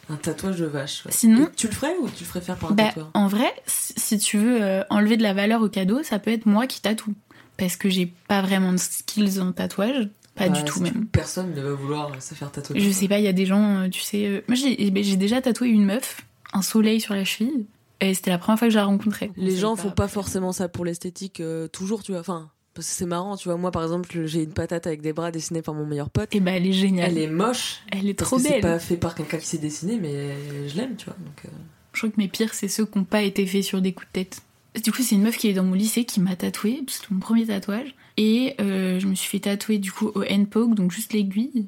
un 0.09 0.15
tatouage 0.15 0.57
de 0.59 0.65
vache. 0.65 1.05
ouais. 1.05 1.11
Sinon- 1.11 1.47
Et 1.47 1.55
tu 1.55 1.67
le 1.67 1.73
ferais 1.73 1.95
ou 2.01 2.07
tu 2.09 2.23
le 2.23 2.25
ferais 2.29 2.41
faire 2.41 2.55
par 2.57 2.71
un 2.71 2.75
Bah, 2.75 2.85
tatoueur 2.85 3.09
en 3.13 3.27
vrai, 3.27 3.51
si 3.65 4.17
tu 4.19 4.37
veux 4.37 4.61
euh, 4.61 4.83
enlever 4.89 5.17
de 5.17 5.23
la 5.23 5.33
valeur 5.33 5.61
au 5.61 5.69
cadeau, 5.69 6.03
ça 6.03 6.19
peut 6.19 6.31
être 6.31 6.45
moi 6.45 6.67
qui 6.67 6.81
tatoue. 6.81 7.13
Parce 7.57 7.75
que 7.75 7.89
j'ai 7.89 8.11
pas 8.27 8.41
vraiment 8.41 8.71
de 8.71 8.77
skills 8.77 9.39
en 9.39 9.51
tatouage. 9.51 10.07
Pas 10.35 10.49
Bah, 10.49 10.59
du 10.59 10.63
tout, 10.65 10.79
même. 10.81 11.05
Personne 11.11 11.53
ne 11.53 11.61
va 11.61 11.73
vouloir 11.73 12.09
se 12.21 12.33
faire 12.33 12.51
tatouer. 12.51 12.79
Je 12.79 12.89
sais 12.89 13.07
pas, 13.07 13.19
il 13.19 13.23
y 13.25 13.27
a 13.27 13.33
des 13.33 13.45
gens, 13.45 13.87
tu 13.91 14.01
sais. 14.01 14.43
Moi, 14.47 14.57
eh 14.65 14.89
ben, 14.89 15.03
j'ai 15.03 15.15
déjà 15.17 15.39
tatoué 15.41 15.67
une 15.69 15.85
meuf, 15.85 16.21
un 16.53 16.63
soleil 16.63 16.99
sur 16.99 17.13
la 17.13 17.23
cheville. 17.25 17.65
Et 18.03 18.13
c'était 18.13 18.31
la 18.31 18.37
première 18.37 18.59
fois 18.59 18.67
que 18.67 18.73
je 18.73 18.77
la 18.77 18.85
rencontrais. 18.85 19.31
Les 19.37 19.55
gens 19.55 19.75
font 19.75 19.89
pas. 19.89 19.95
pas 20.03 20.07
forcément 20.07 20.51
ça 20.51 20.67
pour 20.69 20.85
l'esthétique 20.85 21.39
euh, 21.39 21.67
toujours, 21.67 22.03
tu 22.03 22.11
vois. 22.11 22.21
Enfin, 22.21 22.49
parce 22.73 22.87
que 22.89 22.93
c'est 22.93 23.05
marrant, 23.05 23.37
tu 23.37 23.47
vois. 23.47 23.57
Moi, 23.57 23.71
par 23.71 23.83
exemple, 23.83 24.25
j'ai 24.25 24.43
une 24.43 24.53
patate 24.53 24.87
avec 24.87 25.01
des 25.01 25.13
bras 25.13 25.31
dessinés 25.31 25.61
par 25.61 25.73
mon 25.73 25.85
meilleur 25.85 26.09
pote. 26.09 26.33
Et 26.35 26.39
bah, 26.39 26.51
elle 26.51 26.67
est 26.67 26.73
géniale. 26.73 27.11
Elle 27.11 27.17
est 27.17 27.27
moche. 27.27 27.81
Elle 27.91 28.09
est 28.09 28.13
Parce 28.13 28.29
trop 28.29 28.37
que 28.37 28.43
c'est 28.43 28.49
belle. 28.49 28.61
pas 28.61 28.79
fait 28.79 28.97
par 28.97 29.15
quelqu'un 29.15 29.37
qui 29.37 29.47
s'est 29.47 29.57
dessiné, 29.57 29.97
mais 30.01 30.67
je 30.67 30.75
l'aime, 30.75 30.95
tu 30.95 31.05
vois. 31.05 31.15
Donc, 31.23 31.45
euh, 31.45 31.49
Je 31.93 31.99
crois 31.99 32.09
que 32.09 32.17
mes 32.17 32.27
pires, 32.27 32.53
c'est 32.53 32.67
ceux 32.67 32.85
qui 32.85 32.97
n'ont 32.97 33.03
pas 33.05 33.21
été 33.21 33.45
faits 33.45 33.63
sur 33.63 33.81
des 33.81 33.93
coups 33.93 34.07
de 34.07 34.13
tête. 34.23 34.41
Du 34.83 34.91
coup, 34.91 35.03
c'est 35.03 35.15
une 35.15 35.21
meuf 35.21 35.37
qui 35.37 35.47
est 35.49 35.53
dans 35.53 35.63
mon 35.63 35.75
lycée 35.75 36.03
qui 36.03 36.19
m'a 36.19 36.35
tatoué. 36.35 36.83
C'était 36.87 37.07
mon 37.11 37.19
premier 37.19 37.45
tatouage. 37.45 37.93
Et 38.17 38.55
euh, 38.59 38.99
je 38.99 39.07
me 39.07 39.13
suis 39.15 39.29
fait 39.29 39.39
tatouer 39.39 39.77
du 39.77 39.91
coup 39.91 40.11
au 40.15 40.23
handpoke, 40.23 40.73
donc 40.75 40.91
juste 40.91 41.13
l'aiguille, 41.13 41.67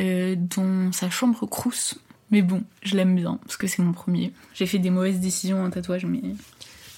euh, 0.00 0.34
dans 0.36 0.90
sa 0.92 1.08
chambre 1.08 1.46
crousse. 1.46 1.96
Mais 2.32 2.42
bon, 2.42 2.62
je 2.82 2.96
l'aime 2.96 3.14
bien 3.14 3.38
parce 3.44 3.56
que 3.56 3.66
c'est 3.68 3.82
mon 3.82 3.92
premier. 3.92 4.32
J'ai 4.54 4.66
fait 4.66 4.78
des 4.80 4.90
mauvaises 4.90 5.20
décisions 5.20 5.62
en 5.62 5.70
tatouage, 5.70 6.04
mais 6.06 6.20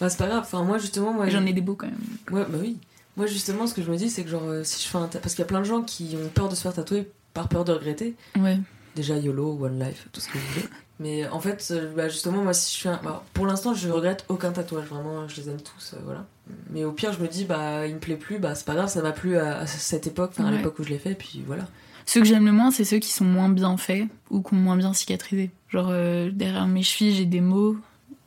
bah, 0.00 0.08
c'est 0.08 0.16
pas 0.18 0.26
grave. 0.28 0.42
Enfin, 0.44 0.62
moi, 0.64 0.78
justement, 0.78 1.12
moi, 1.12 1.28
j'en 1.28 1.44
ai 1.44 1.52
des 1.52 1.60
beaux 1.60 1.74
quand 1.74 1.86
même. 1.88 1.98
Ouais, 2.30 2.46
bah 2.48 2.58
oui. 2.60 2.78
Moi, 3.16 3.26
justement, 3.26 3.66
ce 3.66 3.74
que 3.74 3.82
je 3.82 3.90
me 3.90 3.96
dis, 3.96 4.10
c'est 4.10 4.24
que 4.24 4.30
genre, 4.30 4.44
euh, 4.44 4.64
si 4.64 4.82
je 4.82 4.88
fais 4.88 4.98
un. 4.98 5.06
ta- 5.06 5.18
Parce 5.20 5.34
qu'il 5.34 5.42
y 5.42 5.46
a 5.46 5.48
plein 5.48 5.60
de 5.60 5.64
gens 5.64 5.82
qui 5.82 6.16
ont 6.16 6.28
peur 6.30 6.48
de 6.48 6.54
se 6.54 6.62
faire 6.62 6.72
tatouer 6.72 7.08
par 7.32 7.48
peur 7.48 7.64
de 7.64 7.72
regretter. 7.72 8.14
Ouais. 8.38 8.58
Déjà, 8.96 9.16
YOLO, 9.18 9.58
One 9.60 9.78
Life, 9.78 10.08
tout 10.12 10.20
ce 10.20 10.28
que 10.28 10.38
vous 10.38 10.44
voulez. 10.54 10.66
Mais 11.00 11.26
en 11.28 11.40
fait, 11.40 11.66
euh, 11.72 11.92
bah, 11.96 12.08
justement, 12.08 12.42
moi, 12.44 12.54
si 12.54 12.76
je 12.76 12.82
fais 12.82 12.88
un. 12.88 13.00
bah, 13.02 13.24
pour 13.34 13.46
l'instant, 13.46 13.74
je 13.74 13.88
regrette 13.88 14.24
aucun 14.28 14.52
tatouage. 14.52 14.86
Vraiment, 14.86 15.26
je 15.28 15.40
les 15.40 15.48
aime 15.50 15.60
tous, 15.60 15.94
euh, 15.94 15.98
voilà. 16.04 16.26
Mais 16.70 16.84
au 16.84 16.92
pire, 16.92 17.12
je 17.12 17.20
me 17.20 17.26
dis, 17.26 17.44
bah, 17.44 17.86
il 17.86 17.94
me 17.94 17.98
plaît 18.00 18.16
plus, 18.16 18.38
bah, 18.38 18.54
c'est 18.54 18.64
pas 18.66 18.74
grave, 18.74 18.88
ça 18.88 19.02
m'a 19.02 19.12
plu 19.12 19.36
à, 19.36 19.58
à 19.60 19.66
cette 19.66 20.06
époque, 20.06 20.30
enfin, 20.34 20.44
à 20.46 20.50
Ouais. 20.50 20.56
l'époque 20.58 20.78
où 20.78 20.84
je 20.84 20.90
l'ai 20.90 20.98
fait, 20.98 21.14
puis 21.14 21.42
voilà. 21.46 21.66
Ceux 22.06 22.20
que 22.20 22.26
j'aime 22.26 22.44
le 22.46 22.52
moins, 22.52 22.70
c'est 22.70 22.84
ceux 22.84 22.98
qui 22.98 23.10
sont 23.10 23.24
moins 23.24 23.48
bien 23.48 23.76
faits 23.76 24.06
ou 24.30 24.42
qui 24.42 24.54
ont 24.54 24.58
moins 24.58 24.76
bien 24.76 24.92
cicatrisé. 24.92 25.50
Genre 25.68 25.88
euh, 25.90 26.30
derrière 26.32 26.66
mes 26.66 26.82
chevilles, 26.82 27.14
j'ai 27.16 27.24
des 27.26 27.40
mots, 27.40 27.76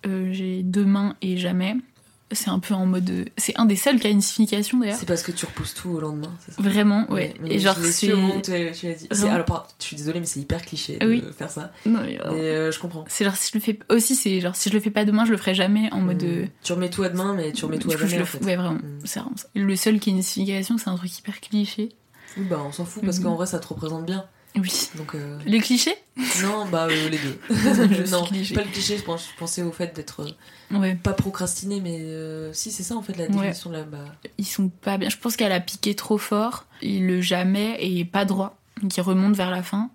euh, 0.06 0.30
j'ai 0.34 0.64
deux 0.64 0.86
mains 0.86 1.16
et 1.22 1.38
jamais. 1.38 1.76
C'est 2.34 2.50
un 2.50 2.60
peu 2.60 2.74
en 2.74 2.86
mode. 2.86 3.10
euh, 3.10 3.24
C'est 3.38 3.58
un 3.58 3.64
des 3.66 3.78
seuls 3.78 4.02
qui 4.02 4.08
a 4.08 4.10
une 4.10 4.20
signification 4.20 4.80
d'ailleurs. 4.80 4.98
C'est 4.98 5.06
parce 5.06 5.24
que 5.24 5.32
tu 5.32 5.46
repousses 5.46 5.74
tout 5.74 5.88
au 5.92 6.02
lendemain, 6.02 6.30
c'est 6.46 6.54
ça? 6.54 6.62
Vraiment, 6.62 7.10
ouais. 7.10 7.34
mais 7.40 7.54
et 7.54 7.60
genre, 7.60 7.78
c'est. 7.78 8.12
Alors, 8.12 9.46
pardon, 9.46 9.64
je 9.80 9.86
suis 9.86 9.96
désolée, 9.96 10.20
mais 10.20 10.26
c'est 10.26 10.42
hyper 10.42 10.62
cliché 10.62 10.98
de 10.98 11.22
faire 11.32 11.50
ça. 11.50 11.72
Non, 11.86 12.02
mais, 12.04 12.20
euh, 12.20 12.32
Mais 12.34 12.42
euh, 12.42 12.72
je 12.74 12.80
comprends. 12.80 13.06
C'est 13.08 13.24
genre, 13.24 13.38
si 13.38 13.50
je 13.54 13.58
le 13.58 13.64
fais. 13.64 13.80
Aussi, 13.90 14.14
c'est 14.14 14.42
genre, 14.42 14.58
si 14.58 14.68
je 14.68 14.74
le 14.74 14.82
fais 14.82 14.90
pas 14.92 15.06
demain, 15.06 15.24
je 15.24 15.32
le 15.32 15.38
ferai 15.38 15.56
jamais 15.56 15.90
en 15.94 16.02
mode. 16.02 16.22
Mm. 16.22 16.28
euh, 16.28 16.46
Tu 16.64 16.74
remets 16.74 16.90
tout 16.90 17.04
à 17.04 17.10
demain, 17.10 17.34
mais 17.34 17.54
tu 17.54 17.64
remets 17.64 17.78
tout 17.80 17.90
à 17.92 17.94
coup, 17.94 18.00
je 18.02 18.06
jamais, 18.08 18.18
le 18.18 18.24
en 18.24 18.26
fait. 18.26 18.44
Ouais, 18.44 18.56
vraiment. 18.58 18.74
Mm. 18.76 19.00
C'est 19.06 19.20
vraiment 19.20 19.38
ça. 19.38 19.48
Le 19.56 19.76
seul 19.78 20.00
qui 20.02 20.10
a 20.10 20.14
une 20.14 20.22
signification, 20.22 20.78
c'est 20.78 20.90
un 20.90 20.96
truc 20.98 21.18
hyper 21.18 21.40
cliché. 21.40 21.90
Oui, 22.36 22.44
bah, 22.50 22.62
on 22.66 22.72
s'en 22.72 22.86
fout, 22.86 23.04
parce 23.04 23.18
Mhm. 23.18 23.24
qu'en 23.24 23.36
vrai, 23.36 23.46
ça 23.46 23.60
te 23.60 23.68
représente 23.68 24.06
bien. 24.06 24.26
Oui. 24.56 24.90
Donc, 24.96 25.14
euh, 25.14 25.38
Les 25.46 25.60
clichés? 25.60 25.94
Non, 26.42 26.66
bah, 26.72 26.88
euh, 26.90 27.10
les 27.10 27.20
deux. 27.20 27.38
Je 27.50 28.10
non, 28.12 28.24
cliché. 28.24 28.56
pas 28.56 28.64
le 28.64 28.70
cliché, 28.70 28.98
je, 28.98 29.04
pense, 29.04 29.30
je 29.32 29.38
pensais 29.40 29.62
au 29.62 29.72
fait 29.72 29.96
d'être 29.96 30.22
euh, 30.72 30.78
Ouais. 30.80 30.96
pas 30.96 31.14
procrastiné, 31.14 31.80
mais 31.80 32.54
si, 32.54 32.72
c'est 32.72 32.82
ça 32.84 32.96
en 32.96 33.02
fait 33.04 33.16
la 33.18 33.28
définition 33.28 33.70
de 33.70 33.76
la. 33.76 33.84
Bah, 33.84 34.06
Ils 34.40 34.46
sont 34.46 34.70
pas 34.70 34.98
bien. 34.98 35.10
Je 35.10 35.18
pense 35.18 35.36
qu'elle 35.36 35.52
a 35.52 35.60
piqué 35.60 35.94
trop 35.96 36.18
fort. 36.18 36.66
Et 36.82 37.00
le 37.00 37.22
jamais 37.22 37.78
est 37.84 38.04
pas 38.06 38.26
droit. 38.26 38.58
Il 38.84 39.02
remonte 39.02 39.36
vers 39.36 39.50
la 39.52 39.64
fin. 39.64 39.90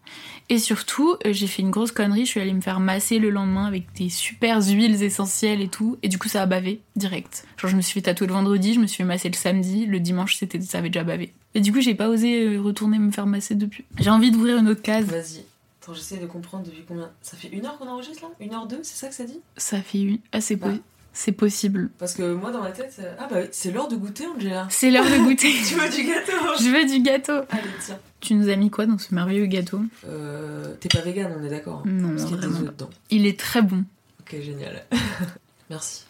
Et 0.49 0.59
surtout, 0.59 1.16
j'ai 1.25 1.47
fait 1.47 1.62
une 1.62 1.71
grosse 1.71 1.92
connerie. 1.92 2.25
Je 2.27 2.31
suis 2.31 2.40
allée 2.40 2.53
me 2.53 2.61
faire 2.61 2.81
masser 2.81 3.18
le 3.21 3.31
lendemain 3.31 3.66
avec 3.66 3.92
des 3.95 4.11
super 4.11 4.61
huiles 4.62 5.03
essentielles 5.03 5.61
et 5.61 5.68
tout. 5.68 5.99
Et 6.03 6.09
du 6.09 6.18
coup, 6.18 6.29
ça 6.29 6.42
a 6.42 6.47
bavé 6.47 6.81
direct. 6.97 7.45
Genre, 7.59 7.71
je 7.71 7.77
me 7.77 7.81
suis 7.81 7.95
fait 7.95 8.03
tatouer 8.03 8.27
le 8.27 8.33
vendredi, 8.33 8.75
je 8.75 8.81
me 8.81 8.87
suis 8.87 8.99
fait 8.99 9.05
masser 9.05 9.29
le 9.29 9.35
samedi. 9.37 9.87
Le 9.87 9.99
dimanche, 10.01 10.37
c'était, 10.37 10.61
ça 10.61 10.79
avait 10.79 10.88
déjà 10.90 11.05
bavé. 11.05 11.33
Et 11.55 11.61
du 11.61 11.73
coup, 11.73 11.81
j'ai 11.81 11.95
pas 11.95 12.09
osé 12.09 12.45
euh, 12.47 12.61
retourner 12.61 12.99
me 12.99 13.11
faire 13.11 13.27
masser 13.27 13.55
depuis. 13.55 13.85
J'ai 13.99 14.11
envie 14.11 14.31
d'ouvrir 14.31 14.59
une 14.59 14.69
autre 14.69 14.83
case. 14.83 15.05
Vas-y. 15.07 15.45
Attends, 15.83 15.95
j'essaie 15.95 16.17
de 16.19 16.27
comprendre 16.27 16.65
depuis 16.65 16.85
combien. 16.87 17.11
Ça 17.23 17.37
fait 17.37 17.49
une 17.49 17.67
heure 17.67 17.77
qu'on 17.79 17.88
enregistre 17.88 18.23
là? 18.23 18.29
Une 18.41 18.55
heure 18.55 18.67
deux, 18.67 18.81
c'est 18.83 18.97
ça 18.97 19.09
que 19.09 19.15
ça 19.15 19.25
dit? 19.25 19.41
Ça 19.57 19.83
fait 19.83 20.01
une. 20.01 20.19
Ah, 20.33 20.41
c'est, 20.41 20.57
Bah. 20.57 20.69
c'est 21.12 21.33
possible. 21.33 21.91
Parce 21.99 22.15
que 22.15 22.35
moi 22.35 22.53
dans 22.53 22.62
ma 22.62 22.71
tête. 22.71 22.95
euh, 23.01 23.15
Ah 23.19 23.27
bah 23.29 23.37
oui, 23.41 23.49
c'est 23.51 23.71
l'heure 23.73 23.88
de 23.88 23.97
goûter, 23.97 24.25
Angela. 24.29 24.67
C'est 24.71 24.91
l'heure 24.91 25.05
de 25.05 25.19
goûter. 25.19 25.53
tu 25.69 25.75
veux 25.75 25.88
du 25.91 26.05
gâteau 26.05 26.33
je 26.62 26.69
veux 26.71 26.87
du 26.87 27.03
gâteau. 27.03 27.33
Allez, 27.51 27.69
tiens. 27.85 27.99
Tu 28.21 28.35
nous 28.35 28.49
as 28.49 28.55
mis 28.57 28.71
quoi 28.71 28.87
dans 28.87 28.97
ce 28.99 29.12
merveilleux 29.15 29.47
gâteau? 29.47 29.81
Euh, 30.07 30.75
T'es 30.81 30.88
pas 30.88 31.01
vegan, 31.01 31.33
on 31.38 31.45
est 31.45 31.49
d'accord 31.51 31.79
hein 31.85 31.91
Non, 31.91 32.11
Parce 32.11 32.25
qu'il 32.27 32.37
y 32.37 32.38
a 32.38 32.41
des 32.43 32.47
vraiment 32.47 32.67
pas. 32.67 32.73
dedans. 32.73 32.91
Il 33.11 33.27
est 33.27 33.38
très 33.38 33.61
bon. 33.62 33.85
Ok, 34.21 34.37
génial. 34.41 34.85
Merci. 35.71 36.05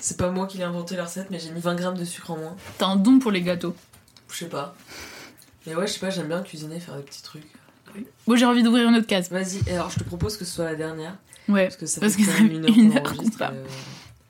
C'est 0.00 0.16
pas 0.16 0.30
moi 0.30 0.46
qui 0.48 0.58
l'ai 0.58 0.64
inventé 0.64 0.96
la 0.96 1.04
recette, 1.04 1.28
mais 1.30 1.38
j'ai 1.38 1.50
mis 1.50 1.60
20 1.60 1.74
grammes 1.76 1.96
de 1.98 2.04
sucre 2.04 2.32
en 2.32 2.36
moins. 2.38 2.56
T'as 2.78 2.86
un 2.86 2.96
don 2.96 3.18
pour 3.20 3.30
les 3.30 3.42
gâteaux. 3.42 3.74
Je 4.30 4.36
sais 4.36 4.48
pas. 4.48 4.74
Mais 5.66 5.74
ouais, 5.74 5.86
je 5.86 5.92
sais 5.92 6.00
pas, 6.00 6.10
j'aime 6.10 6.28
bien 6.28 6.42
cuisiner, 6.42 6.78
faire 6.80 6.96
des 6.96 7.02
petits 7.02 7.22
trucs. 7.22 7.44
Bon, 8.26 8.36
j'ai 8.36 8.44
envie 8.44 8.62
d'ouvrir 8.62 8.88
une 8.88 8.96
autre 8.96 9.06
case. 9.06 9.30
Vas-y, 9.30 9.68
alors 9.70 9.90
je 9.90 9.98
te 9.98 10.04
propose 10.04 10.36
que 10.36 10.44
ce 10.44 10.54
soit 10.54 10.64
la 10.66 10.74
dernière. 10.74 11.16
Ouais. 11.48 11.64
Parce 11.64 11.76
que 11.76 11.86
ça 11.86 12.00
Parce 12.00 12.14
fait 12.14 12.22
que 12.22 12.26
quand 12.26 12.32
ça 12.36 12.42
une 12.42 12.64
heure 12.64 12.76
une 12.76 12.92
euh, 13.42 13.64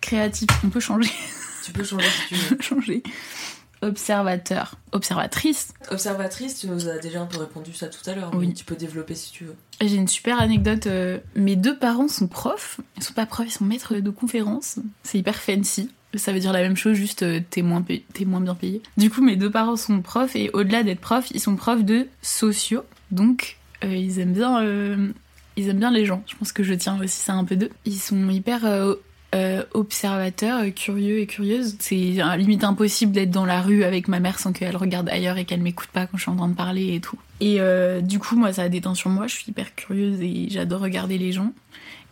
Créatif, 0.01 0.49
on 0.65 0.69
peut 0.69 0.81
changer. 0.81 1.11
Tu 1.65 1.73
peux 1.73 1.83
changer 1.83 2.07
si 2.09 2.29
tu 2.29 2.35
veux. 2.35 2.57
peut 2.57 2.63
changer. 2.63 3.03
Observateur. 3.83 4.77
Observatrice. 4.93 5.75
Observatrice, 5.91 6.59
tu 6.61 6.67
nous 6.69 6.89
as 6.89 6.99
déjà 6.99 7.21
un 7.21 7.27
peu 7.27 7.39
répondu 7.39 7.73
ça 7.75 7.89
tout 7.89 8.09
à 8.09 8.15
l'heure. 8.15 8.31
Oui. 8.35 8.49
mais 8.49 8.55
Tu 8.55 8.65
peux 8.65 8.77
développer 8.77 9.15
si 9.15 9.31
tu 9.33 9.45
veux. 9.45 9.55
J'ai 9.81 9.97
une 9.97 10.09
super 10.09 10.41
anecdote. 10.41 10.87
euh, 10.87 11.19
mes 11.35 11.57
deux 11.57 11.77
parents 11.79 12.09
sont 12.09 12.27
profs. 12.27 12.81
Ils 12.97 13.03
sont 13.03 13.13
pas 13.13 13.27
profs, 13.27 13.49
ils 13.49 13.53
sont 13.53 13.65
maîtres 13.65 13.95
de 13.97 14.11
conférences. 14.11 14.77
C'est 15.03 15.19
hyper 15.19 15.37
fancy. 15.37 15.91
Ça 16.15 16.33
veut 16.33 16.41
dire 16.41 16.53
la 16.53 16.63
même 16.63 16.77
chose, 16.77 16.95
juste 16.95 17.23
euh, 17.23 17.41
t'es 17.51 17.63
moins, 17.63 17.85
t'es 18.13 18.25
moins 18.25 18.41
bien 18.41 18.55
payé. 18.55 18.83
Du 18.97 19.11
coup, 19.11 19.23
mes 19.23 19.37
deux 19.37 19.51
parents 19.51 19.77
sont 19.77 20.01
profs 20.01 20.35
et 20.37 20.51
au-delà 20.53 20.83
d'être 20.83 21.01
profs, 21.01 21.31
ils 21.33 21.41
sont 21.41 21.57
profs 21.57 21.85
de 21.85 22.07
sociaux. 22.23 22.85
Donc, 23.11 23.59
euh, 23.85 23.95
ils 23.95 24.19
aiment 24.19 24.33
bien, 24.33 24.63
euh, 24.63 25.09
ils 25.57 25.69
aiment 25.69 25.79
bien 25.79 25.91
les 25.91 26.07
gens. 26.07 26.23
Je 26.27 26.35
pense 26.37 26.53
que 26.53 26.63
je 26.63 26.75
tiens 26.75 26.99
aussi 27.01 27.19
ça 27.19 27.35
un 27.35 27.45
peu 27.45 27.57
d'eux. 27.57 27.71
Ils 27.85 27.99
sont 27.99 28.29
hyper 28.31 28.65
euh, 29.37 29.63
observateurs, 29.75 30.61
euh, 30.61 30.71
curieux 30.71 31.19
et 31.19 31.27
curieuses. 31.27 31.77
C'est 31.79 32.19
limite 32.37 32.65
impossible 32.65 33.13
d'être 33.13 33.31
dans 33.31 33.45
la 33.45 33.61
rue 33.61 33.85
avec 33.85 34.09
ma 34.09 34.19
mère 34.19 34.39
sans 34.39 34.53
qu'elle 34.53 34.77
regarde 34.77 35.09
ailleurs 35.09 35.37
et 35.37 35.45
qu'elle 35.45 35.61
m'écoute 35.61 35.91
pas 35.93 36.07
quand 36.07 36.17
je 36.17 36.23
suis 36.23 36.31
en 36.31 36.37
train 36.37 36.49
de 36.49 36.55
parler 36.55 36.95
et 36.95 37.01
tout. 37.01 37.19
Et 37.41 37.61
euh, 37.61 38.01
du 38.01 38.19
coup, 38.19 38.35
moi, 38.37 38.53
ça 38.53 38.63
a 38.63 38.69
déteint 38.69 38.95
sur 38.95 39.11
moi. 39.11 39.27
Je 39.27 39.35
suis 39.35 39.45
hyper 39.49 39.75
curieuse 39.75 40.21
et 40.23 40.49
j'adore 40.49 40.81
regarder 40.81 41.19
les 41.19 41.33
gens 41.33 41.53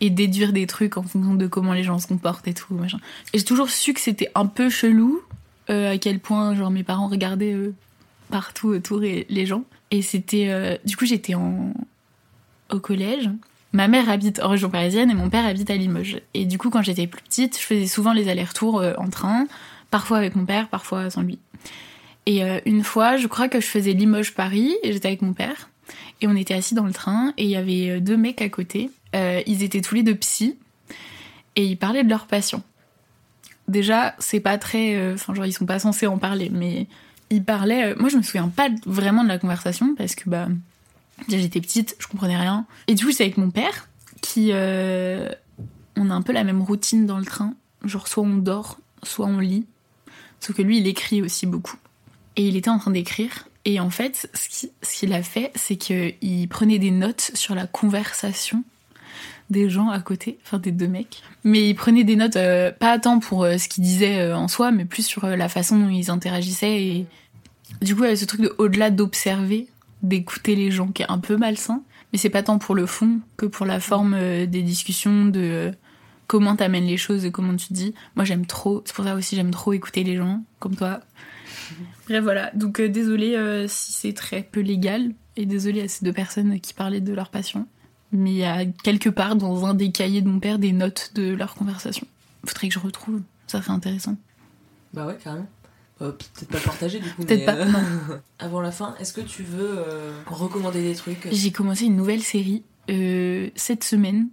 et 0.01 0.09
déduire 0.09 0.53
des 0.53 0.67
trucs 0.67 0.97
en 0.97 1.03
fonction 1.03 1.33
de 1.33 1.47
comment 1.47 1.73
les 1.73 1.83
gens 1.83 1.97
se 1.99 2.07
comportent 2.07 2.47
et 2.47 2.53
tout. 2.53 2.73
Machin. 2.73 2.99
Et 3.33 3.39
j'ai 3.39 3.45
toujours 3.45 3.69
su 3.69 3.93
que 3.93 4.01
c'était 4.01 4.29
un 4.35 4.45
peu 4.45 4.69
chelou 4.69 5.21
à 5.67 5.97
quel 5.97 6.19
point 6.19 6.53
genre 6.53 6.69
mes 6.69 6.83
parents 6.83 7.07
regardaient 7.07 7.55
partout 8.29 8.67
autour 8.67 9.03
et 9.03 9.25
les 9.29 9.47
gens. 9.47 9.63
Et 9.89 10.03
c'était 10.03 10.79
du 10.85 10.95
coup 10.95 11.05
j'étais 11.05 11.33
en 11.33 11.73
au 12.69 12.79
collège. 12.79 13.29
Ma 13.75 13.89
mère 13.89 14.07
habite 14.09 14.41
en 14.41 14.47
région 14.47 14.69
parisienne 14.69 15.11
et 15.11 15.13
mon 15.13 15.29
père 15.29 15.45
habite 15.45 15.69
à 15.69 15.75
Limoges. 15.75 16.21
Et 16.33 16.45
du 16.45 16.57
coup, 16.57 16.69
quand 16.69 16.81
j'étais 16.81 17.07
plus 17.07 17.21
petite, 17.21 17.59
je 17.59 17.61
faisais 17.61 17.87
souvent 17.87 18.13
les 18.13 18.29
allers-retours 18.29 18.79
euh, 18.79 18.93
en 18.97 19.09
train, 19.09 19.47
parfois 19.91 20.17
avec 20.17 20.37
mon 20.37 20.45
père, 20.45 20.69
parfois 20.69 21.09
sans 21.09 21.23
lui. 21.23 21.39
Et 22.25 22.41
euh, 22.45 22.61
une 22.65 22.85
fois, 22.85 23.17
je 23.17 23.27
crois 23.27 23.49
que 23.49 23.59
je 23.59 23.65
faisais 23.65 23.91
Limoges-Paris 23.91 24.73
et 24.81 24.93
j'étais 24.93 25.09
avec 25.09 25.21
mon 25.21 25.33
père. 25.33 25.69
Et 26.21 26.27
on 26.27 26.37
était 26.37 26.53
assis 26.53 26.73
dans 26.73 26.85
le 26.85 26.93
train 26.93 27.33
et 27.35 27.43
il 27.43 27.49
y 27.49 27.57
avait 27.57 27.89
euh, 27.89 27.99
deux 27.99 28.15
mecs 28.15 28.41
à 28.41 28.47
côté. 28.47 28.91
Ils 29.13 29.63
étaient 29.63 29.81
tous 29.81 29.95
les 29.95 30.03
deux 30.03 30.15
psy 30.15 30.57
et 31.57 31.65
ils 31.65 31.77
parlaient 31.77 32.05
de 32.05 32.09
leur 32.09 32.27
passion. 32.27 32.63
Déjà, 33.67 34.15
c'est 34.19 34.41
pas 34.41 34.57
très. 34.57 35.13
Enfin, 35.13 35.33
genre, 35.33 35.45
ils 35.45 35.53
sont 35.53 35.65
pas 35.65 35.79
censés 35.79 36.05
en 36.05 36.17
parler, 36.17 36.49
mais 36.51 36.87
ils 37.29 37.43
parlaient. 37.43 37.95
moi, 37.95 38.09
je 38.09 38.17
me 38.17 38.21
souviens 38.21 38.49
pas 38.49 38.67
vraiment 38.85 39.23
de 39.23 39.29
la 39.29 39.37
conversation 39.37 39.95
parce 39.95 40.15
que, 40.15 40.29
bah. 40.29 40.47
J'étais 41.29 41.61
petite, 41.61 41.95
je 41.99 42.07
comprenais 42.07 42.37
rien. 42.37 42.65
Et 42.87 42.95
du 42.95 43.05
coup, 43.05 43.11
c'est 43.11 43.23
avec 43.23 43.37
mon 43.37 43.49
père 43.51 43.87
qui. 44.21 44.49
euh, 44.51 45.29
on 45.95 46.09
a 46.09 46.13
un 46.13 46.21
peu 46.21 46.33
la 46.33 46.43
même 46.43 46.61
routine 46.61 47.05
dans 47.05 47.17
le 47.17 47.25
train. 47.25 47.53
Genre, 47.85 48.07
soit 48.07 48.23
on 48.23 48.35
dort, 48.37 48.79
soit 49.03 49.25
on 49.27 49.39
lit. 49.39 49.65
Sauf 50.41 50.55
que 50.57 50.61
lui, 50.61 50.79
il 50.79 50.87
écrit 50.87 51.21
aussi 51.21 51.45
beaucoup. 51.45 51.77
Et 52.35 52.47
il 52.47 52.57
était 52.57 52.69
en 52.69 52.77
train 52.79 52.91
d'écrire. 52.91 53.47
Et 53.63 53.79
en 53.79 53.89
fait, 53.89 54.29
ce 54.33 54.49
qui- 54.49 54.71
ce 54.81 54.99
qu'il 54.99 55.13
a 55.13 55.23
fait, 55.23 55.51
c'est 55.55 55.77
qu'il 55.77 56.47
prenait 56.49 56.79
des 56.79 56.91
notes 56.91 57.31
sur 57.33 57.55
la 57.55 57.65
conversation 57.65 58.63
des 59.49 59.69
gens 59.69 59.89
à 59.89 59.99
côté, 60.01 60.37
enfin 60.43 60.57
des 60.59 60.71
deux 60.71 60.87
mecs. 60.87 61.21
Mais 61.43 61.69
il 61.69 61.75
prenait 61.75 62.03
des 62.03 62.15
notes, 62.15 62.35
euh, 62.35 62.71
pas 62.71 62.97
tant 62.99 63.19
pour 63.19 63.43
euh, 63.43 63.57
ce 63.57 63.67
qu'ils 63.69 63.83
disaient 63.83 64.33
en 64.33 64.47
soi, 64.47 64.71
mais 64.71 64.85
plus 64.85 65.05
sur 65.05 65.25
la 65.27 65.49
façon 65.49 65.77
dont 65.79 65.89
ils 65.89 66.09
interagissaient. 66.11 66.81
Et 66.83 67.05
du 67.81 67.95
coup, 67.95 68.01
il 68.01 68.05
y 68.05 68.07
avait 68.07 68.15
ce 68.15 68.25
truc 68.25 68.41
de 68.41 68.53
au-delà 68.57 68.89
d'observer, 68.91 69.67
d'écouter 70.03 70.55
les 70.55 70.71
gens 70.71 70.87
qui 70.87 71.03
est 71.03 71.09
un 71.11 71.19
peu 71.19 71.37
malsain. 71.37 71.81
Mais 72.11 72.19
c'est 72.19 72.29
pas 72.29 72.43
tant 72.43 72.59
pour 72.59 72.75
le 72.75 72.85
fond 72.85 73.19
que 73.37 73.45
pour 73.45 73.65
la 73.65 73.79
forme 73.79 74.13
euh, 74.13 74.45
des 74.45 74.61
discussions, 74.61 75.25
de 75.25 75.41
euh, 75.41 75.71
comment 76.27 76.55
t'amènes 76.55 76.85
les 76.85 76.97
choses 76.97 77.25
et 77.25 77.31
comment 77.31 77.55
tu 77.55 77.73
dis. 77.73 77.93
Moi, 78.15 78.25
j'aime 78.25 78.45
trop, 78.45 78.83
c'est 78.85 78.95
pour 78.95 79.05
ça 79.05 79.15
aussi, 79.15 79.35
j'aime 79.35 79.51
trop 79.51 79.73
écouter 79.73 80.03
les 80.03 80.15
gens, 80.15 80.43
comme 80.59 80.75
toi. 80.75 80.99
Bref, 82.07 82.23
voilà. 82.23 82.51
Donc, 82.53 82.79
euh, 82.79 82.89
désolé 82.89 83.65
si 83.67 83.93
c'est 83.93 84.13
très 84.13 84.43
peu 84.43 84.61
légal. 84.61 85.13
Et 85.37 85.45
désolé 85.45 85.81
à 85.81 85.87
ces 85.89 86.05
deux 86.05 86.13
personnes 86.13 86.61
qui 86.61 86.73
parlaient 86.73 87.01
de 87.01 87.13
leur 87.13 87.29
passion. 87.29 87.67
Mais 88.13 88.31
il 88.31 88.37
y 88.37 88.45
a 88.45 88.63
quelque 88.65 89.09
part 89.09 89.35
dans 89.35 89.65
un 89.65 89.73
des 89.73 89.91
cahiers 89.91 90.21
de 90.21 90.29
mon 90.29 90.39
père 90.39 90.59
des 90.59 90.71
notes 90.71 91.11
de 91.15 91.33
leur 91.33 91.55
conversation. 91.55 92.07
Faudrait 92.45 92.69
que 92.69 92.73
je 92.73 92.79
retrouve. 92.79 93.21
Ça 93.47 93.61
serait 93.61 93.73
intéressant. 93.73 94.15
Bah 94.93 95.05
ouais, 95.05 95.17
carrément. 95.21 95.47
Euh, 96.01 96.11
Peut-être 96.11 96.49
pas 96.49 96.59
partager 96.59 96.99
du 96.99 97.09
coup. 97.11 97.23
Peut-être 97.23 97.45
pas, 97.45 97.55
euh, 97.55 97.65
non. 97.65 97.79
Avant 98.39 98.61
la 98.61 98.71
fin, 98.71 98.95
est-ce 98.99 99.13
que 99.13 99.21
tu 99.21 99.43
veux 99.43 99.77
euh, 99.77 100.11
recommander 100.27 100.81
des 100.81 100.95
trucs? 100.95 101.27
J'ai 101.31 101.51
commencé 101.51 101.85
une 101.85 101.95
nouvelle 101.95 102.21
série 102.21 102.63
cette 103.55 103.83
semaine. 103.83 104.27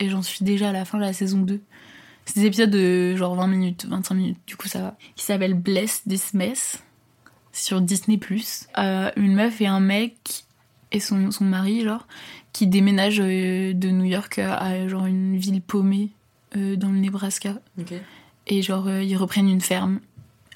Et 0.00 0.08
j'en 0.08 0.22
suis 0.22 0.44
déjà 0.44 0.68
à 0.68 0.72
la 0.72 0.84
fin 0.84 0.96
de 0.98 1.02
la 1.02 1.12
saison 1.12 1.38
2. 1.38 1.60
C'est 2.24 2.40
des 2.40 2.46
épisodes 2.46 2.70
de 2.70 3.16
genre 3.16 3.34
20 3.34 3.48
minutes, 3.48 3.86
25 3.88 4.14
minutes. 4.14 4.38
Du 4.46 4.56
coup, 4.56 4.68
ça 4.68 4.80
va. 4.80 4.96
Qui 5.16 5.24
s'appelle 5.24 5.54
Bless 5.54 6.02
This 6.08 6.34
Mess. 6.34 6.78
Sur 7.52 7.80
Disney+. 7.80 8.20
Une 9.16 9.34
meuf 9.34 9.60
et 9.60 9.66
un 9.66 9.80
mec 9.80 10.44
et 10.92 11.00
son, 11.00 11.32
son 11.32 11.44
mari, 11.44 11.82
genre, 11.82 12.06
qui 12.52 12.68
déménagent 12.68 13.18
de 13.18 13.90
New 13.90 14.04
York 14.04 14.38
à, 14.38 14.56
à, 14.56 14.86
genre 14.86 15.06
une 15.06 15.36
ville 15.36 15.60
paumée 15.60 16.10
dans 16.54 16.90
le 16.90 16.98
Nebraska. 16.98 17.60
Ok. 17.78 17.94
Et 18.48 18.62
genre, 18.62 18.88
euh, 18.88 19.02
ils 19.02 19.16
reprennent 19.16 19.48
une 19.48 19.60
ferme. 19.60 20.00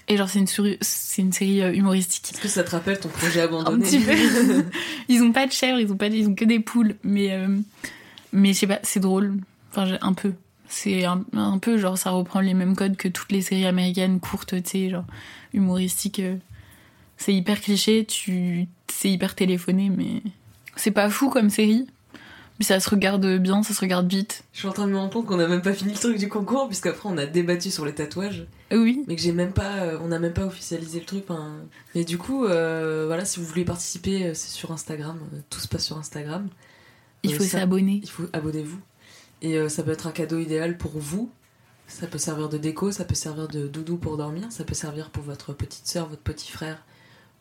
Et 0.08 0.16
genre, 0.16 0.28
c'est 0.28 0.40
une, 0.40 1.32
série 1.32 1.62
euh, 1.62 1.72
humoristique. 1.72 2.32
Est-ce 2.32 2.40
que 2.40 2.48
ça 2.48 2.64
te 2.64 2.70
rappelle 2.70 2.98
ton 2.98 3.08
projet 3.08 3.40
Un 3.40 3.44
abandonné 3.44 3.84
petit 3.84 4.00
peu. 4.00 4.12
ils 5.08 5.22
ont 5.22 5.32
pas 5.32 5.46
de 5.46 5.52
chèvres, 5.52 5.78
ils 5.78 5.92
ont 5.92 5.96
pas, 5.96 6.08
ils 6.08 6.28
ont 6.28 6.34
que 6.34 6.44
des 6.44 6.60
poules, 6.60 6.96
mais 7.04 7.32
euh, 7.32 7.56
mais 8.32 8.52
je 8.52 8.58
sais 8.60 8.66
pas, 8.66 8.80
c'est 8.82 9.00
drôle. 9.00 9.36
Enfin, 9.70 9.96
un 10.00 10.12
peu. 10.12 10.32
C'est 10.68 11.04
un, 11.04 11.22
un 11.34 11.58
peu 11.58 11.76
genre 11.76 11.98
ça 11.98 12.10
reprend 12.10 12.40
les 12.40 12.54
mêmes 12.54 12.74
codes 12.74 12.96
que 12.96 13.08
toutes 13.08 13.30
les 13.30 13.42
séries 13.42 13.66
américaines 13.66 14.20
courtes, 14.20 14.60
tu 14.62 14.70
sais, 14.70 14.90
genre 14.90 15.04
humoristiques. 15.52 16.20
euh. 16.20 16.36
C'est 17.16 17.34
hyper 17.34 17.60
cliché, 17.60 18.04
tu, 18.04 18.66
c'est 18.88 19.08
hyper 19.08 19.36
téléphoné, 19.36 19.90
mais 19.90 20.22
c'est 20.74 20.90
pas 20.90 21.08
fou 21.08 21.30
comme 21.30 21.50
série. 21.50 21.86
Mais 22.62 22.66
ça 22.66 22.78
se 22.78 22.88
regarde 22.90 23.26
bien, 23.38 23.64
ça 23.64 23.74
se 23.74 23.80
regarde 23.80 24.08
vite. 24.08 24.44
Je 24.52 24.60
suis 24.60 24.68
en 24.68 24.72
train 24.72 24.86
de 24.86 24.92
me 24.92 24.96
rendre 24.96 25.12
compte 25.12 25.26
qu'on 25.26 25.40
a 25.40 25.48
même 25.48 25.62
pas 25.62 25.72
fini 25.72 25.94
le 25.94 25.98
truc 25.98 26.16
du 26.16 26.28
concours, 26.28 26.68
puisqu'après 26.68 27.08
on 27.08 27.18
a 27.18 27.26
débattu 27.26 27.72
sur 27.72 27.84
les 27.84 27.92
tatouages, 27.92 28.46
Euh, 28.72 28.80
Oui. 28.80 29.02
mais 29.08 29.16
que 29.16 29.20
j'ai 29.20 29.32
même 29.32 29.52
pas, 29.52 29.78
euh, 29.80 29.98
on 30.00 30.12
a 30.12 30.20
même 30.20 30.32
pas 30.32 30.46
officialisé 30.46 31.00
le 31.00 31.04
truc. 31.04 31.24
Mais 31.96 32.04
du 32.04 32.18
coup, 32.18 32.44
euh, 32.44 33.06
voilà, 33.08 33.24
si 33.24 33.40
vous 33.40 33.46
voulez 33.46 33.64
participer, 33.64 34.32
c'est 34.34 34.50
sur 34.52 34.70
Instagram, 34.70 35.18
tout 35.50 35.58
se 35.58 35.66
passe 35.66 35.84
sur 35.84 35.98
Instagram. 35.98 36.46
Il 37.24 37.34
Euh, 37.34 37.36
faut 37.36 37.42
s'abonner. 37.42 37.98
Il 38.00 38.08
faut 38.08 38.26
abonnez-vous. 38.32 38.78
Et 39.42 39.56
euh, 39.58 39.68
ça 39.68 39.82
peut 39.82 39.90
être 39.90 40.06
un 40.06 40.12
cadeau 40.12 40.38
idéal 40.38 40.78
pour 40.78 40.92
vous. 40.94 41.32
Ça 41.88 42.06
peut 42.06 42.18
servir 42.18 42.48
de 42.48 42.58
déco, 42.58 42.92
ça 42.92 43.04
peut 43.04 43.16
servir 43.16 43.48
de 43.48 43.66
doudou 43.66 43.96
pour 43.96 44.16
dormir, 44.16 44.44
ça 44.50 44.62
peut 44.62 44.72
servir 44.74 45.10
pour 45.10 45.24
votre 45.24 45.52
petite 45.52 45.88
soeur, 45.88 46.08
votre 46.08 46.22
petit 46.22 46.52
frère, 46.52 46.84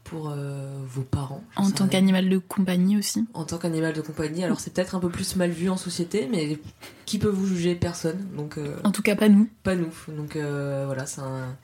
pour 0.03 0.29
euh, 0.29 0.67
vos 0.85 1.03
parents. 1.03 1.43
En 1.55 1.71
tant 1.71 1.87
qu'animal 1.87 2.27
de 2.29 2.37
compagnie 2.37 2.97
aussi. 2.97 3.25
en 3.33 3.45
tant 3.45 3.57
qu'animal 3.57 3.93
de 3.93 4.01
compagnie. 4.01 4.43
Alors 4.43 4.59
c'est 4.59 4.73
peut-être 4.73 4.95
un 4.95 4.99
peu 4.99 5.09
plus 5.09 5.35
mal 5.35 5.51
vu 5.51 5.69
en 5.69 5.77
société, 5.77 6.27
mais 6.29 6.59
qui 7.05 7.17
peut 7.19 7.29
vous 7.29 7.45
juger? 7.47 7.75
Personne. 7.75 8.27
Donc 8.35 8.57
euh, 8.57 8.75
En 8.83 8.91
tout 8.91 9.01
cas, 9.01 9.15
pas 9.15 9.29
nous. 9.29 9.47
pas 9.63 9.75
nous. 9.75 9.91
Donc 10.09 10.35
euh, 10.35 10.83
voilà, 10.85 11.05
c'est 11.05 11.21
un, 11.21 11.55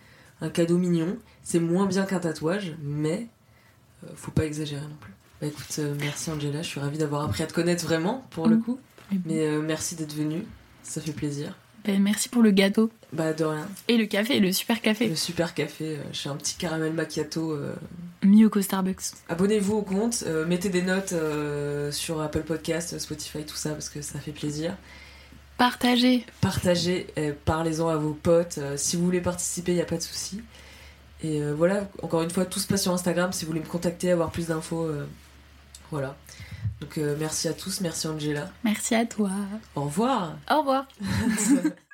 un 0.42 0.50
cadeau 0.50 0.78
mignon. 0.78 1.18
C'est 1.44 1.60
moins 1.60 1.86
bien 1.88 2.06
qu'un 2.06 2.20
tatouage, 2.20 2.76
mais 2.82 3.28
faut 4.16 4.32
pas 4.32 4.46
exagérer 4.46 4.82
non 4.84 4.98
plus. 5.00 5.14
Bah 5.42 5.48
écoute, 5.48 5.80
merci 6.00 6.32
Angela, 6.32 6.62
je 6.62 6.68
suis 6.68 6.80
ravie 6.80 6.98
d'avoir 6.98 7.24
appris 7.24 7.44
à 7.44 7.48
te 7.48 7.54
connaître 7.54 7.86
vraiment 7.86 8.26
pour 8.32 8.48
le 8.48 8.58
Mm. 8.58 8.62
coup. 8.64 8.80
Mais 9.26 9.58
merci 9.60 9.96
d'être 9.96 10.14
venue, 10.14 10.44
ça 10.84 11.00
fait 11.02 11.14
plaisir. 11.14 11.56
Ben, 11.88 12.02
merci 12.02 12.28
pour 12.28 12.42
le 12.44 12.52
gâteau. 12.52 12.92
Bah 13.14 13.32
de 13.32 13.46
rien. 13.46 13.66
Et 13.88 13.96
le 13.96 14.06
café, 14.06 14.42
le 14.42 14.52
super 14.52 14.82
café. 14.82 15.08
Le 15.08 15.16
super 15.16 15.54
café, 15.54 15.96
euh, 15.96 16.04
j'ai 16.12 16.30
un 16.30 16.36
petit 16.36 16.56
caramel 16.56 16.92
macchiato. 16.92 17.52
euh. 17.52 17.74
Mieux 18.24 18.50
qu'au 18.50 18.62
Starbucks. 18.62 19.14
Abonnez-vous 19.30 19.76
au 19.78 19.82
compte, 19.84 20.26
euh, 20.28 20.46
mettez 20.46 20.68
des 20.68 20.82
notes 20.82 21.14
euh, 21.14 21.90
sur 21.94 22.20
Apple 22.22 22.42
Podcast, 22.42 23.00
Spotify, 23.00 23.46
tout 23.46 23.56
ça 23.56 23.70
parce 23.70 23.88
que 23.88 24.02
ça 24.02 24.20
fait 24.20 24.34
plaisir. 24.34 24.76
Partagez. 25.58 26.26
partagez, 26.42 27.08
parlez-en 27.46 27.88
à 27.88 27.96
vos 27.96 28.14
potes. 28.14 28.60
si 28.76 28.96
vous 28.96 29.06
voulez 29.06 29.22
participer, 29.22 29.72
il 29.72 29.76
n'y 29.76 29.82
a 29.82 29.86
pas 29.86 29.98
de 29.98 30.04
souci. 30.04 30.42
Et 31.24 31.42
voilà, 31.52 31.90
encore 32.04 32.22
une 32.22 32.30
fois, 32.30 32.46
tout 32.46 32.60
se 32.60 32.68
passe 32.68 32.84
sur 32.84 32.94
Instagram. 32.94 33.34
Si 33.34 33.44
vous 33.44 33.52
voulez 33.52 33.62
me 33.62 33.66
contacter, 33.66 34.12
avoir 34.12 34.30
plus 34.30 34.48
d'infos, 34.48 34.88
voilà. 35.90 36.16
Donc 36.82 36.98
euh, 36.98 37.16
merci 37.20 37.48
à 37.48 37.54
tous, 37.54 37.82
merci 37.82 38.08
Angela. 38.08 38.50
Merci 38.64 38.96
à 38.96 39.06
toi. 39.06 39.32
Au 39.76 39.84
revoir 39.84 40.38
Au 40.50 40.60
revoir. 40.60 40.86